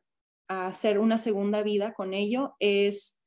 hacer 0.49 0.99
una 0.99 1.19
segunda 1.19 1.63
vida 1.63 1.93
con 1.93 2.15
ello? 2.15 2.55
Es 2.59 3.23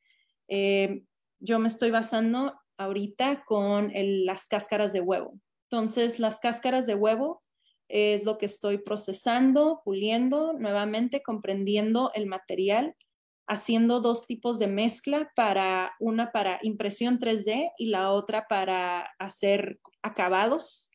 eh, 0.47 1.03
yo 1.39 1.59
me 1.59 1.67
estoy 1.67 1.91
basando 1.91 2.59
ahorita 2.77 3.43
con 3.45 3.91
las 3.93 4.47
cáscaras 4.47 4.91
de 4.93 5.01
huevo. 5.01 5.39
Entonces, 5.69 6.19
las 6.19 6.37
cáscaras 6.37 6.85
de 6.85 6.95
huevo 6.95 7.43
es 7.91 8.23
lo 8.23 8.37
que 8.37 8.45
estoy 8.45 8.77
procesando, 8.77 9.81
puliendo, 9.83 10.53
nuevamente 10.53 11.21
comprendiendo 11.21 12.09
el 12.15 12.25
material, 12.25 12.95
haciendo 13.47 13.99
dos 13.99 14.25
tipos 14.25 14.59
de 14.59 14.67
mezcla 14.67 15.29
para 15.35 15.91
una 15.99 16.31
para 16.31 16.59
impresión 16.61 17.19
3D 17.19 17.71
y 17.77 17.87
la 17.87 18.11
otra 18.11 18.47
para 18.47 19.09
hacer 19.19 19.79
acabados. 20.01 20.89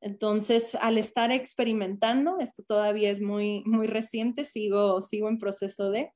Entonces, 0.00 0.76
al 0.76 0.98
estar 0.98 1.32
experimentando, 1.32 2.38
esto 2.38 2.62
todavía 2.62 3.10
es 3.10 3.20
muy 3.20 3.64
muy 3.66 3.88
reciente, 3.88 4.44
sigo 4.44 5.02
sigo 5.02 5.28
en 5.28 5.38
proceso 5.38 5.90
de 5.90 6.12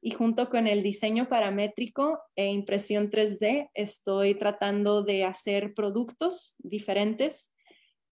y 0.00 0.10
junto 0.12 0.48
con 0.48 0.66
el 0.66 0.82
diseño 0.82 1.28
paramétrico 1.28 2.18
e 2.34 2.50
impresión 2.50 3.10
3D 3.10 3.70
estoy 3.74 4.34
tratando 4.34 5.02
de 5.02 5.24
hacer 5.24 5.74
productos 5.74 6.56
diferentes 6.58 7.53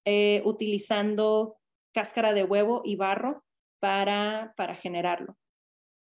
eh, 0.05 0.42
utilizando 0.44 1.59
cáscara 1.92 2.32
de 2.32 2.44
huevo 2.44 2.82
y 2.84 2.96
barro 2.96 3.44
para, 3.80 4.55
para 4.57 4.74
generarlo. 4.74 5.36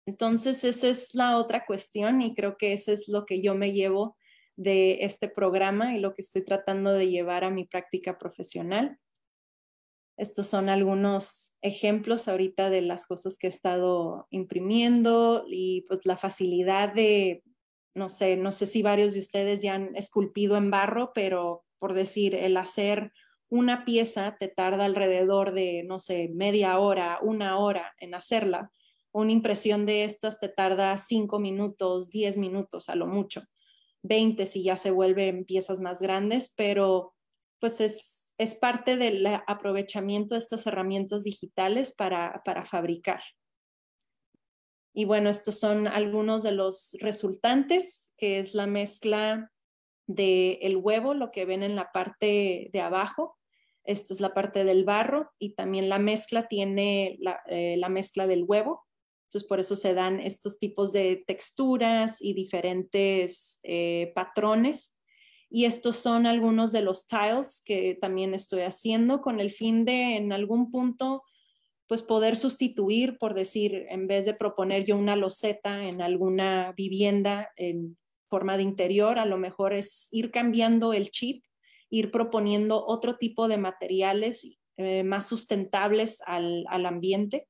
Entonces, 0.06 0.64
esa 0.64 0.88
es 0.88 1.14
la 1.14 1.38
otra 1.38 1.64
cuestión 1.64 2.20
y 2.20 2.34
creo 2.34 2.56
que 2.56 2.72
eso 2.72 2.92
es 2.92 3.08
lo 3.08 3.24
que 3.24 3.40
yo 3.40 3.54
me 3.54 3.72
llevo 3.72 4.16
de 4.56 4.98
este 5.04 5.28
programa 5.28 5.96
y 5.96 6.00
lo 6.00 6.14
que 6.14 6.22
estoy 6.22 6.44
tratando 6.44 6.92
de 6.92 7.08
llevar 7.08 7.44
a 7.44 7.50
mi 7.50 7.64
práctica 7.64 8.18
profesional. 8.18 8.98
Estos 10.16 10.46
son 10.46 10.68
algunos 10.68 11.56
ejemplos 11.60 12.28
ahorita 12.28 12.70
de 12.70 12.82
las 12.82 13.06
cosas 13.06 13.36
que 13.36 13.48
he 13.48 13.50
estado 13.50 14.28
imprimiendo 14.30 15.44
y 15.48 15.82
pues 15.88 16.06
la 16.06 16.16
facilidad 16.16 16.92
de, 16.94 17.42
no 17.96 18.08
sé, 18.08 18.36
no 18.36 18.52
sé 18.52 18.66
si 18.66 18.82
varios 18.82 19.14
de 19.14 19.20
ustedes 19.20 19.62
ya 19.62 19.74
han 19.74 19.96
esculpido 19.96 20.56
en 20.56 20.70
barro, 20.70 21.12
pero 21.14 21.64
por 21.80 21.94
decir, 21.94 22.34
el 22.34 22.56
hacer 22.56 23.12
una 23.54 23.84
pieza 23.84 24.34
te 24.36 24.48
tarda 24.48 24.84
alrededor 24.84 25.52
de, 25.52 25.84
no 25.84 26.00
sé, 26.00 26.28
media 26.34 26.76
hora, 26.80 27.20
una 27.22 27.56
hora 27.56 27.94
en 28.00 28.16
hacerla. 28.16 28.72
Una 29.12 29.30
impresión 29.30 29.86
de 29.86 30.02
estas 30.02 30.40
te 30.40 30.48
tarda 30.48 30.96
cinco 30.96 31.38
minutos, 31.38 32.10
diez 32.10 32.36
minutos 32.36 32.88
a 32.88 32.96
lo 32.96 33.06
mucho, 33.06 33.44
veinte 34.02 34.44
si 34.44 34.64
ya 34.64 34.76
se 34.76 34.90
vuelven 34.90 35.44
piezas 35.44 35.78
más 35.78 36.02
grandes, 36.02 36.52
pero 36.56 37.14
pues 37.60 37.80
es, 37.80 38.34
es 38.38 38.56
parte 38.56 38.96
del 38.96 39.24
aprovechamiento 39.46 40.34
de 40.34 40.40
estas 40.40 40.66
herramientas 40.66 41.22
digitales 41.22 41.92
para, 41.92 42.42
para 42.44 42.64
fabricar. 42.64 43.22
Y 44.92 45.04
bueno, 45.04 45.30
estos 45.30 45.60
son 45.60 45.86
algunos 45.86 46.42
de 46.42 46.52
los 46.52 46.96
resultantes, 47.00 48.12
que 48.16 48.40
es 48.40 48.52
la 48.52 48.66
mezcla 48.66 49.52
del 50.08 50.58
el 50.60 50.76
huevo, 50.76 51.14
lo 51.14 51.30
que 51.30 51.44
ven 51.44 51.62
en 51.62 51.76
la 51.76 51.92
parte 51.92 52.68
de 52.72 52.80
abajo. 52.80 53.38
Esto 53.84 54.14
es 54.14 54.20
la 54.20 54.32
parte 54.32 54.64
del 54.64 54.84
barro 54.84 55.30
y 55.38 55.54
también 55.54 55.88
la 55.88 55.98
mezcla 55.98 56.48
tiene 56.48 57.16
la, 57.20 57.40
eh, 57.48 57.80
mezcla 57.88 58.26
del 58.26 58.44
huevo. 58.44 58.82
Entonces, 59.28 59.48
por 59.48 59.60
eso 59.60 59.76
se 59.76 59.94
dan 59.94 60.20
estos 60.20 60.58
tipos 60.58 60.92
de 60.92 61.22
texturas 61.26 62.22
y 62.22 62.34
diferentes 62.34 63.60
eh, 63.62 64.12
patrones. 64.14 64.96
Y 65.50 65.66
estos 65.66 65.96
son 65.96 66.26
algunos 66.26 66.72
de 66.72 66.82
los 66.82 67.06
tiles 67.06 67.62
que 67.64 67.96
también 68.00 68.34
estoy 68.34 68.62
haciendo 68.62 69.20
con 69.20 69.40
el 69.40 69.50
fin 69.50 69.84
de 69.84 70.16
en 70.16 70.32
algún 70.32 70.70
punto 70.70 71.22
pues 71.86 72.02
poder 72.02 72.36
sustituir, 72.36 73.18
por 73.18 73.34
decir, 73.34 73.86
en 73.90 74.06
vez 74.06 74.24
de 74.24 74.34
proponer 74.34 74.84
yo 74.84 74.96
una 74.96 75.16
loseta 75.16 75.84
en 75.84 76.00
alguna 76.00 76.72
vivienda 76.76 77.50
en 77.56 77.98
forma 78.26 78.56
de 78.56 78.62
interior, 78.62 79.18
a 79.18 79.26
lo 79.26 79.36
mejor 79.36 79.74
es 79.74 80.08
ir 80.10 80.30
cambiando 80.30 80.92
el 80.94 81.10
chip 81.10 81.44
ir 81.90 82.10
proponiendo 82.10 82.84
otro 82.84 83.16
tipo 83.16 83.48
de 83.48 83.58
materiales 83.58 84.58
eh, 84.76 85.04
más 85.04 85.26
sustentables 85.26 86.20
al, 86.26 86.66
ambiente, 86.68 87.46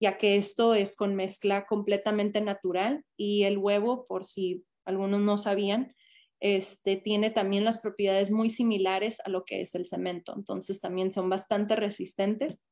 ya 0.00 0.18
que 0.18 0.36
esto 0.36 0.74
es 0.74 0.94
con 0.94 1.14
mezcla 1.14 1.66
completamente 1.66 2.40
natural 2.40 3.04
y 3.16 3.44
el 3.44 3.56
huevo, 3.56 4.06
por 4.06 4.26
si 4.26 4.64
algunos 4.84 5.20
no 5.20 5.38
sabían, 5.38 5.94
este, 6.38 6.96
tiene 6.96 7.30
también 7.30 7.64
las 7.64 7.78
propiedades 7.78 8.30
muy 8.30 8.50
similares 8.50 9.20
a 9.24 9.30
lo 9.30 9.44
que 9.44 9.62
es 9.62 9.74
el 9.74 9.86
cemento, 9.86 10.34
entonces 10.36 10.80
también 10.80 11.12
son 11.12 11.30
bastante 11.30 11.76
resistentes. 11.76 12.62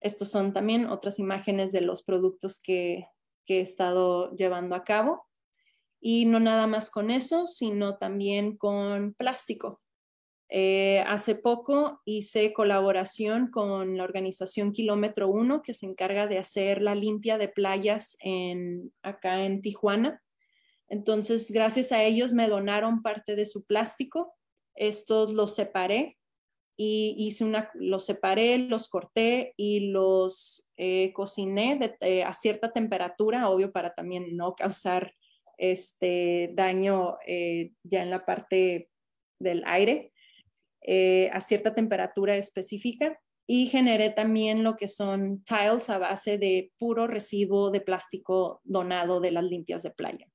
Estos 0.00 0.28
son 0.28 0.52
también 0.52 0.86
otras 0.86 1.18
imágenes 1.18 1.72
de 1.72 1.80
los 1.80 2.02
productos 2.02 2.60
que 2.60 3.08
he 3.48 3.60
estado 3.60 4.34
llevando 4.36 4.74
a 4.76 4.84
cabo. 4.84 5.26
Y 6.04 6.24
no 6.24 6.40
nada 6.40 6.66
más 6.66 6.90
con 6.90 7.12
eso, 7.12 7.46
sino 7.46 7.96
también 7.96 8.56
con 8.56 9.14
plástico. 9.14 9.80
Eh, 10.48 11.02
hace 11.06 11.36
poco 11.36 12.02
hice 12.04 12.52
colaboración 12.52 13.50
con 13.52 13.96
la 13.96 14.02
organización 14.02 14.72
Kilómetro 14.72 15.28
1, 15.28 15.62
que 15.62 15.74
se 15.74 15.86
encarga 15.86 16.26
de 16.26 16.38
hacer 16.38 16.82
la 16.82 16.96
limpia 16.96 17.38
de 17.38 17.48
playas 17.48 18.16
en, 18.20 18.92
acá 19.02 19.46
en 19.46 19.62
Tijuana. 19.62 20.20
Entonces, 20.88 21.52
gracias 21.52 21.92
a 21.92 22.02
ellos 22.02 22.32
me 22.32 22.48
donaron 22.48 23.00
parte 23.00 23.36
de 23.36 23.46
su 23.46 23.64
plástico. 23.64 24.34
Estos 24.74 25.32
los 25.32 25.54
separé 25.54 26.18
y 26.76 27.14
hice 27.16 27.44
una, 27.44 27.70
los 27.74 28.04
separé, 28.04 28.58
los 28.58 28.88
corté 28.88 29.54
y 29.56 29.90
los 29.90 30.68
eh, 30.76 31.12
cociné 31.12 31.96
eh, 32.00 32.24
a 32.24 32.32
cierta 32.32 32.72
temperatura, 32.72 33.48
obvio, 33.48 33.70
para 33.70 33.94
también 33.94 34.36
no 34.36 34.54
causar 34.56 35.14
este 35.58 36.50
daño 36.54 37.16
eh, 37.26 37.72
ya 37.82 38.02
en 38.02 38.10
la 38.10 38.24
parte 38.24 38.88
del 39.38 39.62
aire 39.66 40.12
eh, 40.82 41.30
a 41.32 41.40
cierta 41.40 41.74
temperatura 41.74 42.36
específica 42.36 43.18
y 43.46 43.66
generé 43.66 44.10
también 44.10 44.64
lo 44.64 44.76
que 44.76 44.88
son 44.88 45.44
tiles 45.44 45.90
a 45.90 45.98
base 45.98 46.38
de 46.38 46.72
puro 46.78 47.06
residuo 47.06 47.70
de 47.70 47.80
plástico 47.80 48.60
donado 48.64 49.20
de 49.20 49.30
las 49.30 49.44
limpias 49.44 49.82
de 49.82 49.90
playa. 49.90 50.31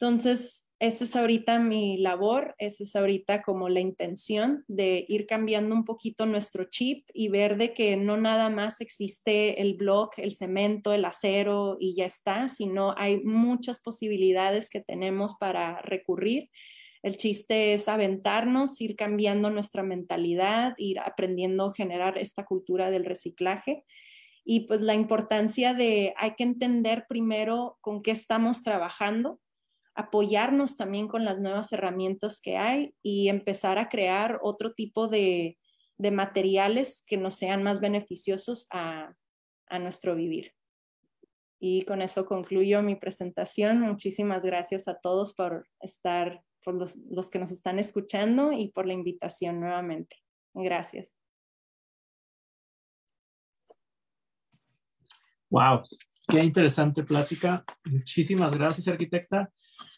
Entonces, 0.00 0.68
esa 0.78 1.02
es 1.02 1.16
ahorita 1.16 1.58
mi 1.58 1.96
labor, 1.98 2.54
esa 2.58 2.84
es 2.84 2.94
ahorita 2.94 3.42
como 3.42 3.68
la 3.68 3.80
intención 3.80 4.64
de 4.68 5.04
ir 5.08 5.26
cambiando 5.26 5.74
un 5.74 5.84
poquito 5.84 6.24
nuestro 6.24 6.66
chip 6.70 7.08
y 7.12 7.26
ver 7.26 7.56
de 7.56 7.74
que 7.74 7.96
no 7.96 8.16
nada 8.16 8.48
más 8.48 8.80
existe 8.80 9.60
el 9.60 9.74
block, 9.74 10.18
el 10.18 10.36
cemento, 10.36 10.92
el 10.92 11.04
acero 11.04 11.78
y 11.80 11.96
ya 11.96 12.06
está, 12.06 12.46
sino 12.46 12.94
hay 12.96 13.24
muchas 13.24 13.80
posibilidades 13.80 14.70
que 14.70 14.80
tenemos 14.80 15.34
para 15.34 15.82
recurrir. 15.82 16.48
El 17.02 17.16
chiste 17.16 17.74
es 17.74 17.88
aventarnos, 17.88 18.80
ir 18.80 18.94
cambiando 18.94 19.50
nuestra 19.50 19.82
mentalidad, 19.82 20.74
ir 20.76 21.00
aprendiendo 21.00 21.64
a 21.64 21.74
generar 21.74 22.18
esta 22.18 22.44
cultura 22.44 22.92
del 22.92 23.04
reciclaje 23.04 23.82
y 24.44 24.60
pues 24.60 24.80
la 24.80 24.94
importancia 24.94 25.74
de 25.74 26.14
hay 26.16 26.36
que 26.36 26.44
entender 26.44 27.06
primero 27.08 27.78
con 27.80 28.00
qué 28.00 28.12
estamos 28.12 28.62
trabajando 28.62 29.40
apoyarnos 29.98 30.76
también 30.76 31.08
con 31.08 31.24
las 31.24 31.40
nuevas 31.40 31.72
herramientas 31.72 32.40
que 32.40 32.56
hay 32.56 32.94
y 33.02 33.28
empezar 33.28 33.78
a 33.78 33.88
crear 33.88 34.38
otro 34.42 34.72
tipo 34.72 35.08
de, 35.08 35.58
materiales 35.98 37.02
que 37.04 37.16
nos 37.16 37.34
sean 37.34 37.64
más 37.64 37.80
beneficiosos 37.80 38.68
a, 38.70 39.12
nuestro 39.80 40.14
vivir. 40.14 40.52
Y 41.60 41.82
con 41.82 42.00
eso 42.00 42.26
concluyo 42.26 42.80
mi 42.80 42.94
presentación. 42.94 43.80
Muchísimas 43.80 44.44
gracias 44.44 44.86
a 44.86 45.00
todos 45.00 45.34
por 45.34 45.66
estar, 45.80 46.44
por 46.62 46.74
los, 46.74 46.96
los 47.10 47.28
que 47.28 47.40
nos 47.40 47.50
están 47.50 47.80
escuchando 47.80 48.52
y 48.52 48.70
por 48.70 48.86
la 48.86 48.92
invitación 48.92 49.58
nuevamente. 49.58 50.16
Gracias. 50.54 51.16
Wow, 55.50 55.82
qué 56.28 56.44
interesante 56.44 57.02
plática. 57.02 57.64
Muchísimas 57.84 58.54
gracias, 58.54 58.86
arquitecta. 58.88 59.50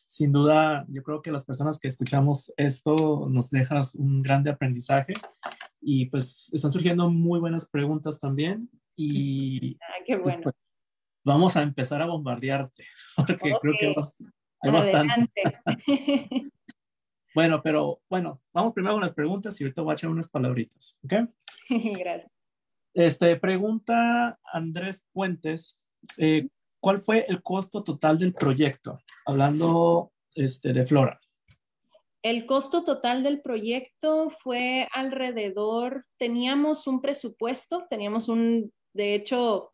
Sin 0.07 0.33
duda, 0.33 0.85
yo 0.89 1.03
creo 1.03 1.23
que 1.23 1.31
las 1.31 1.45
personas 1.45 1.79
que 1.79 1.89
escuchamos 1.89 2.53
esto 2.57 3.29
nos 3.29 3.51
dejas 3.51 3.95
un 3.95 4.23
grande 4.23 4.51
aprendizaje 4.51 5.15
y 5.81 6.07
pues 6.07 6.51
están 6.53 6.73
surgiendo 6.73 7.09
muy 7.11 7.41
buenas 7.41 7.69
preguntas 7.69 8.19
también 8.19 8.69
y, 8.97 9.77
ah, 9.83 10.03
qué 10.07 10.17
bueno. 10.17 10.43
Pues, 10.43 10.55
vamos 11.25 11.57
a 11.57 11.63
empezar 11.63 12.03
a 12.03 12.07
bombardearte 12.07 12.85
porque 13.17 13.55
creo 13.61 13.75
que 13.79 13.95
hay 14.63 14.71
bastante. 14.71 15.31
bueno, 17.35 17.63
pero 17.63 18.01
bueno, 18.09 18.41
vamos 18.53 18.73
primero 18.73 18.95
con 18.95 19.03
las 19.03 19.15
preguntas 19.15 19.61
y 19.61 19.65
ahorita 19.65 19.83
voy 19.83 19.93
a 19.93 19.95
echar 19.95 20.11
unas 20.11 20.29
palabritas, 20.29 20.99
¿ok? 21.05 21.15
Gracias. 21.71 22.33
Este, 22.93 23.37
pregunta 23.37 24.41
Andrés 24.53 25.05
Puentes, 25.13 25.80
eh, 26.17 26.49
¿cuál 26.81 26.99
fue 26.99 27.25
el 27.29 27.43
costo 27.43 27.83
total 27.83 28.19
del 28.19 28.35
proyecto? 28.35 28.99
Hablando 29.27 30.13
este, 30.35 30.73
de 30.73 30.85
Flora. 30.85 31.21
El 32.23 32.45
costo 32.45 32.85
total 32.85 33.23
del 33.23 33.41
proyecto 33.41 34.29
fue 34.29 34.87
alrededor, 34.93 36.05
teníamos 36.19 36.87
un 36.87 37.01
presupuesto, 37.01 37.87
teníamos 37.89 38.29
un, 38.29 38.73
de 38.93 39.15
hecho, 39.15 39.71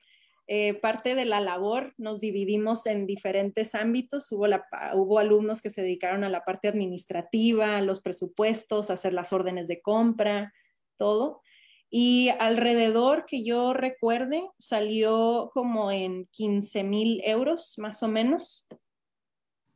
eh, 0.49 0.75
parte 0.75 1.17
de 1.17 1.25
la 1.25 1.41
labor 1.41 1.93
nos 1.99 2.21
dividimos 2.21 2.87
en 2.87 3.07
diferentes 3.07 3.75
ámbitos. 3.75 4.31
Hubo, 4.31 4.47
hubo 4.95 5.19
alumnos 5.19 5.61
que 5.61 5.71
se 5.71 5.83
dedicaron 5.83 6.23
a 6.23 6.29
la 6.29 6.45
parte 6.45 6.69
administrativa, 6.69 7.81
los 7.81 8.01
presupuestos, 8.01 8.91
hacer 8.91 9.13
las 9.13 9.33
órdenes 9.33 9.67
de 9.67 9.81
compra, 9.81 10.53
todo. 10.97 11.43
Y 11.91 12.31
alrededor 12.41 13.27
que 13.27 13.45
yo 13.45 13.73
recuerde, 13.73 14.49
salió 14.59 15.51
como 15.55 15.91
en 15.93 16.27
15 16.33 16.83
mil 16.83 17.21
euros 17.25 17.79
más 17.79 18.03
o 18.03 18.09
menos, 18.09 18.67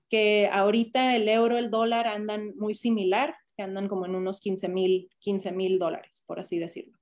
que 0.09 0.49
ahorita 0.53 1.15
el 1.15 1.29
euro, 1.29 1.57
el 1.57 1.71
dólar 1.71 2.09
andan 2.09 2.53
muy 2.57 2.75
similar, 2.75 3.37
que 3.57 3.63
andan 3.63 3.89
como 3.89 4.07
en 4.07 4.17
unos 4.17 4.41
15 4.41 4.69
mil 4.69 5.09
15 5.21 5.55
dólares, 5.79 6.25
por 6.27 6.41
así 6.41 6.59
decirlo. 6.59 6.99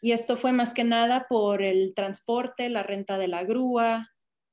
Y 0.00 0.12
esto 0.12 0.36
fue 0.36 0.52
más 0.52 0.72
que 0.72 0.84
nada 0.84 1.26
por 1.28 1.62
el 1.62 1.94
transporte, 1.94 2.70
la 2.70 2.82
renta 2.82 3.18
de 3.18 3.28
la 3.28 3.44
grúa, 3.44 4.08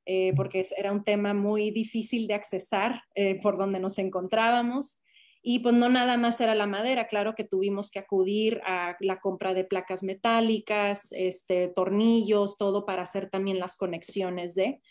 eh, 0.06 0.34
porque 0.36 0.66
era 0.78 0.92
un 0.92 1.04
tema 1.04 1.34
muy 1.34 1.72
difícil 1.72 2.28
de 2.28 2.34
accesar 2.34 3.04
eh, 3.16 3.40
por 3.42 3.58
donde 3.58 3.80
nos 3.80 3.98
encontrábamos. 3.98 5.02
Y 5.50 5.60
pues 5.60 5.74
no 5.74 5.88
nada 5.88 6.18
más 6.18 6.42
era 6.42 6.56
la 6.56 6.68
madera, 6.68 7.08
claro 7.08 7.34
que 7.34 7.46
tuvimos 7.46 7.90
que 7.90 8.00
acudir 8.00 8.60
a 8.66 8.98
la 9.00 9.22
compra 9.22 9.54
de 9.54 9.64
placas 9.64 10.04
metálicas, 10.04 11.14
este, 11.14 11.70
tornillos, 11.70 12.58
todo 12.58 12.86
para 12.86 13.04
hacer 13.04 13.30
también 13.30 13.58
las 13.58 13.78
conexiones 13.78 14.56
de. 14.56 14.82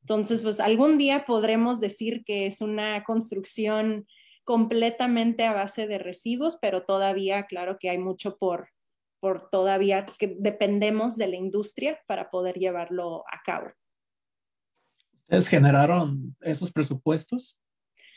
Entonces, 0.00 0.42
pues 0.42 0.58
algún 0.58 0.96
día 0.96 1.26
podremos 1.26 1.80
decir 1.80 2.24
que 2.24 2.46
es 2.46 2.62
una 2.62 3.04
construcción 3.04 4.06
completamente 4.42 5.44
a 5.44 5.52
base 5.52 5.86
de 5.86 5.98
residuos, 5.98 6.56
pero 6.62 6.86
todavía, 6.86 7.44
claro 7.44 7.76
que 7.78 7.90
hay 7.90 7.98
mucho 7.98 8.38
por, 8.38 8.70
por 9.20 9.50
todavía 9.50 10.06
que 10.18 10.34
dependemos 10.38 11.18
de 11.18 11.26
la 11.26 11.36
industria 11.36 12.00
para 12.06 12.30
poder 12.30 12.54
llevarlo 12.58 13.22
a 13.30 13.42
cabo. 13.44 13.66
¿Ustedes 15.24 15.46
generaron 15.46 16.34
esos 16.40 16.72
presupuestos? 16.72 17.60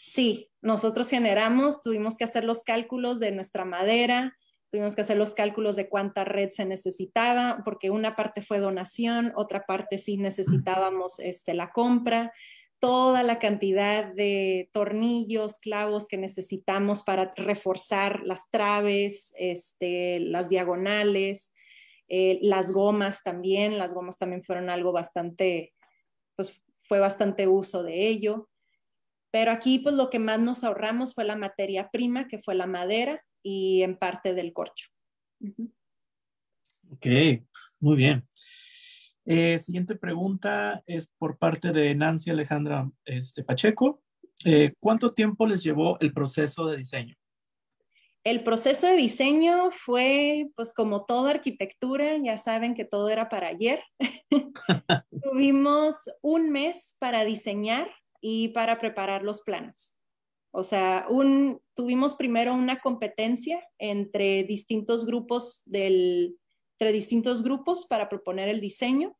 Sí, 0.06 0.49
nosotros 0.62 1.10
generamos, 1.10 1.82
tuvimos 1.82 2.18
que 2.18 2.26
hacer 2.26 2.44
los 2.44 2.64
cálculos 2.64 3.20
de 3.20 3.32
nuestra 3.32 3.66
madera, 3.66 4.36
tuvimos 4.72 4.96
que 4.96 5.02
hacer 5.02 5.18
los 5.18 5.34
cálculos 5.34 5.76
de 5.76 5.90
cuánta 5.90 6.24
red 6.24 6.50
se 6.52 6.66
necesitaba, 6.66 7.62
porque 7.66 7.90
una 7.90 8.16
parte 8.16 8.42
fue 8.42 8.60
donación, 8.60 9.32
otra 9.36 9.66
parte 9.66 9.98
sí 9.98 10.18
necesitábamos 10.18 11.20
este, 11.20 11.54
la 11.54 11.72
compra, 11.72 12.32
toda 12.80 13.24
la 13.24 13.40
cantidad 13.40 14.14
de 14.14 14.70
tornillos, 14.72 15.60
clavos 15.60 16.08
que 16.08 16.18
necesitamos 16.18 17.04
para 17.04 17.32
reforzar 17.36 18.22
las 18.24 18.50
traves, 18.50 19.34
este, 19.38 20.20
las 20.20 20.50
diagonales, 20.50 21.54
eh, 22.08 22.40
las 22.42 22.72
gomas 22.72 23.22
también, 23.22 23.78
las 23.78 23.94
gomas 23.94 24.18
también 24.18 24.44
fueron 24.44 24.70
algo 24.70 24.92
bastante, 24.92 25.74
pues 26.36 26.64
fue 26.86 27.00
bastante 27.00 27.48
uso 27.48 27.84
de 27.84 28.08
ello. 28.08 28.50
Pero 29.32 29.52
aquí 29.52 29.80
pues 29.80 29.96
lo 29.96 30.10
que 30.10 30.20
más 30.20 30.40
nos 30.40 30.64
ahorramos 30.64 31.14
fue 31.14 31.24
la 31.24 31.36
materia 31.36 31.90
prima, 31.92 32.28
que 32.28 32.40
fue 32.40 32.56
la 32.56 32.66
madera 32.66 33.24
y 33.44 33.84
en 33.84 33.98
parte 33.98 34.34
del 34.34 34.54
corcho. 34.54 34.90
Ok, 36.92 37.06
muy 37.80 37.96
bien. 37.96 38.28
Eh, 39.26 39.60
siguiente 39.60 39.96
pregunta 39.96 40.82
es 40.88 41.08
por 41.18 41.38
parte 41.38 41.72
de 41.72 41.94
Nancy 41.94 42.32
Alejandra 42.32 42.90
este, 43.06 43.44
Pacheco. 43.44 44.02
Eh, 44.44 44.74
¿Cuánto 44.80 45.14
tiempo 45.14 45.46
les 45.46 45.62
llevó 45.62 46.00
el 46.00 46.14
proceso 46.14 46.66
de 46.66 46.78
diseño? 46.78 47.16
El 48.24 48.44
proceso 48.44 48.88
de 48.88 48.96
diseño 48.96 49.72
fue, 49.72 50.50
pues 50.56 50.74
como 50.74 51.06
toda 51.06 51.32
arquitectura, 51.32 52.18
ya 52.18 52.38
saben 52.38 52.74
que 52.74 52.86
todo 52.86 53.10
era 53.10 53.30
para 53.30 53.48
ayer. 53.48 53.82
Tuvimos 55.24 56.10
un 56.22 56.52
mes 56.52 56.98
para 57.00 57.24
diseñar 57.24 57.90
y 58.22 58.50
para 58.50 58.80
preparar 58.80 59.24
los 59.24 59.42
planos. 59.42 60.00
O 60.52 60.64
sea, 60.64 61.06
un, 61.10 61.62
tuvimos 61.76 62.16
primero 62.16 62.54
una 62.54 62.80
competencia 62.80 63.64
entre 63.78 64.44
distintos 64.44 65.06
grupos 65.06 65.62
del, 65.66 66.38
entre 66.80 66.94
distintos 66.94 67.44
grupos 67.44 67.86
para 67.86 68.10
proponer 68.10 68.50
el 68.50 68.60
diseño. 68.60 69.16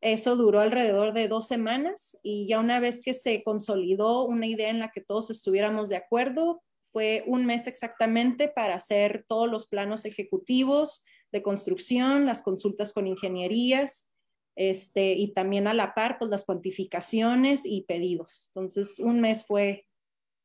Eso 0.00 0.36
duró 0.36 0.60
alrededor 0.60 1.12
de 1.12 1.28
dos 1.28 1.46
semanas 1.46 2.16
y 2.22 2.46
ya 2.46 2.60
una 2.60 2.80
vez 2.80 3.02
que 3.02 3.14
se 3.14 3.42
consolidó 3.42 4.24
una 4.24 4.46
idea 4.46 4.70
en 4.70 4.78
la 4.78 4.90
que 4.90 5.00
todos 5.00 5.30
estuviéramos 5.30 5.88
de 5.88 5.96
acuerdo, 5.96 6.62
fue 6.82 7.24
un 7.26 7.44
mes 7.44 7.66
exactamente 7.66 8.48
para 8.48 8.76
hacer 8.76 9.24
todos 9.26 9.50
los 9.50 9.66
planos 9.66 10.04
ejecutivos 10.04 11.04
de 11.32 11.42
construcción, 11.42 12.26
las 12.26 12.42
consultas 12.42 12.92
con 12.92 13.06
ingenierías, 13.06 14.10
este, 14.56 15.14
y 15.14 15.32
también 15.32 15.66
a 15.66 15.74
la 15.74 15.94
par, 15.94 16.18
pues 16.18 16.30
las 16.30 16.44
cuantificaciones 16.44 17.64
y 17.64 17.82
pedidos. 17.82 18.46
Entonces, 18.48 18.98
un 19.00 19.20
mes 19.20 19.44
fue, 19.46 19.86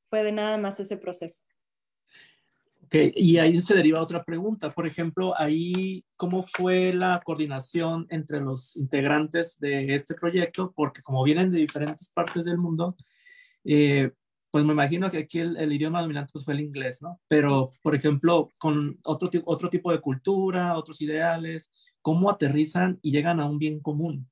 fue 0.10 0.24
de 0.24 0.32
nada 0.32 0.58
más 0.58 0.80
ese 0.80 0.98
proceso. 0.98 1.44
Ok, 2.86 2.96
y 3.16 3.38
ahí 3.38 3.62
se 3.62 3.76
deriva 3.76 4.02
otra 4.02 4.24
pregunta. 4.24 4.72
Por 4.72 4.88
ejemplo, 4.88 5.34
ahí, 5.38 6.04
¿cómo 6.16 6.42
fue 6.42 6.92
la 6.92 7.22
coordinación 7.24 8.08
entre 8.10 8.40
los 8.40 8.76
integrantes 8.76 9.60
de 9.60 9.94
este 9.94 10.16
proyecto? 10.16 10.74
Porque 10.76 11.04
como 11.04 11.24
vienen 11.24 11.52
de 11.52 11.60
diferentes 11.60 12.10
partes 12.10 12.46
del 12.46 12.58
mundo, 12.58 12.96
eh, 13.64 14.12
pues 14.50 14.66
me 14.66 14.74
imagino 14.74 15.12
que 15.12 15.20
aquí 15.20 15.38
el, 15.38 15.72
idioma 15.72 16.02
dominante 16.02 16.32
pues, 16.34 16.44
fue 16.44 16.56
el 16.56 16.62
inglés, 16.62 17.04
¿no? 17.04 17.22
Pero, 17.28 17.70
por 17.84 17.94
ejemplo, 17.94 18.50
con 18.58 18.98
otro, 19.04 19.30
otro 19.46 19.70
tipo 19.70 19.92
de 19.92 20.02
cultura, 20.02 20.76
otros 20.76 21.00
ideales, 21.02 21.70
¿cómo 22.02 22.30
aterrizan 22.30 23.00
y 23.02 23.12
llegan 23.12 23.40
a 23.40 23.48
un 23.48 23.60
bien 23.60 23.80
común? 23.80 24.30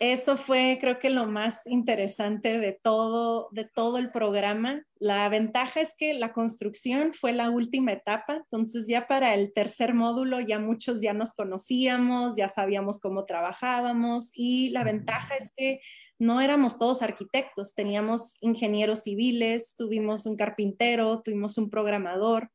Eso 0.00 0.38
fue, 0.38 0.78
creo 0.80 0.98
que 0.98 1.10
lo 1.10 1.26
más 1.26 1.66
interesante 1.66 2.58
de 2.58 2.72
todo, 2.82 3.48
de 3.52 3.66
todo 3.66 3.98
el 3.98 4.10
programa. 4.10 4.82
La 4.98 5.28
ventaja 5.28 5.82
es 5.82 5.94
que 5.94 6.14
la 6.14 6.32
construcción 6.32 7.12
fue 7.12 7.34
la 7.34 7.50
última 7.50 7.92
etapa, 7.92 8.36
entonces 8.36 8.86
ya 8.88 9.06
para 9.06 9.34
el 9.34 9.52
tercer 9.52 9.92
módulo 9.92 10.40
ya 10.40 10.58
muchos 10.58 11.02
ya 11.02 11.12
nos 11.12 11.34
conocíamos, 11.34 12.34
ya 12.34 12.48
sabíamos 12.48 12.98
cómo 12.98 13.26
trabajábamos 13.26 14.30
y 14.32 14.70
la 14.70 14.84
ventaja 14.84 15.36
es 15.36 15.52
que 15.54 15.80
no 16.18 16.40
éramos 16.40 16.78
todos 16.78 17.02
arquitectos, 17.02 17.74
teníamos 17.74 18.38
ingenieros 18.40 19.02
civiles, 19.02 19.74
tuvimos 19.76 20.24
un 20.24 20.36
carpintero, 20.36 21.20
tuvimos 21.20 21.58
un 21.58 21.68
programador. 21.68 22.50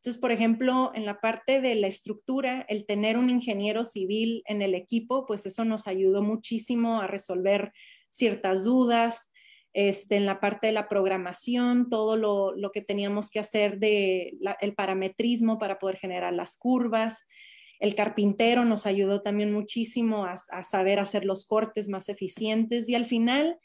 Entonces, 0.00 0.18
por 0.18 0.32
ejemplo, 0.32 0.92
en 0.94 1.04
la 1.04 1.20
parte 1.20 1.60
de 1.60 1.74
la 1.74 1.86
estructura, 1.86 2.64
el 2.70 2.86
tener 2.86 3.18
un 3.18 3.28
ingeniero 3.28 3.84
civil 3.84 4.42
en 4.46 4.62
el 4.62 4.74
equipo, 4.74 5.26
pues 5.26 5.44
eso 5.44 5.66
nos 5.66 5.86
ayudó 5.86 6.22
muchísimo 6.22 7.02
a 7.02 7.06
resolver 7.06 7.70
ciertas 8.08 8.64
dudas. 8.64 9.30
Este, 9.74 10.16
en 10.16 10.24
la 10.24 10.40
parte 10.40 10.68
de 10.68 10.72
la 10.72 10.88
programación, 10.88 11.90
todo 11.90 12.16
lo, 12.16 12.72
que 12.72 12.80
teníamos 12.80 13.30
que 13.30 13.40
hacer 13.40 13.78
de 13.78 14.38
el 14.60 14.74
parametrismo 14.74 15.58
para 15.58 15.78
poder 15.78 15.98
generar 15.98 16.32
las 16.32 16.56
curvas. 16.56 17.26
El 17.78 17.94
carpintero 17.94 18.64
nos 18.64 18.86
ayudó 18.86 19.20
también 19.20 19.52
muchísimo 19.52 20.24
a, 20.24 20.34
a 20.50 20.62
saber 20.62 20.98
hacer 20.98 21.26
los 21.26 21.46
cortes 21.46 21.90
más 21.90 22.08
eficientes 22.08 22.88
y 22.88 22.94
al 22.94 23.04
final 23.04 23.58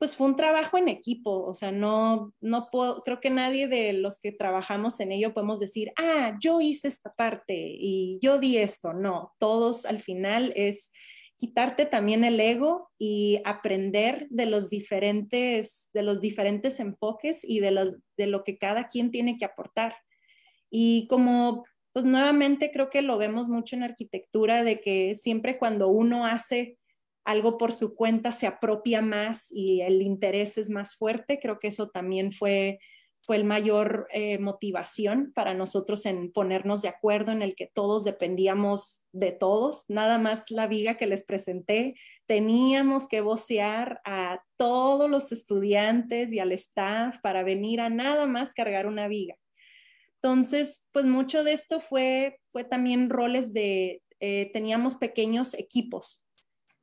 pues 0.00 0.16
fue 0.16 0.28
un 0.28 0.36
trabajo 0.36 0.78
en 0.78 0.88
equipo, 0.88 1.44
o 1.44 1.52
sea, 1.52 1.72
no, 1.72 2.32
no 2.40 2.70
puedo, 2.72 3.02
creo 3.02 3.20
que 3.20 3.28
nadie 3.28 3.68
de 3.68 3.92
los 3.92 4.18
que 4.18 4.32
trabajamos 4.32 4.98
en 4.98 5.12
ello 5.12 5.34
podemos 5.34 5.60
decir, 5.60 5.92
ah, 5.98 6.38
yo 6.40 6.62
hice 6.62 6.88
esta 6.88 7.12
parte 7.12 7.54
y 7.54 8.18
yo 8.22 8.38
di 8.38 8.56
esto, 8.56 8.94
no, 8.94 9.34
todos 9.38 9.84
al 9.84 10.00
final 10.00 10.54
es 10.56 10.90
quitarte 11.36 11.84
también 11.84 12.24
el 12.24 12.40
ego 12.40 12.90
y 12.98 13.42
aprender 13.44 14.26
de 14.30 14.46
los 14.46 14.70
diferentes, 14.70 15.90
de 15.92 16.02
los 16.02 16.22
diferentes 16.22 16.80
enfoques 16.80 17.44
y 17.44 17.60
de, 17.60 17.70
los, 17.70 17.94
de 18.16 18.26
lo 18.26 18.42
que 18.42 18.56
cada 18.56 18.88
quien 18.88 19.10
tiene 19.10 19.36
que 19.36 19.44
aportar. 19.44 19.96
Y 20.70 21.06
como, 21.08 21.66
pues 21.92 22.06
nuevamente 22.06 22.70
creo 22.70 22.88
que 22.88 23.02
lo 23.02 23.18
vemos 23.18 23.48
mucho 23.48 23.76
en 23.76 23.82
arquitectura, 23.82 24.64
de 24.64 24.80
que 24.80 25.14
siempre 25.14 25.58
cuando 25.58 25.88
uno 25.88 26.24
hace 26.24 26.78
algo 27.24 27.58
por 27.58 27.72
su 27.72 27.94
cuenta 27.94 28.32
se 28.32 28.46
apropia 28.46 29.02
más 29.02 29.50
y 29.50 29.82
el 29.82 30.02
interés 30.02 30.58
es 30.58 30.70
más 30.70 30.96
fuerte. 30.96 31.38
Creo 31.40 31.58
que 31.58 31.68
eso 31.68 31.90
también 31.90 32.32
fue, 32.32 32.78
fue 33.22 33.36
el 33.36 33.44
mayor 33.44 34.08
eh, 34.10 34.38
motivación 34.38 35.32
para 35.34 35.54
nosotros 35.54 36.06
en 36.06 36.32
ponernos 36.32 36.82
de 36.82 36.88
acuerdo 36.88 37.32
en 37.32 37.42
el 37.42 37.54
que 37.54 37.70
todos 37.72 38.04
dependíamos 38.04 39.04
de 39.12 39.32
todos. 39.32 39.84
Nada 39.88 40.18
más 40.18 40.50
la 40.50 40.66
viga 40.66 40.96
que 40.96 41.06
les 41.06 41.24
presenté, 41.24 41.94
teníamos 42.26 43.06
que 43.06 43.20
vocear 43.20 44.00
a 44.04 44.42
todos 44.56 45.10
los 45.10 45.32
estudiantes 45.32 46.32
y 46.32 46.38
al 46.38 46.52
staff 46.52 47.18
para 47.22 47.42
venir 47.42 47.80
a 47.80 47.90
nada 47.90 48.26
más 48.26 48.54
cargar 48.54 48.86
una 48.86 49.08
viga. 49.08 49.36
Entonces, 50.22 50.86
pues 50.92 51.06
mucho 51.06 51.44
de 51.44 51.52
esto 51.52 51.80
fue, 51.80 52.40
fue 52.52 52.64
también 52.64 53.08
roles 53.08 53.54
de, 53.54 54.02
eh, 54.20 54.50
teníamos 54.52 54.96
pequeños 54.96 55.54
equipos 55.54 56.26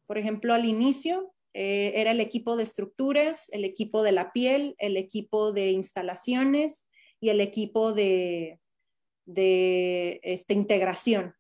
por 0.08 0.18
ejemplo, 0.18 0.54
al 0.54 0.66
inicio 0.66 1.34
eh, 1.54 1.94
era 1.96 2.12
el 2.12 2.20
equipo 2.20 2.56
de 2.56 2.64
estructuras, 2.64 3.50
el 3.52 3.66
equipo 3.66 4.04
de 4.04 4.12
la 4.12 4.32
piel, 4.32 4.76
el 4.80 4.98
equipo 4.98 5.52
de 5.52 5.72
instalaciones 5.72 6.90
y 7.20 7.30
el 7.30 7.42
equipo 7.42 7.94
de, 7.94 8.60
de 9.26 10.20
este, 10.24 10.54
integración. 10.54 11.36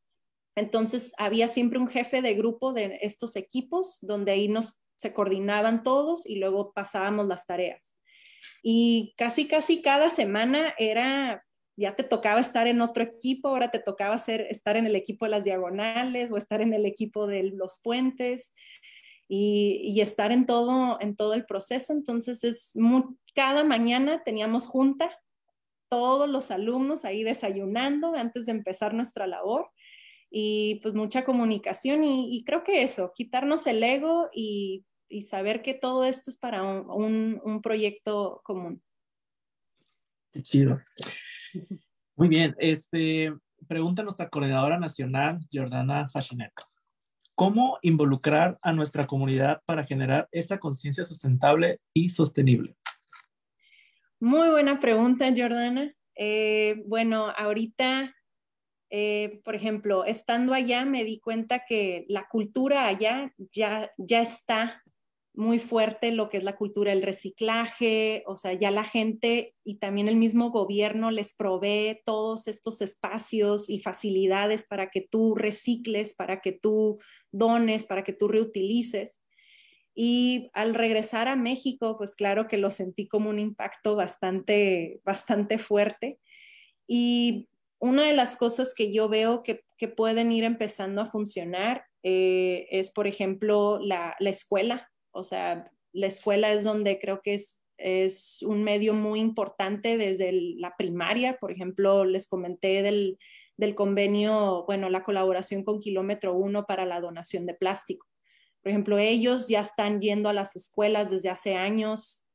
Entonces, 0.55 1.13
había 1.18 1.47
siempre 1.47 1.80
un 1.80 1.88
jefe 1.88 2.22
de 2.22 2.34
grupo 2.34 2.74
de 2.74 2.99
estos 3.01 3.36
equipos 3.36 3.99
donde 4.01 4.32
ahí 4.32 4.47
nos 4.47 4.80
se 4.97 5.13
coordinaban 5.13 5.84
todos 5.84 6.26
y 6.28 6.36
luego 6.36 6.74
pasábamos 6.74 7.28
las 7.28 7.45
tareas. 7.45 7.97
Y 8.63 9.13
casi, 9.18 9.47
casi 9.47 9.82
cada 9.82 10.09
semana 10.09 10.74
era 10.78 11.45
ya 11.78 11.95
te 11.95 12.03
tocaba 12.03 12.41
estar 12.41 12.67
en 12.67 12.82
otro 12.82 13.03
equipo, 13.03 13.49
ahora 13.49 13.69
te 13.69 13.80
tocaba 13.80 14.15
estar 14.15 14.78
en 14.78 14.88
el 14.88 14.95
equipo 14.95 15.25
de 15.25 15.32
las 15.32 15.43
diagonales 15.43 16.32
o 16.32 16.38
estar 16.38 16.59
en 16.61 16.73
el 16.73 16.88
equipo 16.88 17.28
de 17.28 17.43
los 17.43 17.80
puentes 17.84 18.55
y, 19.30 20.01
estar 20.01 20.32
en 20.32 20.47
todo, 20.47 20.97
en 20.99 21.15
todo 21.15 21.36
el 21.36 21.45
proceso. 21.45 21.93
Entonces, 21.93 22.43
es 22.43 22.73
cada 23.36 23.63
mañana 23.63 24.23
teníamos 24.23 24.65
junta, 24.65 25.11
todos 25.88 26.28
los 26.28 26.49
alumnos 26.49 27.05
ahí 27.05 27.23
desayunando 27.23 28.15
antes 28.15 28.47
de 28.47 28.53
empezar 28.53 28.93
nuestra 28.93 29.28
labor 29.28 29.69
y 30.30 30.80
pues 30.82 30.95
mucha 30.95 31.23
comunicación 31.23 32.03
y, 32.03 32.43
creo 32.43 32.63
que 32.63 32.82
eso, 32.82 33.11
quitarnos 33.15 33.67
el 33.67 33.84
ego 33.84 34.30
y, 34.34 34.84
saber 35.28 35.61
que 35.61 35.73
todo 35.73 36.03
esto 36.03 36.32
es 36.32 36.38
para 36.38 36.63
un, 36.63 37.39
un 37.43 37.61
proyecto 37.61 38.41
común. 38.43 38.82
Qué 40.34 40.41
chido. 40.41 40.80
Muy 42.16 42.28
bien, 42.28 42.56
este, 42.58 43.34
pregunta 43.68 44.04
nuestra 44.04 44.30
coordinadora 44.30 44.80
nacional, 44.80 45.39
Jordana 45.52 46.10
Fascineto. 46.10 46.64
¿Cómo 47.36 47.78
involucrar 47.84 48.58
a 48.64 48.74
nuestra 48.74 49.06
comunidad 49.06 49.62
para 49.66 49.86
generar 49.86 50.28
esta 50.32 50.58
conciencia 50.58 51.06
sustentable 51.06 51.80
y 51.93 52.10
sostenible? 52.10 52.76
Muy 54.20 54.50
buena 54.50 54.80
pregunta, 54.80 55.30
Jordana. 55.36 55.93
Eh, 56.16 56.82
bueno, 56.88 57.32
ahorita, 57.38 58.16
eh, 58.89 59.39
por 59.45 59.54
ejemplo, 59.54 60.06
estando 60.06 60.56
allá, 60.56 60.86
me 60.86 61.04
di 61.04 61.20
cuenta 61.20 61.64
que 61.68 62.06
la 62.10 62.28
cultura 62.28 62.88
allá 62.88 63.32
ya, 63.52 63.91
ya 63.98 64.22
está 64.22 64.82
muy 65.38 65.59
fuerte 65.59 66.11
lo 66.11 66.29
que 66.29 66.38
es 66.38 66.43
la 66.43 66.55
cultura 66.55 66.91
del 66.91 67.03
reciclaje, 67.03 68.23
o 68.25 68.35
sea, 68.35 68.53
ya 68.53 68.71
la 68.71 68.83
gente 68.83 69.53
y 69.63 69.77
también 69.77 70.07
el 70.07 70.15
mismo 70.15 70.49
gobierno 70.49 71.11
les 71.11 71.31
provee 71.31 72.01
todos 72.05 72.47
estos 72.47 72.81
espacios 72.81 73.69
y 73.69 73.79
facilidades 73.79 74.65
para 74.65 74.89
que 74.89 75.01
tú 75.01 75.35
recicles, 75.35 76.15
para 76.15 76.41
que 76.41 76.53
tú 76.53 76.95
dones, 77.31 77.85
para 77.85 78.03
que 78.03 78.13
tú 78.13 78.27
reutilices. 78.27 79.21
Y 79.93 80.49
al 80.53 80.73
regresar 80.73 81.27
a 81.27 81.35
México, 81.35 81.97
pues 81.99 82.15
claro 82.15 82.47
que 82.47 82.57
lo 82.57 82.71
sentí 82.71 83.07
como 83.07 83.29
un 83.29 83.38
impacto 83.38 83.95
bastante, 83.95 85.01
bastante 85.05 85.59
fuerte. 85.59 86.19
Y 86.88 87.47
una 87.77 88.07
de 88.07 88.13
las 88.13 88.38
cosas 88.38 88.73
que 88.75 88.91
yo 88.91 89.07
veo 89.07 89.43
que, 89.43 89.63
que 89.77 89.88
pueden 89.88 90.31
ir 90.31 90.45
empezando 90.45 91.01
a 91.01 91.11
funcionar 91.11 91.85
eh, 92.01 92.67
es, 92.71 92.89
por 92.89 93.05
ejemplo, 93.05 93.79
la, 93.79 94.15
la, 94.19 94.29
escuela. 94.31 94.89
O 95.18 95.24
sea, 95.24 95.72
la 95.93 96.07
escuela 96.07 96.51
es 96.53 96.63
donde 96.63 96.99
creo 96.99 97.22
que 97.22 97.34
es, 97.34 97.63
es 97.78 98.41
un 98.43 98.63
medio 98.63 98.93
muy 98.93 99.20
importante 99.20 99.97
desde 99.97 100.32
la 100.32 100.76
primaria. 100.78 101.38
Por 101.39 101.51
ejemplo, 101.51 102.05
les 102.05 102.28
comenté 102.28 102.84
del, 102.84 103.18
del 103.57 103.76
convenio, 103.76 104.63
bueno, 104.65 104.89
la 104.89 105.03
colaboración 105.03 105.63
con 105.63 105.80
Kilómetro 105.80 106.34
Uno 106.34 106.65
para 106.65 106.86
la 106.86 107.01
donación 107.01 107.45
de 107.45 107.55
plástico. 107.55 108.07
Por 108.61 108.70
ejemplo, 108.70 108.97
ellos 108.97 109.47
ya 109.47 109.61
están 109.61 110.01
yendo 110.01 110.30
a 110.30 110.34
las 110.34 110.55
escuelas 110.55 111.09
desde 111.09 111.30
hace 111.30 111.55
años, 111.55 112.28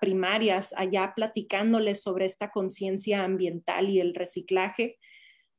primarias, 0.00 0.74
allá 0.76 1.12
platicándoles 1.14 2.02
sobre 2.02 2.26
esta 2.26 2.50
conciencia 2.50 3.24
ambiental 3.24 3.88
y 3.88 4.00
el 4.00 4.14
reciclaje. 4.14 4.98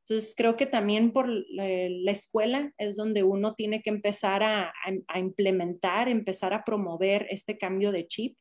Entonces, 0.08 0.36
creo 0.38 0.56
que 0.56 0.68
también 0.68 1.12
por 1.12 1.28
la 1.28 2.12
escuela 2.12 2.72
es 2.78 2.96
donde 2.96 3.24
uno 3.24 3.56
tiene 3.56 3.82
que 3.82 3.90
empezar 3.90 4.44
a, 4.44 4.72
a 5.08 5.20
implementar, 5.20 6.10
empezar 6.10 6.54
a 6.54 6.64
promover 6.64 7.26
este 7.32 7.58
cambio 7.58 7.92
de 7.92 8.06
chip 8.06 8.38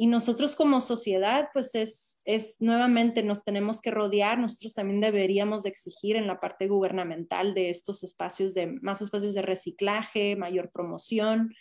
y 0.00 0.06
nosotros 0.06 0.54
como 0.54 0.80
sociedad, 0.80 1.48
pues 1.52 1.74
es, 1.74 2.20
es 2.24 2.60
nuevamente 2.60 3.24
nos 3.24 3.42
tenemos 3.42 3.82
que 3.82 3.90
rodear, 3.90 4.38
nosotros 4.38 4.72
también 4.72 5.00
deberíamos 5.00 5.64
de 5.64 5.70
exigir 5.70 6.14
en 6.14 6.28
la 6.28 6.38
parte 6.38 6.68
gubernamental 6.68 7.52
de 7.52 7.68
estos 7.68 8.04
espacios 8.04 8.54
de, 8.54 8.68
más 8.80 9.02
espacios 9.02 9.34
de 9.34 9.42
reciclaje, 9.42 10.36
mayor 10.36 10.70
promoción. 10.70 11.52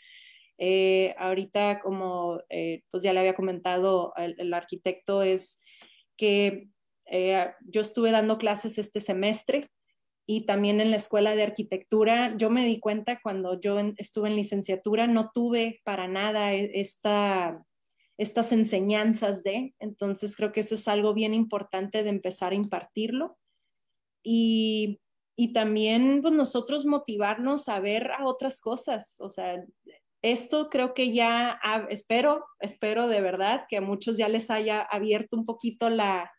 Eh, 0.59 1.15
ahorita, 1.17 1.79
como 1.79 2.39
eh, 2.49 2.83
pues 2.91 3.01
ya 3.01 3.11
le 3.11 3.21
había 3.21 3.33
comentado 3.33 4.13
el, 4.17 4.53
arquitecto, 4.53 5.23
es 5.23 5.59
que 6.15 6.67
eh, 7.09 7.51
yo 7.61 7.81
estuve 7.81 8.11
dando 8.11 8.37
clases 8.37 8.77
este 8.77 8.99
semestre 8.99 9.69
y 10.25 10.45
también 10.45 10.81
en 10.81 10.91
la 10.91 10.97
escuela 10.97 11.35
de 11.35 11.43
arquitectura, 11.43 12.35
yo 12.37 12.49
me 12.49 12.65
di 12.65 12.79
cuenta 12.79 13.19
cuando 13.21 13.59
yo 13.59 13.79
estuve 13.95 14.27
en 14.29 14.35
licenciatura, 14.35 15.07
no 15.07 15.31
tuve 15.33 15.79
para 15.85 16.07
nada 16.07 16.53
e, 16.53 16.71
esta 16.73 17.63
estas 18.17 18.51
enseñanzas 18.51 19.43
de. 19.43 19.75
Entonces 19.79 20.35
creo 20.35 20.51
que 20.51 20.61
eso 20.61 20.75
es 20.75 20.87
algo 20.87 21.13
bien 21.13 21.33
importante 21.33 22.03
de 22.03 22.09
empezar 22.09 22.51
a 22.51 22.55
impartirlo. 22.55 23.37
Y, 24.23 24.99
y 25.37 25.53
también 25.53 26.21
pues, 26.21 26.33
nosotros 26.33 26.85
motivarnos 26.85 27.69
a 27.69 27.79
ver 27.79 28.11
a 28.11 28.25
otras 28.25 28.59
cosas. 28.59 29.17
O 29.19 29.29
sea, 29.29 29.63
esto 30.23 30.69
creo 30.69 30.93
que 30.93 31.13
ya, 31.13 31.59
espero, 31.89 32.45
espero 32.59 33.07
de 33.07 33.21
verdad 33.21 33.65
que 33.69 33.77
a 33.77 33.81
muchos 33.81 34.17
ya 34.17 34.27
les 34.27 34.49
haya 34.49 34.81
abierto 34.81 35.37
un 35.37 35.45
poquito 35.45 35.89
la, 35.89 36.31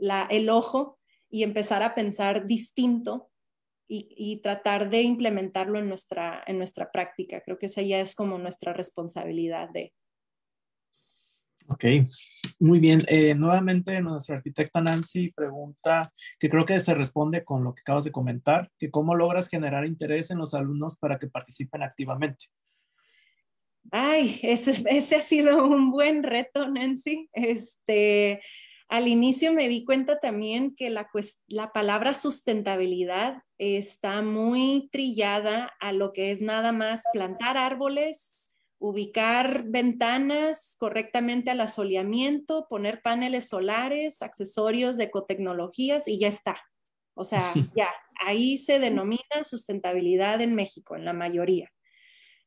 la, 0.00 0.26
el 0.30 0.48
ojo 0.48 0.98
y 1.28 1.42
empezar 1.42 1.82
a 1.82 1.94
pensar 1.94 2.46
distinto 2.46 3.30
y, 3.86 4.08
y, 4.16 4.40
tratar 4.40 4.88
de 4.88 5.02
implementarlo 5.02 5.78
en 5.78 5.88
nuestra, 5.88 6.44
en 6.46 6.58
nuestra 6.58 6.92
práctica. 6.92 7.40
Creo 7.40 7.58
que 7.58 7.66
esa 7.66 7.82
ya 7.82 8.00
es 8.00 8.14
como 8.14 8.38
nuestra 8.38 8.72
responsabilidad 8.72 9.68
de, 9.70 9.92
Ok, 11.72 11.84
muy 12.58 12.80
bien. 12.80 13.00
Eh, 13.06 13.32
nuevamente 13.36 14.00
nuestra 14.00 14.36
arquitecta 14.36 14.80
Nancy 14.80 15.30
pregunta, 15.30 16.12
que 16.40 16.50
creo 16.50 16.66
que 16.66 16.80
se 16.80 16.94
responde 16.94 17.44
con 17.44 17.62
lo 17.62 17.74
que 17.74 17.82
acabas 17.82 18.04
de 18.04 18.10
comentar, 18.10 18.68
que 18.76 18.90
cómo 18.90 19.14
logras 19.14 19.48
generar 19.48 19.86
interés 19.86 20.32
en 20.32 20.38
los 20.38 20.52
alumnos 20.52 20.96
para 20.96 21.20
que 21.20 21.28
participen 21.28 21.84
activamente. 21.84 22.46
Ay, 23.92 24.40
ese, 24.42 24.82
ese 24.90 25.16
ha 25.16 25.20
sido 25.20 25.64
un 25.64 25.92
buen 25.92 26.24
reto, 26.24 26.68
Nancy. 26.68 27.30
Este, 27.32 28.40
al 28.90 29.06
inicio 29.06 29.52
me 29.52 29.68
di 29.68 29.84
cuenta 29.84 30.18
también 30.18 30.74
que 30.74 30.90
la, 30.90 31.08
la 31.46 31.72
palabra 31.72 32.12
sustentabilidad 32.12 33.42
está 33.56 34.20
muy 34.20 34.88
trillada 34.90 35.72
a 35.78 35.92
lo 35.92 36.12
que 36.12 36.32
es 36.32 36.42
nada 36.42 36.72
más 36.72 37.04
plantar 37.12 37.56
árboles, 37.56 38.40
ubicar 38.80 39.62
ventanas 39.66 40.76
correctamente 40.76 41.50
al 41.52 41.60
asoleamiento, 41.60 42.66
poner 42.68 43.00
paneles 43.00 43.48
solares, 43.48 44.22
accesorios 44.22 44.96
de 44.96 45.04
ecotecnologías 45.04 46.08
y 46.08 46.18
ya 46.18 46.28
está. 46.28 46.60
O 47.14 47.24
sea, 47.24 47.54
ya, 47.76 47.88
ahí 48.26 48.58
se 48.58 48.80
denomina 48.80 49.44
sustentabilidad 49.44 50.40
en 50.40 50.56
México, 50.56 50.96
en 50.96 51.04
la 51.04 51.12
mayoría. 51.12 51.70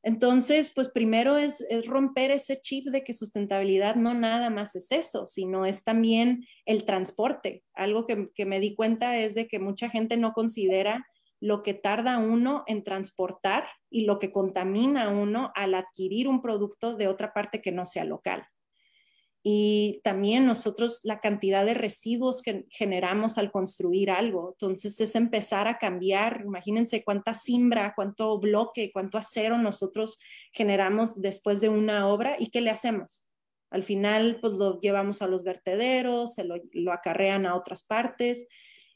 Entonces, 0.04 0.72
pues 0.76 0.90
primero 0.90 1.38
es, 1.38 1.66
romper 1.88 2.32
ese 2.32 2.60
chip 2.60 2.88
de 2.88 3.04
que 3.04 3.14
sustentabilidad 3.14 3.96
no 3.96 4.14
nada 4.14 4.50
más 4.50 4.76
es 4.76 4.92
eso, 4.92 5.26
sino 5.26 5.66
es 5.66 5.84
también 5.86 6.46
el 6.66 6.84
transporte. 6.84 7.64
Algo 7.74 8.06
que, 8.06 8.30
que 8.36 8.46
me 8.46 8.60
di 8.60 8.76
cuenta 8.76 9.18
es 9.18 9.34
de 9.34 9.48
que 9.48 9.60
mucha 9.60 9.90
gente 9.90 10.18
no 10.18 10.34
considera 10.34 11.06
lo 11.40 11.64
que 11.64 11.74
tarda 11.74 12.20
uno 12.20 12.64
en 12.68 12.84
transportar 12.84 13.66
y 13.90 14.06
lo 14.06 14.20
que 14.20 14.32
contamina 14.32 15.10
uno 15.10 15.52
al 15.56 15.74
adquirir 15.74 16.28
un 16.28 16.42
producto 16.42 16.96
de 16.96 17.08
otra 17.08 17.34
parte 17.34 17.62
que 17.62 17.72
no 17.72 17.86
sea 17.86 18.06
local. 18.06 18.46
Y 19.46 20.00
también 20.04 20.46
nosotros 20.46 21.02
la 21.04 21.20
cantidad 21.20 21.66
de 21.66 21.74
residuos 21.74 22.42
que 22.42 22.66
generamos 22.70 23.38
al 23.38 23.52
construir 23.52 24.10
algo. 24.10 24.52
Entonces 24.54 25.00
es 25.02 25.16
empezar 25.16 25.68
a 25.68 25.78
cambiar. 25.78 26.44
Imagínense 26.46 27.04
cuánta 27.04 27.34
simbra, 27.34 27.94
cuánto 27.96 28.40
bloque, 28.40 28.92
cuánto 28.94 29.18
acero 29.18 29.58
nosotros 29.58 30.20
generamos 30.54 31.22
después 31.22 31.60
de 31.60 31.70
una 31.70 32.08
obra 32.08 32.36
y 32.40 32.52
qué 32.52 32.62
le 32.62 32.70
hacemos. 32.70 33.30
Al 33.70 33.84
final, 33.84 34.38
pues 34.40 34.54
lo 34.54 34.80
llevamos 34.80 35.22
a 35.22 35.28
los 35.28 35.44
vertederos, 35.44 36.36
se 36.36 36.46
lo, 36.46 36.56
lo 36.72 36.94
acarrean 36.94 37.46
a 37.46 37.56
otras 37.56 37.84
partes 37.84 38.48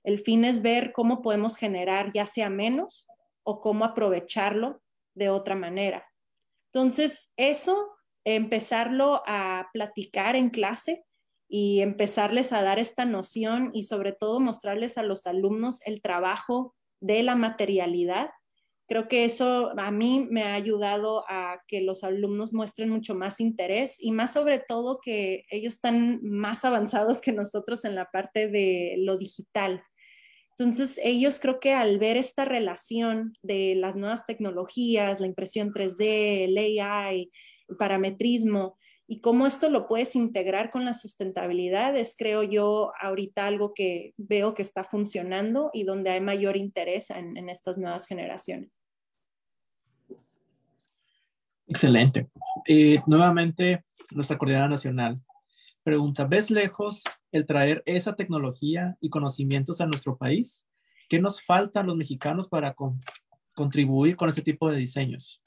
el 0.08 0.20
fin 0.20 0.46
es 0.46 0.62
ver 0.62 0.94
cómo 0.94 1.22
podemos 1.22 1.58
generar 1.58 2.12
ya 2.14 2.26
sea 2.26 2.50
menos 2.50 3.10
o 3.44 3.60
cómo 3.60 3.84
aprovecharlo 3.84 4.82
de 5.14 5.30
otra 5.30 5.54
manera. 5.54 6.06
Entonces, 6.72 7.34
eso, 7.36 7.97
empezarlo 8.36 9.24
a 9.26 9.70
platicar 9.72 10.36
en 10.36 10.50
clase 10.50 11.06
y 11.48 11.80
empezarles 11.80 12.52
a 12.52 12.62
dar 12.62 12.78
esta 12.78 13.06
noción 13.06 13.72
y 13.74 13.84
sobre 13.84 14.12
todo 14.12 14.42
mostrarles 14.42 14.98
a 14.98 15.04
los 15.04 15.26
alumnos 15.28 15.80
el 15.86 16.02
trabajo 16.02 16.76
de 17.00 17.24
la 17.24 17.36
materialidad. 17.36 18.30
Creo 18.90 19.08
que 19.08 19.24
eso 19.24 19.72
a 19.78 19.92
mí 19.92 20.28
me 20.30 20.44
ha 20.44 20.56
ayudado 20.56 21.24
a 21.30 21.62
que 21.68 21.82
los 21.82 22.04
alumnos 22.04 22.52
muestren 22.52 22.90
mucho 22.90 23.16
más 23.16 23.40
interés 23.40 23.96
y 23.98 24.12
más 24.12 24.34
sobre 24.34 24.60
todo 24.60 25.00
que 25.02 25.46
ellos 25.50 25.76
están 25.76 26.20
más 26.22 26.66
avanzados 26.66 27.22
que 27.22 27.32
nosotros 27.32 27.86
en 27.86 27.96
la 27.96 28.12
parte 28.12 28.50
de 28.50 28.96
lo 28.98 29.18
digital. 29.18 29.84
Entonces, 30.52 31.00
ellos 31.04 31.40
creo 31.40 31.60
que 31.60 31.74
al 31.74 32.00
ver 32.00 32.18
esta 32.18 32.44
relación 32.44 33.38
de 33.44 33.76
las 33.76 33.96
nuevas 33.96 34.26
tecnologías, 34.26 35.20
la 35.20 35.28
impresión 35.28 35.72
3D, 35.72 36.46
el 36.46 36.58
AI, 36.58 37.30
parametrismo, 37.78 38.78
y 39.10 39.22
cómo 39.22 39.48
esto 39.48 39.70
lo 39.70 39.88
puedes 39.88 40.16
integrar 40.18 40.70
con 40.70 40.84
la 40.84 40.94
sustentabilidad, 40.94 41.96
es 41.96 42.18
creo 42.18 42.44
yo 42.44 42.92
ahorita 43.02 43.48
algo 43.48 43.74
que 43.74 44.14
veo 44.18 44.54
que 44.54 44.62
está 44.62 44.84
funcionando 44.84 45.70
y 45.74 45.86
donde 45.86 46.10
hay 46.10 46.20
mayor 46.20 46.58
interés 46.58 47.10
en, 47.12 47.48
estas 47.48 47.78
nuevas 47.78 48.06
generaciones. 48.06 48.84
Excelente. 51.68 52.28
Eh, 52.68 53.02
nuevamente, 53.08 53.86
nuestra 54.12 54.38
coordinadora 54.38 54.72
nacional 54.72 55.22
pregunta, 55.84 56.26
¿ves 56.26 56.52
lejos 56.52 57.02
el 57.32 57.46
traer 57.46 57.82
esa 57.86 58.14
tecnología 58.14 58.98
y 59.00 59.10
conocimientos 59.10 59.80
a 59.80 59.86
nuestro 59.86 60.18
país? 60.18 60.68
¿Qué 61.08 61.22
nos 61.22 61.42
faltan 61.42 61.88
los 61.88 61.96
mexicanos 61.96 62.50
para 62.50 62.76
contribuir 63.54 64.18
con 64.18 64.28
este 64.28 64.42
tipo 64.42 64.70
de 64.70 64.80
diseños? 64.80 65.42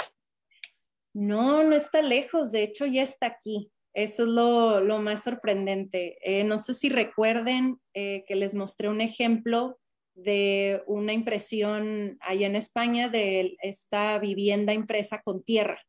No, 1.13 1.65
no 1.65 1.75
está 1.75 2.03
lejos, 2.03 2.53
de 2.53 2.63
hecho 2.63 2.87
ya 2.87 3.03
está 3.03 3.27
aquí. 3.27 3.71
Eso 3.93 4.23
es 4.23 4.29
lo, 4.29 4.99
más 5.01 5.25
sorprendente. 5.25 6.17
Eh, 6.23 6.45
no 6.45 6.59
sé 6.59 6.75
si 6.75 6.89
recuerden 6.89 7.81
eh, 7.95 8.25
que 8.27 8.37
les 8.37 8.55
mostré 8.55 8.89
un 8.89 9.01
ejemplo 9.01 9.79
de 10.15 10.83
una 10.87 11.13
impresión 11.13 12.17
allá 12.21 12.47
en 12.47 12.57
España 12.57 13.09
de 13.09 13.57
esta 13.63 14.19
vivienda 14.19 14.73
impresa 14.73 15.23
con 15.23 15.43
tierra. 15.43 15.83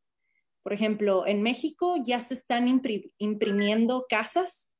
Por 0.63 0.73
ejemplo, 0.73 1.27
en 1.27 1.41
México 1.41 1.95
ya 2.03 2.21
se 2.21 2.33
están 2.33 2.67
imprimiendo 2.67 4.05
casas 4.09 4.71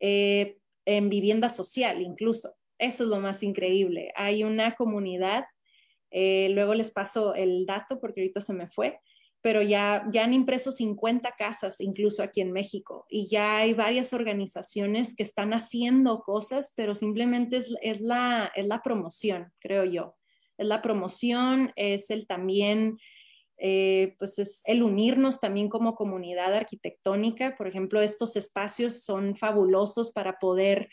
eh, 0.00 0.58
en 0.84 1.10
vivienda 1.10 1.48
social 1.48 2.00
incluso. 2.00 2.54
Eso 2.78 3.04
es 3.04 3.08
lo 3.08 3.18
más 3.18 3.42
increíble. 3.42 4.12
Hay 4.14 4.44
una 4.44 4.74
comunidad, 4.74 5.46
luego 6.12 6.74
les 6.74 6.90
paso 6.90 7.34
el 7.34 7.66
dato 7.66 7.98
porque 8.00 8.20
ahorita 8.20 8.40
se 8.40 8.52
me 8.52 8.68
fue, 8.68 9.00
pero 9.46 9.62
ya, 9.62 10.04
ya 10.10 10.24
han 10.24 10.34
impreso 10.34 10.72
50 10.72 11.36
casas, 11.38 11.80
incluso 11.80 12.20
aquí 12.24 12.40
en 12.40 12.50
México, 12.50 13.06
y 13.08 13.28
ya 13.28 13.58
hay 13.58 13.74
varias 13.74 14.12
organizaciones 14.12 15.14
que 15.14 15.22
están 15.22 15.54
haciendo 15.54 16.18
cosas, 16.24 16.72
pero 16.76 16.96
simplemente 16.96 17.58
es, 17.58 18.00
la, 18.00 18.50
es 18.56 18.66
la 18.66 18.82
promoción, 18.82 19.52
creo 19.60 19.84
yo. 19.84 20.16
Es 20.58 20.66
la 20.66 20.82
promoción, 20.82 21.72
es 21.76 22.10
el 22.10 22.26
también, 22.26 22.98
eh, 23.56 24.16
pues 24.18 24.40
es 24.40 24.62
el 24.64 24.82
unirnos 24.82 25.38
también 25.38 25.68
como 25.68 25.94
comunidad 25.94 26.52
arquitectónica. 26.52 27.54
Por 27.56 27.68
ejemplo, 27.68 28.02
estos 28.02 28.34
espacios 28.34 29.04
son 29.04 29.36
fabulosos 29.36 30.10
para 30.10 30.40
poder 30.40 30.88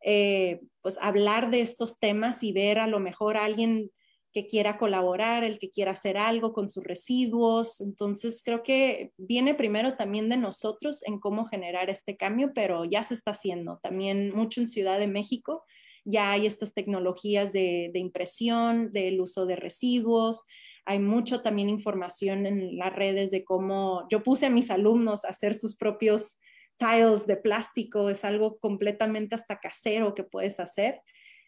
eh, 0.00 0.60
pues 0.80 0.96
hablar 1.02 1.50
de 1.50 1.60
estos 1.60 1.98
temas 1.98 2.44
y 2.44 2.52
ver 2.52 2.78
a 2.78 2.86
lo 2.86 3.00
mejor 3.00 3.36
a 3.36 3.44
alguien 3.44 3.90
que 4.36 4.46
quiera 4.46 4.76
colaborar, 4.76 5.44
el 5.44 5.58
que 5.58 5.70
quiera 5.70 5.92
hacer 5.92 6.18
algo 6.18 6.52
con 6.52 6.68
sus 6.68 6.84
residuos. 6.84 7.80
Entonces, 7.80 8.42
creo 8.44 8.62
que 8.62 9.14
viene 9.16 9.54
primero 9.54 9.96
también 9.96 10.28
de 10.28 10.36
nosotros 10.36 11.02
en 11.06 11.18
cómo 11.18 11.46
generar 11.46 11.88
este 11.88 12.18
cambio, 12.18 12.52
pero 12.54 12.84
ya 12.84 13.02
se 13.02 13.14
está 13.14 13.30
haciendo. 13.30 13.80
También 13.82 14.36
mucho 14.36 14.60
en 14.60 14.68
Ciudad 14.68 14.98
de 14.98 15.06
México, 15.06 15.64
ya 16.04 16.32
hay 16.32 16.44
estas 16.44 16.74
tecnologías 16.74 17.54
de, 17.54 17.90
impresión, 17.94 18.92
del 18.92 19.22
uso 19.22 19.46
de 19.46 19.56
residuos. 19.56 20.42
Hay 20.84 20.98
mucho 20.98 21.40
también 21.40 21.70
información 21.70 22.44
en 22.44 22.76
las 22.76 22.94
redes 22.94 23.30
de 23.30 23.42
cómo 23.42 24.06
yo 24.10 24.22
puse 24.22 24.44
a 24.44 24.50
mis 24.50 24.70
alumnos 24.70 25.24
a 25.24 25.28
hacer 25.28 25.54
sus 25.54 25.78
propios 25.78 26.36
tiles 26.76 27.26
de 27.26 27.38
plástico, 27.38 28.10
es 28.10 28.22
algo 28.22 28.58
completamente 28.58 29.34
hasta 29.34 29.60
casero 29.60 30.14
que 30.14 30.24
puedes 30.24 30.60
hacer. 30.60 31.00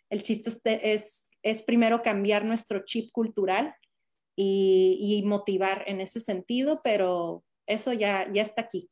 El 0.09 0.23
chiste 0.23 0.95
es 0.95 1.27
es 1.51 1.63
primero 1.63 2.03
cambiar 2.03 2.45
nuestro 2.45 2.85
chip 2.85 3.11
cultural 3.13 3.75
y, 4.37 5.23
motivar 5.27 5.85
en 5.87 6.01
ese 6.01 6.21
sentido, 6.21 6.81
pero 6.85 7.45
eso 7.67 7.93
ya, 7.93 8.31
ya 8.33 8.43
está 8.43 8.63
aquí. 8.63 8.89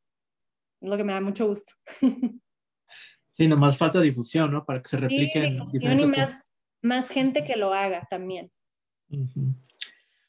Es 0.80 0.88
lo 0.88 0.96
que 0.96 1.04
me 1.04 1.12
da 1.12 1.20
mucho 1.20 1.46
gusto. 1.46 1.72
Sí, 3.30 3.46
nomás 3.46 3.76
falta 3.76 4.00
difusión, 4.00 4.50
¿no? 4.50 4.64
Para 4.64 4.80
que 4.80 4.88
se 4.88 4.96
replique. 4.96 5.44
Sí, 5.44 5.50
difusión 5.50 6.00
y 6.00 6.06
más, 6.06 6.50
más 6.80 7.10
gente 7.10 7.44
que 7.44 7.56
lo 7.56 7.74
haga 7.74 8.06
también. 8.08 8.50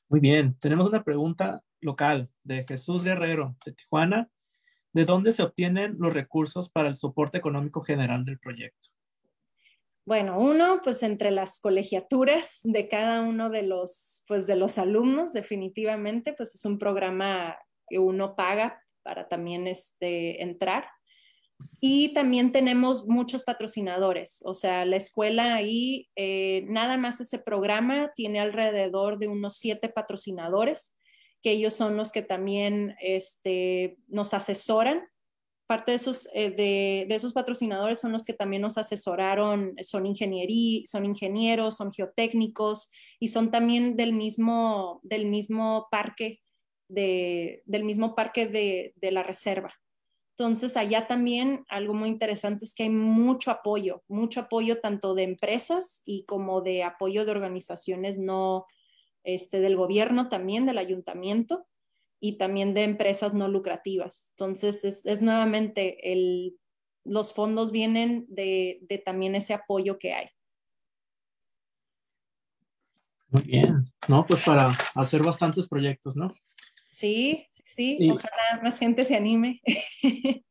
Muy 0.10 0.20
bien, 0.20 0.58
tenemos 0.60 0.90
una 0.90 1.06
pregunta 1.06 1.64
local 1.80 2.30
de 2.44 2.66
Jesús 2.68 3.06
Guerrero, 3.06 3.56
de 3.66 3.72
Tijuana. 3.72 4.30
¿De 4.92 5.06
dónde 5.06 5.32
se 5.32 5.42
obtienen 5.42 5.96
los 6.00 6.14
recursos 6.14 6.70
para 6.70 6.90
el 6.90 6.96
soporte 6.96 7.38
económico 7.38 7.80
general 7.80 8.26
del 8.26 8.40
proyecto? 8.40 8.90
Bueno, 10.08 10.40
uno, 10.40 10.80
pues 10.82 11.04
entre 11.04 11.32
las 11.32 11.60
colegiaturas 11.60 12.62
de 12.64 12.88
cada 12.88 13.20
uno 13.24 13.50
de 13.50 13.64
los, 13.64 14.24
pues 14.26 14.48
de 14.48 14.56
los 14.56 14.78
alumnos, 14.78 15.34
definitivamente, 15.34 16.32
pues 16.32 16.56
es 16.56 16.64
un 16.64 16.80
programa 16.80 17.58
que 17.90 18.00
uno 18.00 18.34
paga 18.34 18.82
para 19.04 19.28
también 19.28 19.68
este, 19.68 20.42
entrar. 20.42 20.88
Y 21.82 22.14
también 22.14 22.54
tenemos 22.54 23.06
muchos 23.06 23.44
patrocinadores, 23.44 24.42
o 24.46 24.54
sea, 24.54 24.86
la 24.86 24.96
escuela 24.96 25.56
ahí, 25.56 26.08
eh, 26.16 26.64
nada 26.70 26.96
más 26.96 27.20
ese 27.20 27.40
programa 27.40 28.14
tiene 28.16 28.40
alrededor 28.40 29.20
de 29.20 29.28
unos 29.28 29.58
siete 29.58 29.90
patrocinadores, 29.90 30.96
que 31.44 31.52
ellos 31.52 31.74
son 31.74 31.98
los 31.98 32.14
que 32.14 32.22
también 32.22 32.96
este, 33.02 33.98
nos 34.08 34.34
asesoran 34.34 35.04
parte 35.68 35.92
de 35.92 35.98
esos, 35.98 36.28
eh, 36.34 36.52
de, 36.52 37.14
esos 37.14 37.34
patrocinadores 37.34 38.00
son 38.00 38.12
los 38.12 38.26
que 38.26 38.34
también 38.34 38.62
nos 38.62 38.78
asesoraron, 38.78 39.76
son, 39.82 40.06
ingeniería, 40.06 40.82
son 40.86 41.06
ingenieros, 41.06 41.76
son 41.76 41.92
geotécnicos 41.92 42.90
y 43.20 43.28
son 43.28 43.52
también 43.52 43.98
del 43.98 44.14
mismo, 44.14 45.02
del 45.04 45.26
mismo 45.26 45.88
parque, 45.92 46.42
de, 46.88 47.62
del 47.66 47.84
mismo 47.84 48.16
parque 48.16 48.48
de, 48.48 48.94
de 48.96 49.12
la 49.12 49.24
reserva. 49.24 49.74
Entonces, 50.38 50.78
allá 50.78 51.08
también 51.08 51.66
algo 51.68 51.94
muy 51.94 52.10
interesante 52.10 52.64
es 52.64 52.74
que 52.74 52.84
hay 52.84 52.90
mucho 52.90 53.52
apoyo, 53.52 54.04
mucho 54.08 54.42
apoyo 54.42 54.80
tanto 54.80 55.16
de 55.16 55.24
empresas 55.24 56.04
y 56.06 56.26
como 56.26 56.62
de 56.62 56.84
apoyo 56.84 57.26
de 57.26 57.32
organizaciones 57.32 58.18
no, 58.18 58.66
este, 59.24 59.60
del 59.60 59.76
gobierno 59.76 60.30
también, 60.30 60.66
del 60.66 60.78
ayuntamiento 60.78 61.68
y 62.20 62.38
también 62.38 62.74
de 62.74 62.84
empresas 62.84 63.34
no 63.34 63.48
lucrativas. 63.48 64.30
Entonces, 64.32 65.06
es, 65.06 65.22
nuevamente, 65.22 66.12
el, 66.12 66.58
los 67.04 67.34
fondos 67.34 67.72
vienen 67.72 68.26
de, 68.30 68.80
de, 68.82 68.98
también 68.98 69.36
ese 69.36 69.54
apoyo 69.54 69.98
que 70.00 70.14
hay. 70.14 70.28
Muy 73.30 73.44
bien, 73.44 73.86
¿no? 74.08 74.26
Pues 74.26 74.42
para 74.44 74.72
hacer 74.96 75.22
bastantes 75.22 75.68
proyectos, 75.68 76.16
¿no? 76.16 76.34
Sí, 76.90 77.46
sí, 77.52 77.98
ojalá 78.10 78.62
más 78.64 78.80
gente 78.80 79.06
se 79.06 79.16
anime. 79.16 79.62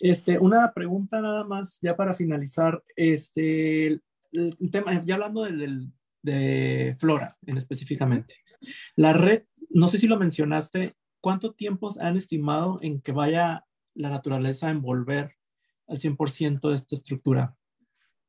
Este, 0.00 0.38
una 0.38 0.70
pregunta 0.74 1.20
nada 1.20 1.44
más, 1.44 1.78
ya 1.80 1.96
para 1.96 2.12
finalizar, 2.12 2.82
este, 2.94 3.86
el, 4.32 4.70
tema, 4.70 5.02
ya 5.02 5.14
hablando 5.14 5.44
de, 5.44 5.88
de 6.20 6.94
Flora 6.98 7.38
en 7.46 7.56
específicamente, 7.56 8.34
la 8.96 9.14
red 9.14 9.44
no 9.74 9.88
sé 9.88 9.98
si 9.98 10.06
lo 10.06 10.18
mencionaste, 10.18 10.96
¿cuánto 11.20 11.52
tiempo 11.52 11.92
han 12.00 12.16
estimado 12.16 12.78
en 12.80 13.00
que 13.00 13.12
vaya 13.12 13.66
la 13.94 14.08
naturaleza 14.08 14.68
a 14.68 14.70
envolver 14.70 15.34
al 15.88 15.98
100% 15.98 16.70
de 16.70 16.76
esta 16.76 16.94
estructura? 16.94 17.56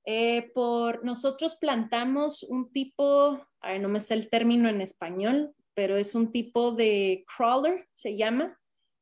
Eh, 0.05 0.51
por 0.53 1.05
nosotros 1.05 1.55
plantamos 1.55 2.43
un 2.43 2.71
tipo, 2.71 3.39
no 3.79 3.89
me 3.89 3.99
sé 3.99 4.15
el 4.15 4.29
término 4.29 4.69
en 4.69 4.81
español, 4.81 5.53
pero 5.75 5.97
es 5.97 6.15
un 6.15 6.31
tipo 6.31 6.71
de 6.71 7.23
crawler, 7.35 7.87
se 7.93 8.17
llama, 8.17 8.59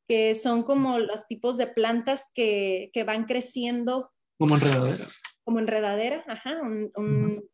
que 0.08 0.36
son 0.36 0.64
como 0.64 1.00
los 1.00 1.28
tipos 1.28 1.56
de 1.58 1.68
plantas 1.68 2.30
que, 2.34 2.91
van 3.06 3.24
creciendo. 3.24 4.12
Como 4.38 4.56
enredadera. 4.56 5.08
Como 5.46 5.60
enredadera, 5.60 6.26
ajá. 6.28 6.62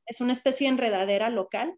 Es 0.07 0.19
una 0.19 0.33
especie 0.33 0.67
de 0.67 0.73
enredadera 0.73 1.29
local 1.29 1.75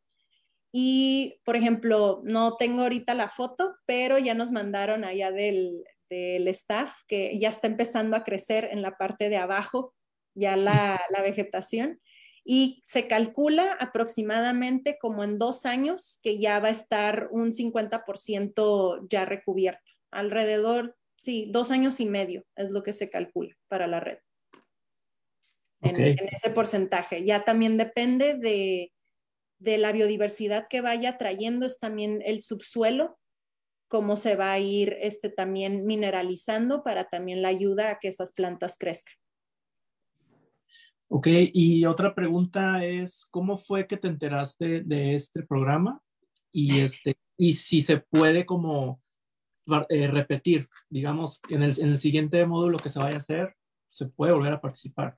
y, 0.71 1.39
por 1.43 1.55
ejemplo, 1.57 2.21
no 2.23 2.55
tengo 2.55 2.83
ahorita 2.83 3.13
la 3.13 3.27
foto, 3.27 3.75
pero 3.85 4.17
ya 4.17 4.33
nos 4.33 4.51
mandaron 4.51 5.03
allá 5.03 5.31
del, 5.31 5.83
del 6.09 6.47
staff 6.47 6.93
que 7.07 7.37
ya 7.37 7.49
está 7.49 7.67
empezando 7.67 8.15
a 8.15 8.23
crecer 8.23 8.69
en 8.71 8.81
la 8.81 8.97
parte 8.97 9.27
de 9.27 9.37
abajo, 9.37 9.93
ya 10.33 10.55
la, 10.55 11.01
la 11.09 11.21
vegetación. 11.21 11.99
Y 12.43 12.81
se 12.85 13.07
calcula 13.07 13.73
aproximadamente 13.79 14.97
como 14.99 15.23
en 15.23 15.37
dos 15.37 15.65
años 15.65 16.19
que 16.23 16.39
ya 16.39 16.59
va 16.59 16.69
a 16.69 16.71
estar 16.71 17.27
un 17.31 17.53
50% 17.53 19.07
ya 19.09 19.25
recubierto. 19.25 19.91
Alrededor, 20.09 20.95
sí, 21.21 21.49
dos 21.51 21.69
años 21.69 21.99
y 21.99 22.05
medio 22.05 22.43
es 22.55 22.71
lo 22.71 22.81
que 22.81 22.93
se 22.93 23.09
calcula 23.09 23.55
para 23.67 23.87
la 23.87 23.99
red. 23.99 24.17
en 25.81 26.29
ese 26.31 26.49
porcentaje. 26.49 27.25
Ya 27.25 27.43
también 27.43 27.77
depende 27.77 28.35
de, 28.35 28.91
de 29.61 29.77
la 29.77 29.91
biodiversidad 29.91 30.67
que 30.67 30.81
vaya 30.81 31.17
trayendo 31.17 31.65
es 31.65 31.79
también 31.79 32.21
el 32.25 32.41
subsuelo, 32.41 33.19
cómo 33.87 34.15
se 34.15 34.35
va 34.35 34.51
a 34.51 34.59
ir 34.59 34.95
este, 34.99 35.29
también 35.29 35.85
mineralizando 35.85 36.83
para 36.83 37.09
también 37.09 37.41
la 37.41 37.49
ayuda 37.49 37.91
a 37.91 37.99
que 37.99 38.07
esas 38.07 38.33
plantas 38.33 38.77
crezcan. 38.79 39.15
Ok, 41.09 41.27
y 41.53 41.85
otra 41.85 42.15
pregunta 42.15 42.83
es, 42.85 43.25
¿cómo 43.29 43.57
fue 43.57 43.85
que 43.85 43.97
te 43.97 44.07
enteraste 44.07 44.81
de 44.81 45.13
este 45.13 45.43
programa? 45.43 46.01
Y, 46.51 46.79
este, 46.79 47.17
y 47.37 47.53
si 47.53 47.81
se 47.81 47.97
puede 47.97 48.45
como 48.45 49.01
eh, 49.89 50.07
repetir, 50.07 50.69
digamos, 50.89 51.39
en 51.49 51.63
el, 51.63 51.79
en 51.79 51.89
el 51.89 51.97
siguiente 51.97 52.45
módulo 52.45 52.79
que 52.79 52.89
se 52.89 52.99
vaya 52.99 53.15
a 53.15 53.17
hacer, 53.17 53.53
se 53.89 54.07
puede 54.07 54.31
volver 54.31 54.53
a 54.53 54.61
participar. 54.61 55.17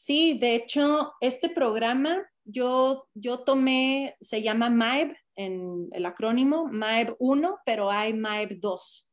Sí, 0.00 0.38
de 0.38 0.54
hecho, 0.54 1.12
este 1.20 1.48
programa 1.48 2.24
yo, 2.44 3.08
yo 3.14 3.40
tomé, 3.40 4.16
se 4.20 4.42
llama 4.42 4.70
MAEB 4.70 5.12
en 5.34 5.88
el 5.90 6.06
acrónimo, 6.06 6.68
MAEB 6.70 7.16
1, 7.18 7.58
pero 7.66 7.90
hay 7.90 8.14
MAEB 8.14 8.60
2. 8.60 9.10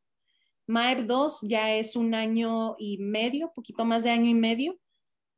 MAEB 0.67 1.07
2 1.07 1.39
ya 1.41 1.73
es 1.73 1.95
un 1.95 2.13
año 2.13 2.75
y 2.77 2.99
medio, 2.99 3.51
poquito 3.55 3.83
más 3.83 4.03
de 4.03 4.11
año 4.11 4.29
y 4.29 4.35
medio, 4.35 4.79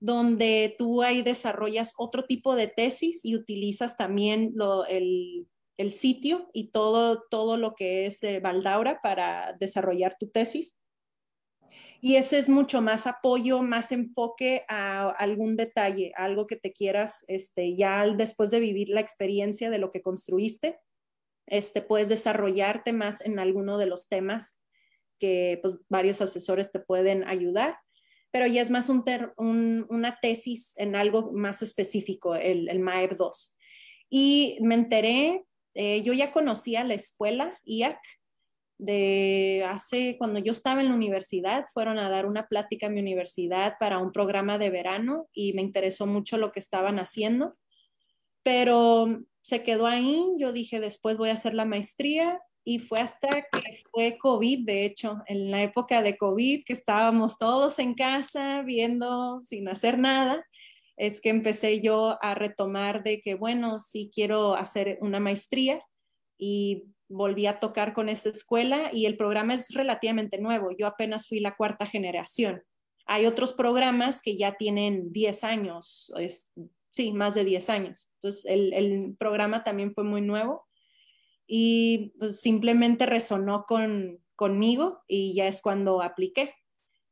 donde 0.02 0.76
tú 0.78 1.02
ahí 1.02 1.22
desarrollas 1.22 1.94
otro 1.98 2.26
tipo 2.26 2.54
de 2.58 2.68
tesis 2.68 3.24
y 3.24 3.34
utilizas 3.34 3.96
también 3.96 4.54
el, 4.90 5.94
sitio 5.94 6.50
y 6.52 6.72
todo, 6.72 7.24
todo 7.30 7.56
lo 7.56 7.74
que 7.74 8.06
es 8.06 8.22
eh, 8.24 8.42
Valdaura 8.42 9.00
para 9.02 9.56
desarrollar 9.58 10.18
tu 10.20 10.28
tesis 10.28 10.76
y 12.08 12.16
ese 12.16 12.40
es 12.40 12.48
mucho 12.48 12.82
más 12.82 13.06
apoyo, 13.06 13.62
más 13.64 13.92
enfoque 13.92 14.64
a 14.70 15.10
algún 15.10 15.58
detalle, 15.58 16.14
algo 16.16 16.48
que 16.48 16.56
te 16.56 16.72
quieras, 16.72 17.26
este, 17.28 17.76
ya 17.76 18.08
después 18.08 18.50
de 18.50 18.62
vivir 18.62 18.88
la 18.88 19.02
experiencia 19.02 19.70
de 19.70 19.78
lo 19.78 19.92
que 19.92 20.02
construiste, 20.02 20.80
este, 21.48 21.82
puedes 21.82 22.08
desarrollarte 22.08 22.94
más 22.94 23.20
en 23.20 23.40
alguno 23.40 23.78
de 23.78 23.88
los 23.88 24.08
temas 24.08 24.64
que 25.20 25.60
pues, 25.62 25.80
varios 25.90 26.22
asesores 26.22 26.72
te 26.72 26.80
pueden 26.80 27.28
ayudar, 27.28 27.78
pero 28.32 28.48
ya 28.48 28.62
es 28.62 28.70
más 28.70 28.88
un 28.88 29.86
una 29.90 30.18
tesis 30.22 30.78
en 30.78 30.96
algo 30.96 31.34
más 31.34 31.62
específico, 31.62 32.36
el, 32.36 32.70
el 32.70 32.80
MAEB 32.80 33.18
2. 33.18 33.58
Y 34.10 34.60
me 34.62 34.76
enteré, 34.76 35.44
eh, 35.74 36.04
yo 36.04 36.14
ya 36.14 36.32
conocía 36.32 36.86
la 36.86 36.94
escuela 36.94 37.60
IAC, 37.66 38.00
de 38.78 39.66
hace, 39.68 40.16
cuando 40.18 40.40
yo 40.40 40.52
estaba 40.52 40.82
en 40.82 40.90
la 40.90 40.96
universidad, 40.96 41.66
fueron 41.74 41.98
a 41.98 42.10
dar 42.10 42.26
una 42.26 42.48
plática 42.48 42.88
a 42.88 42.90
mi 42.90 43.00
universidad 43.00 43.76
para 43.80 43.98
un 43.98 44.12
programa 44.12 44.58
de 44.58 44.70
verano 44.70 45.28
y 45.34 45.54
me 45.54 45.62
interesó 45.62 46.06
mucho 46.06 46.38
lo 46.38 46.52
que 46.52 46.60
estaban 46.60 47.00
haciendo, 47.00 47.58
pero 48.44 49.24
se 49.42 49.64
quedó 49.64 49.88
ahí, 49.88 50.24
yo 50.38 50.52
dije, 50.52 50.80
después 50.80 51.18
voy 51.18 51.30
a 51.30 51.34
hacer 51.34 51.54
la 51.54 51.66
maestría 51.66 52.40
y 52.64 52.80
fue 52.80 53.00
hasta 53.00 53.30
que 53.30 53.82
fue 53.92 54.18
COVID, 54.18 54.66
de 54.66 54.86
hecho, 54.86 55.18
en 55.26 55.52
la 55.52 55.64
época 55.64 56.02
de 56.02 56.18
COVID, 56.18 56.66
que 56.66 56.74
estábamos 56.74 57.38
todos 57.38 57.80
en 57.80 57.94
casa 57.94 58.62
viendo 58.62 59.42
sin 59.44 59.70
hacer 59.70 59.98
nada, 59.98 60.46
es 60.98 61.22
que 61.22 61.30
empecé 61.30 61.80
yo 61.80 62.18
a 62.22 62.36
retomar 62.36 63.04
de 63.04 63.22
que, 63.22 63.36
bueno, 63.36 63.80
sí 63.80 64.12
quiero 64.14 64.56
hacer 64.56 64.98
una 65.00 65.20
maestría 65.20 65.82
y 66.38 66.84
volví 67.10 67.46
a 67.46 67.60
tocar 67.60 67.94
con 67.94 68.10
esa 68.10 68.30
escuela 68.30 68.90
y 68.92 69.06
el 69.06 69.18
programa 69.18 69.54
es 69.54 69.70
relativamente 69.74 70.40
nuevo. 70.40 70.72
Yo 70.78 70.88
apenas 70.88 71.28
fui 71.28 71.40
la 71.40 71.56
cuarta 71.56 71.86
generación. 71.86 72.64
Hay 73.06 73.26
otros 73.26 73.54
programas 73.54 74.22
que 74.22 74.36
ya 74.38 74.56
tienen 74.56 75.12
10 75.14 75.44
años, 75.44 76.12
sí, 76.92 77.14
más 77.14 77.36
de 77.36 77.46
10 77.46 77.70
años. 77.70 78.10
Entonces, 78.16 78.46
el, 78.46 79.16
programa 79.18 79.64
también 79.64 79.94
fue 79.94 80.04
muy 80.04 80.22
nuevo 80.22 80.66
y 81.48 82.14
pues, 82.20 82.42
simplemente 82.42 83.06
resonó 83.06 83.66
con, 83.66 84.20
conmigo 84.36 85.04
y 85.08 85.34
ya 85.34 85.48
es 85.48 85.62
cuando 85.62 86.02
apliqué. 86.02 86.54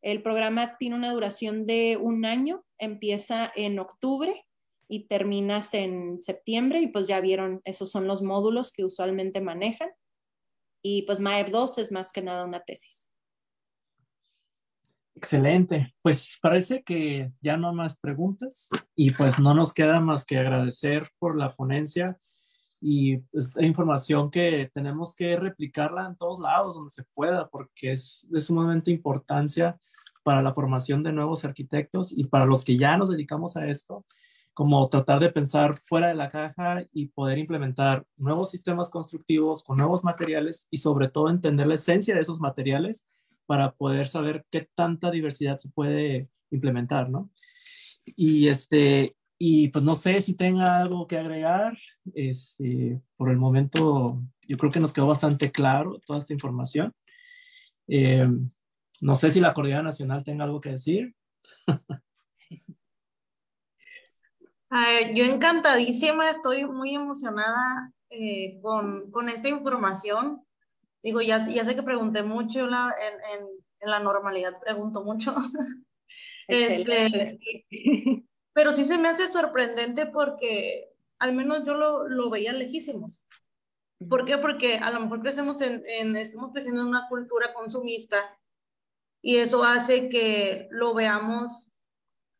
El 0.02 0.22
programa 0.22 0.78
tiene 0.78 0.96
una 0.96 1.14
duración 1.14 1.66
de 1.66 1.98
un 2.00 2.26
año, 2.26 2.64
empieza 2.78 3.52
en 3.56 3.80
octubre 3.80 4.46
y 4.88 5.08
terminas 5.08 5.74
en 5.74 6.22
septiembre 6.22 6.82
y 6.82 6.88
pues 6.88 7.08
ya 7.08 7.20
vieron, 7.20 7.62
esos 7.66 7.92
son 7.92 8.08
los 8.08 8.22
módulos 8.22 8.72
que 8.72 8.86
usualmente 8.86 9.42
manejan. 9.42 9.90
Y 10.82 11.04
pues 11.04 11.20
MAEP 11.20 11.50
2 11.50 11.78
es 11.80 11.92
más 11.92 12.12
que 12.12 12.22
nada 12.22 12.46
una 12.46 12.64
tesis. 12.64 13.10
Excelente. 15.16 15.96
Pues 16.02 16.38
parece 16.42 16.84
que 16.84 17.32
ya 17.42 17.56
no 17.56 17.74
más 17.74 17.96
preguntas 17.96 18.70
y 18.96 19.12
pues 19.12 19.40
no 19.40 19.54
nos 19.54 19.74
queda 19.74 20.00
más 20.02 20.26
que 20.26 20.38
agradecer 20.38 21.10
por 21.18 21.38
la 21.38 21.56
ponencia 21.56 22.20
y 22.82 23.18
pues, 23.18 23.56
la 23.56 23.66
información 23.66 24.30
que 24.30 24.70
tenemos 24.74 25.16
que 25.16 25.38
replicarla 25.38 26.06
en 26.06 26.18
todos 26.18 26.40
lados 26.40 26.76
donde 26.76 26.92
se 26.92 27.04
pueda 27.14 27.50
porque 27.50 27.94
es 27.94 28.28
de 28.30 28.42
sumamente 28.42 28.92
importancia 28.92 29.80
para 30.22 30.42
la 30.42 30.54
formación 30.54 31.02
de 31.02 31.14
nuevos 31.14 31.46
arquitectos 31.46 32.12
y 32.12 32.26
para 32.26 32.46
los 32.46 32.66
que 32.66 32.78
ya 32.78 32.98
nos 32.98 33.10
dedicamos 33.10 33.56
a 33.56 33.68
esto 33.68 34.06
como 34.56 34.90
tratar 34.90 35.20
de 35.20 35.32
pensar 35.32 35.76
fuera 35.78 36.08
de 36.08 36.16
la 36.16 36.32
caja 36.32 36.86
y 36.94 37.08
poder 37.10 37.38
implementar 37.38 38.06
nuevos 38.16 38.50
sistemas 38.52 38.90
constructivos 38.90 39.64
con 39.64 39.78
nuevos 39.78 40.04
materiales 40.06 40.68
y 40.72 40.78
sobre 40.78 41.10
todo 41.10 41.30
entender 41.30 41.68
la 41.68 41.76
esencia 41.76 42.16
de 42.16 42.22
esos 42.22 42.40
materiales 42.40 43.06
para 43.46 43.74
poder 43.74 44.08
saber 44.08 44.46
qué 44.50 44.70
tanta 44.74 45.12
diversidad 45.12 45.58
se 45.58 45.70
puede 45.70 46.30
implementar, 46.52 47.10
¿no? 47.10 47.30
Y 48.06 48.48
este, 48.48 49.18
y 49.38 49.68
pues 49.68 49.84
no 49.84 49.94
sé 49.96 50.22
si 50.22 50.36
tenga 50.36 50.80
algo 50.80 51.06
que 51.06 51.18
agregar. 51.18 51.78
Este, 52.14 53.02
por 53.18 53.30
el 53.30 53.38
momento, 53.38 54.24
yo 54.48 54.58
creo 54.58 54.72
que 54.72 54.80
nos 54.80 54.94
quedó 54.94 55.08
bastante 55.08 55.52
claro 55.52 56.00
toda 56.06 56.20
esta 56.20 56.32
información. 56.32 56.94
Eh, 57.90 58.26
no 59.02 59.16
sé 59.16 59.32
si 59.32 59.42
la 59.42 59.54
Coordinadora 59.54 59.90
Nacional 59.90 60.24
tenga 60.24 60.46
algo 60.46 60.62
que 60.62 60.72
decir. 60.72 61.14
yo 65.14 65.26
encantadísima, 65.26 66.30
estoy 66.30 66.66
muy 66.66 66.96
emocionada 66.96 67.94
eh, 68.10 68.60
con, 68.62 69.12
con, 69.12 69.30
esta 69.30 69.50
información. 69.50 70.46
Digo, 71.04 71.22
ya, 71.22 71.46
ya 71.48 71.64
sé 71.64 71.76
que 71.76 71.84
pregunté 71.84 72.24
mucho 72.24 72.68
la, 72.68 72.94
en, 73.00 73.14
en, 73.40 73.48
en, 73.82 73.90
la 73.92 74.00
normalidad, 74.00 74.60
pregunto 74.60 75.04
mucho. 75.04 75.36
este, 76.48 77.40
pero 78.54 78.74
sí 78.74 78.84
se 78.84 78.98
me 78.98 79.10
hace 79.10 79.28
sorprendente 79.28 80.06
porque 80.08 80.90
al 81.20 81.34
menos 81.34 81.66
yo 81.66 81.76
lo, 81.76 82.08
lo 82.08 82.30
veía 82.30 82.54
lejísimos. 82.54 83.26
¿Por 84.10 84.26
qué? 84.26 84.38
Porque 84.38 84.78
a 84.78 84.92
lo 84.92 85.00
mejor 85.00 85.22
crecemos 85.22 85.62
en, 85.62 85.84
en, 85.88 86.16
estamos 86.16 86.52
creciendo 86.52 86.82
en 86.82 86.88
una 86.88 87.08
cultura 87.08 87.54
consumista 87.54 88.18
y 89.22 89.38
eso 89.38 89.64
hace 89.64 90.10
que 90.10 90.68
lo 90.72 90.94
veamos 90.94 91.72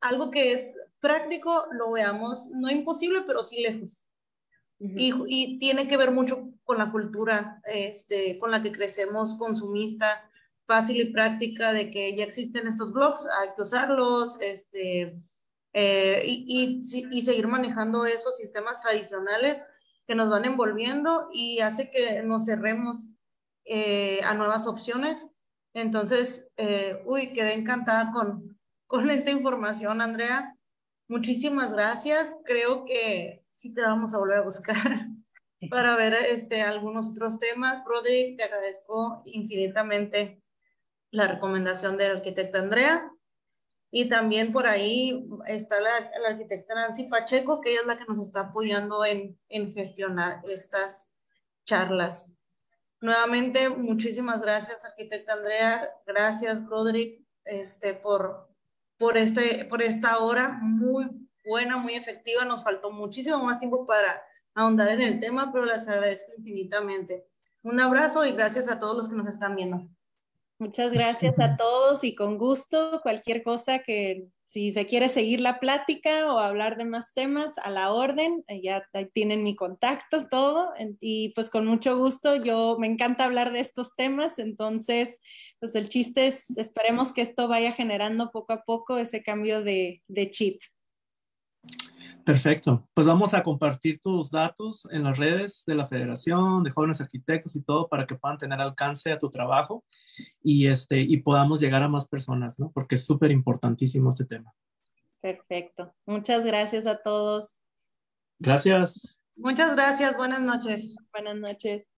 algo 0.02 0.30
que 0.32 0.52
es 0.52 0.76
práctico 1.06 1.68
lo 1.72 1.92
veamos, 1.92 2.50
no 2.52 2.72
imposible, 2.72 3.22
pero 3.28 3.44
sí 3.44 3.62
lejos. 3.62 4.08
y, 4.80 5.14
y, 5.28 5.60
tiene 5.60 5.88
que 5.88 5.98
ver 5.98 6.10
mucho 6.10 6.50
con 6.64 6.80
la 6.80 6.92
cultura 6.92 7.62
este, 7.66 8.40
con 8.40 8.50
la 8.50 8.64
que 8.64 8.72
crecemos, 8.72 9.36
consumista, 9.36 10.30
fácil 10.66 11.00
y 11.00 11.06
práctica, 11.14 11.74
de 11.74 11.92
que 11.92 12.16
ya 12.18 12.24
existen 12.24 12.68
estos 12.68 12.92
blogs, 12.92 13.28
hay 13.40 13.50
que 13.56 13.62
usarlos, 13.62 14.42
este, 14.42 15.22
eh, 15.74 16.24
y, 16.26 16.82
y, 16.82 17.18
y, 17.18 17.22
seguir 17.22 17.48
manejando 17.48 18.06
esos 18.06 18.36
sistemas 18.38 18.82
tradicionales 18.82 19.68
que 20.08 20.16
nos 20.16 20.30
van 20.30 20.46
envolviendo 20.46 21.30
y 21.32 21.60
hace 21.60 21.92
que 21.92 22.24
nos 22.24 22.46
cerremos 22.46 23.16
eh, 23.66 24.22
a 24.24 24.34
nuevas 24.34 24.66
opciones. 24.66 25.30
Entonces, 25.74 26.50
eh, 26.58 27.04
uy, 27.06 27.32
quedé 27.34 27.54
encantada 27.54 28.12
con, 28.12 28.58
con 28.88 29.12
esta 29.12 29.30
información, 29.30 30.02
Andrea. 30.02 30.52
Muchísimas 31.08 31.74
gracias. 31.74 32.40
Creo 32.46 32.86
que 32.86 33.46
sí 33.52 33.74
te 33.74 33.82
vamos 33.82 34.14
a 34.14 34.18
volver 34.18 34.38
a 34.38 34.42
buscar 34.42 34.76
para 35.70 35.96
ver 35.96 36.14
este, 36.14 36.62
algunos 36.62 37.12
otros 37.12 37.40
temas. 37.40 37.84
Rodri, 37.86 38.36
te 38.36 38.44
agradezco 38.44 39.22
infinitamente 39.26 40.38
la 41.12 41.28
recomendación 41.28 41.98
del 41.98 42.18
arquitecto 42.18 42.58
Andrea. 42.58 43.12
Y 43.92 44.10
también 44.10 44.52
por 44.52 44.68
ahí 44.68 45.26
está 45.48 45.80
la, 45.80 46.12
la, 46.22 46.30
arquitecta 46.30 46.76
Nancy 46.76 47.04
Pacheco, 47.06 47.62
que 47.62 47.72
ella 47.72 47.82
es 47.82 47.88
la 47.88 47.98
que 47.98 48.06
nos 48.06 48.20
está 48.20 48.42
apoyando 48.42 49.06
en, 49.06 49.40
en 49.48 49.74
gestionar 49.74 50.42
estas 50.50 51.14
charlas. 51.64 52.34
Nuevamente, 53.00 53.70
muchísimas 53.70 54.42
gracias, 54.42 54.84
arquitecta 54.84 55.34
Andrea. 55.34 55.90
Gracias, 56.06 56.66
Rodri, 56.66 57.26
este, 57.46 57.94
por, 57.94 58.50
por, 58.98 59.18
este, 59.18 59.66
por 59.66 59.82
esta 59.82 60.20
hora 60.20 60.60
muy 60.62 61.08
buena, 61.46 61.78
muy 61.78 61.94
efectiva. 61.94 62.46
Nos 62.46 62.64
faltó 62.64 62.92
muchísimo 62.92 63.44
más 63.44 63.60
tiempo 63.60 63.86
para 63.86 64.22
ahondar 64.54 64.90
en 64.90 65.02
el 65.02 65.20
tema, 65.20 65.52
pero 65.52 65.66
les 65.66 65.88
agradezco 65.88 66.32
infinitamente. 66.38 67.26
Un 67.64 67.80
abrazo 67.80 68.26
y 68.26 68.32
gracias 68.32 68.70
a 68.70 68.80
todos 68.80 68.98
los 68.98 69.10
que 69.10 69.16
nos 69.16 69.28
están 69.28 69.56
viendo. 69.56 69.88
Muchas 70.58 70.92
gracias 70.92 71.40
a 71.40 71.58
todos 71.58 72.04
y 72.04 72.16
con 72.16 72.38
gusto 72.38 73.02
cualquier 73.04 73.44
cosa 73.44 73.80
que 73.80 74.30
si 74.46 74.72
se 74.72 74.86
quiere 74.86 75.10
seguir 75.10 75.42
la 75.42 75.60
plática 75.60 76.32
o 76.32 76.40
hablar 76.40 76.78
de 76.78 76.86
más 76.86 77.14
temas 77.14 77.58
a 77.58 77.72
la 77.72 77.92
orden, 77.92 78.44
eh, 78.48 78.62
ya 78.62 78.88
tienen 79.12 79.44
mi 79.44 79.56
contacto, 79.56 80.28
todo. 80.30 80.72
Y 81.00 81.30
pues 81.34 81.50
con 81.50 81.66
mucho 81.66 81.98
gusto, 81.98 82.36
yo 82.36 82.78
me 82.80 82.88
encanta 82.88 83.26
hablar 83.26 83.52
de 83.52 83.60
estos 83.60 83.96
temas, 83.96 84.38
entonces 84.38 85.20
pues 85.60 85.74
el 85.74 85.90
chiste 85.90 86.28
es, 86.28 86.56
esperemos 86.58 87.12
que 87.12 87.24
esto 87.24 87.48
vaya 87.48 87.74
generando 87.74 88.32
poco 88.32 88.54
a 88.54 88.64
poco 88.64 88.98
ese 88.98 89.24
cambio 89.24 89.64
de, 89.64 90.04
de 90.08 90.30
chip. 90.30 90.62
Perfecto. 92.26 92.90
Pues 92.96 93.06
vamos 93.06 93.36
a 93.36 93.44
compartir 93.44 94.02
tus 94.02 94.32
datos 94.32 94.88
en 94.92 95.04
las 95.04 95.20
redes 95.20 95.64
de 95.68 95.76
la 95.76 95.88
Federación 95.88 96.64
de 96.64 96.72
Jóvenes 96.72 97.00
Arquitectos 97.00 97.56
y 97.56 97.62
todo 97.62 97.88
para 97.88 98.08
que 98.08 98.16
puedan 98.16 98.40
tener 98.40 98.60
alcance 98.60 99.12
a 99.12 99.20
tu 99.20 99.30
trabajo 99.30 99.86
y, 100.42 100.66
este, 100.66 101.00
y 101.00 101.18
podamos 101.18 101.60
llegar 101.60 101.84
a 101.84 101.88
más 101.88 102.08
personas, 102.08 102.60
¿no? 102.60 102.72
Porque 102.72 102.96
es 102.96 103.06
súper 103.06 103.30
importantísimo 103.30 104.10
este 104.10 104.26
tema. 104.26 104.52
Perfecto. 105.22 105.94
Muchas 106.08 106.44
gracias 106.44 106.88
a 106.88 106.98
todos. 106.98 107.60
Gracias. 108.40 109.22
Muchas 109.36 109.76
gracias. 109.76 110.18
Buenas 110.18 110.42
noches. 110.42 110.98
Buenas 111.14 111.36
noches. 111.36 111.88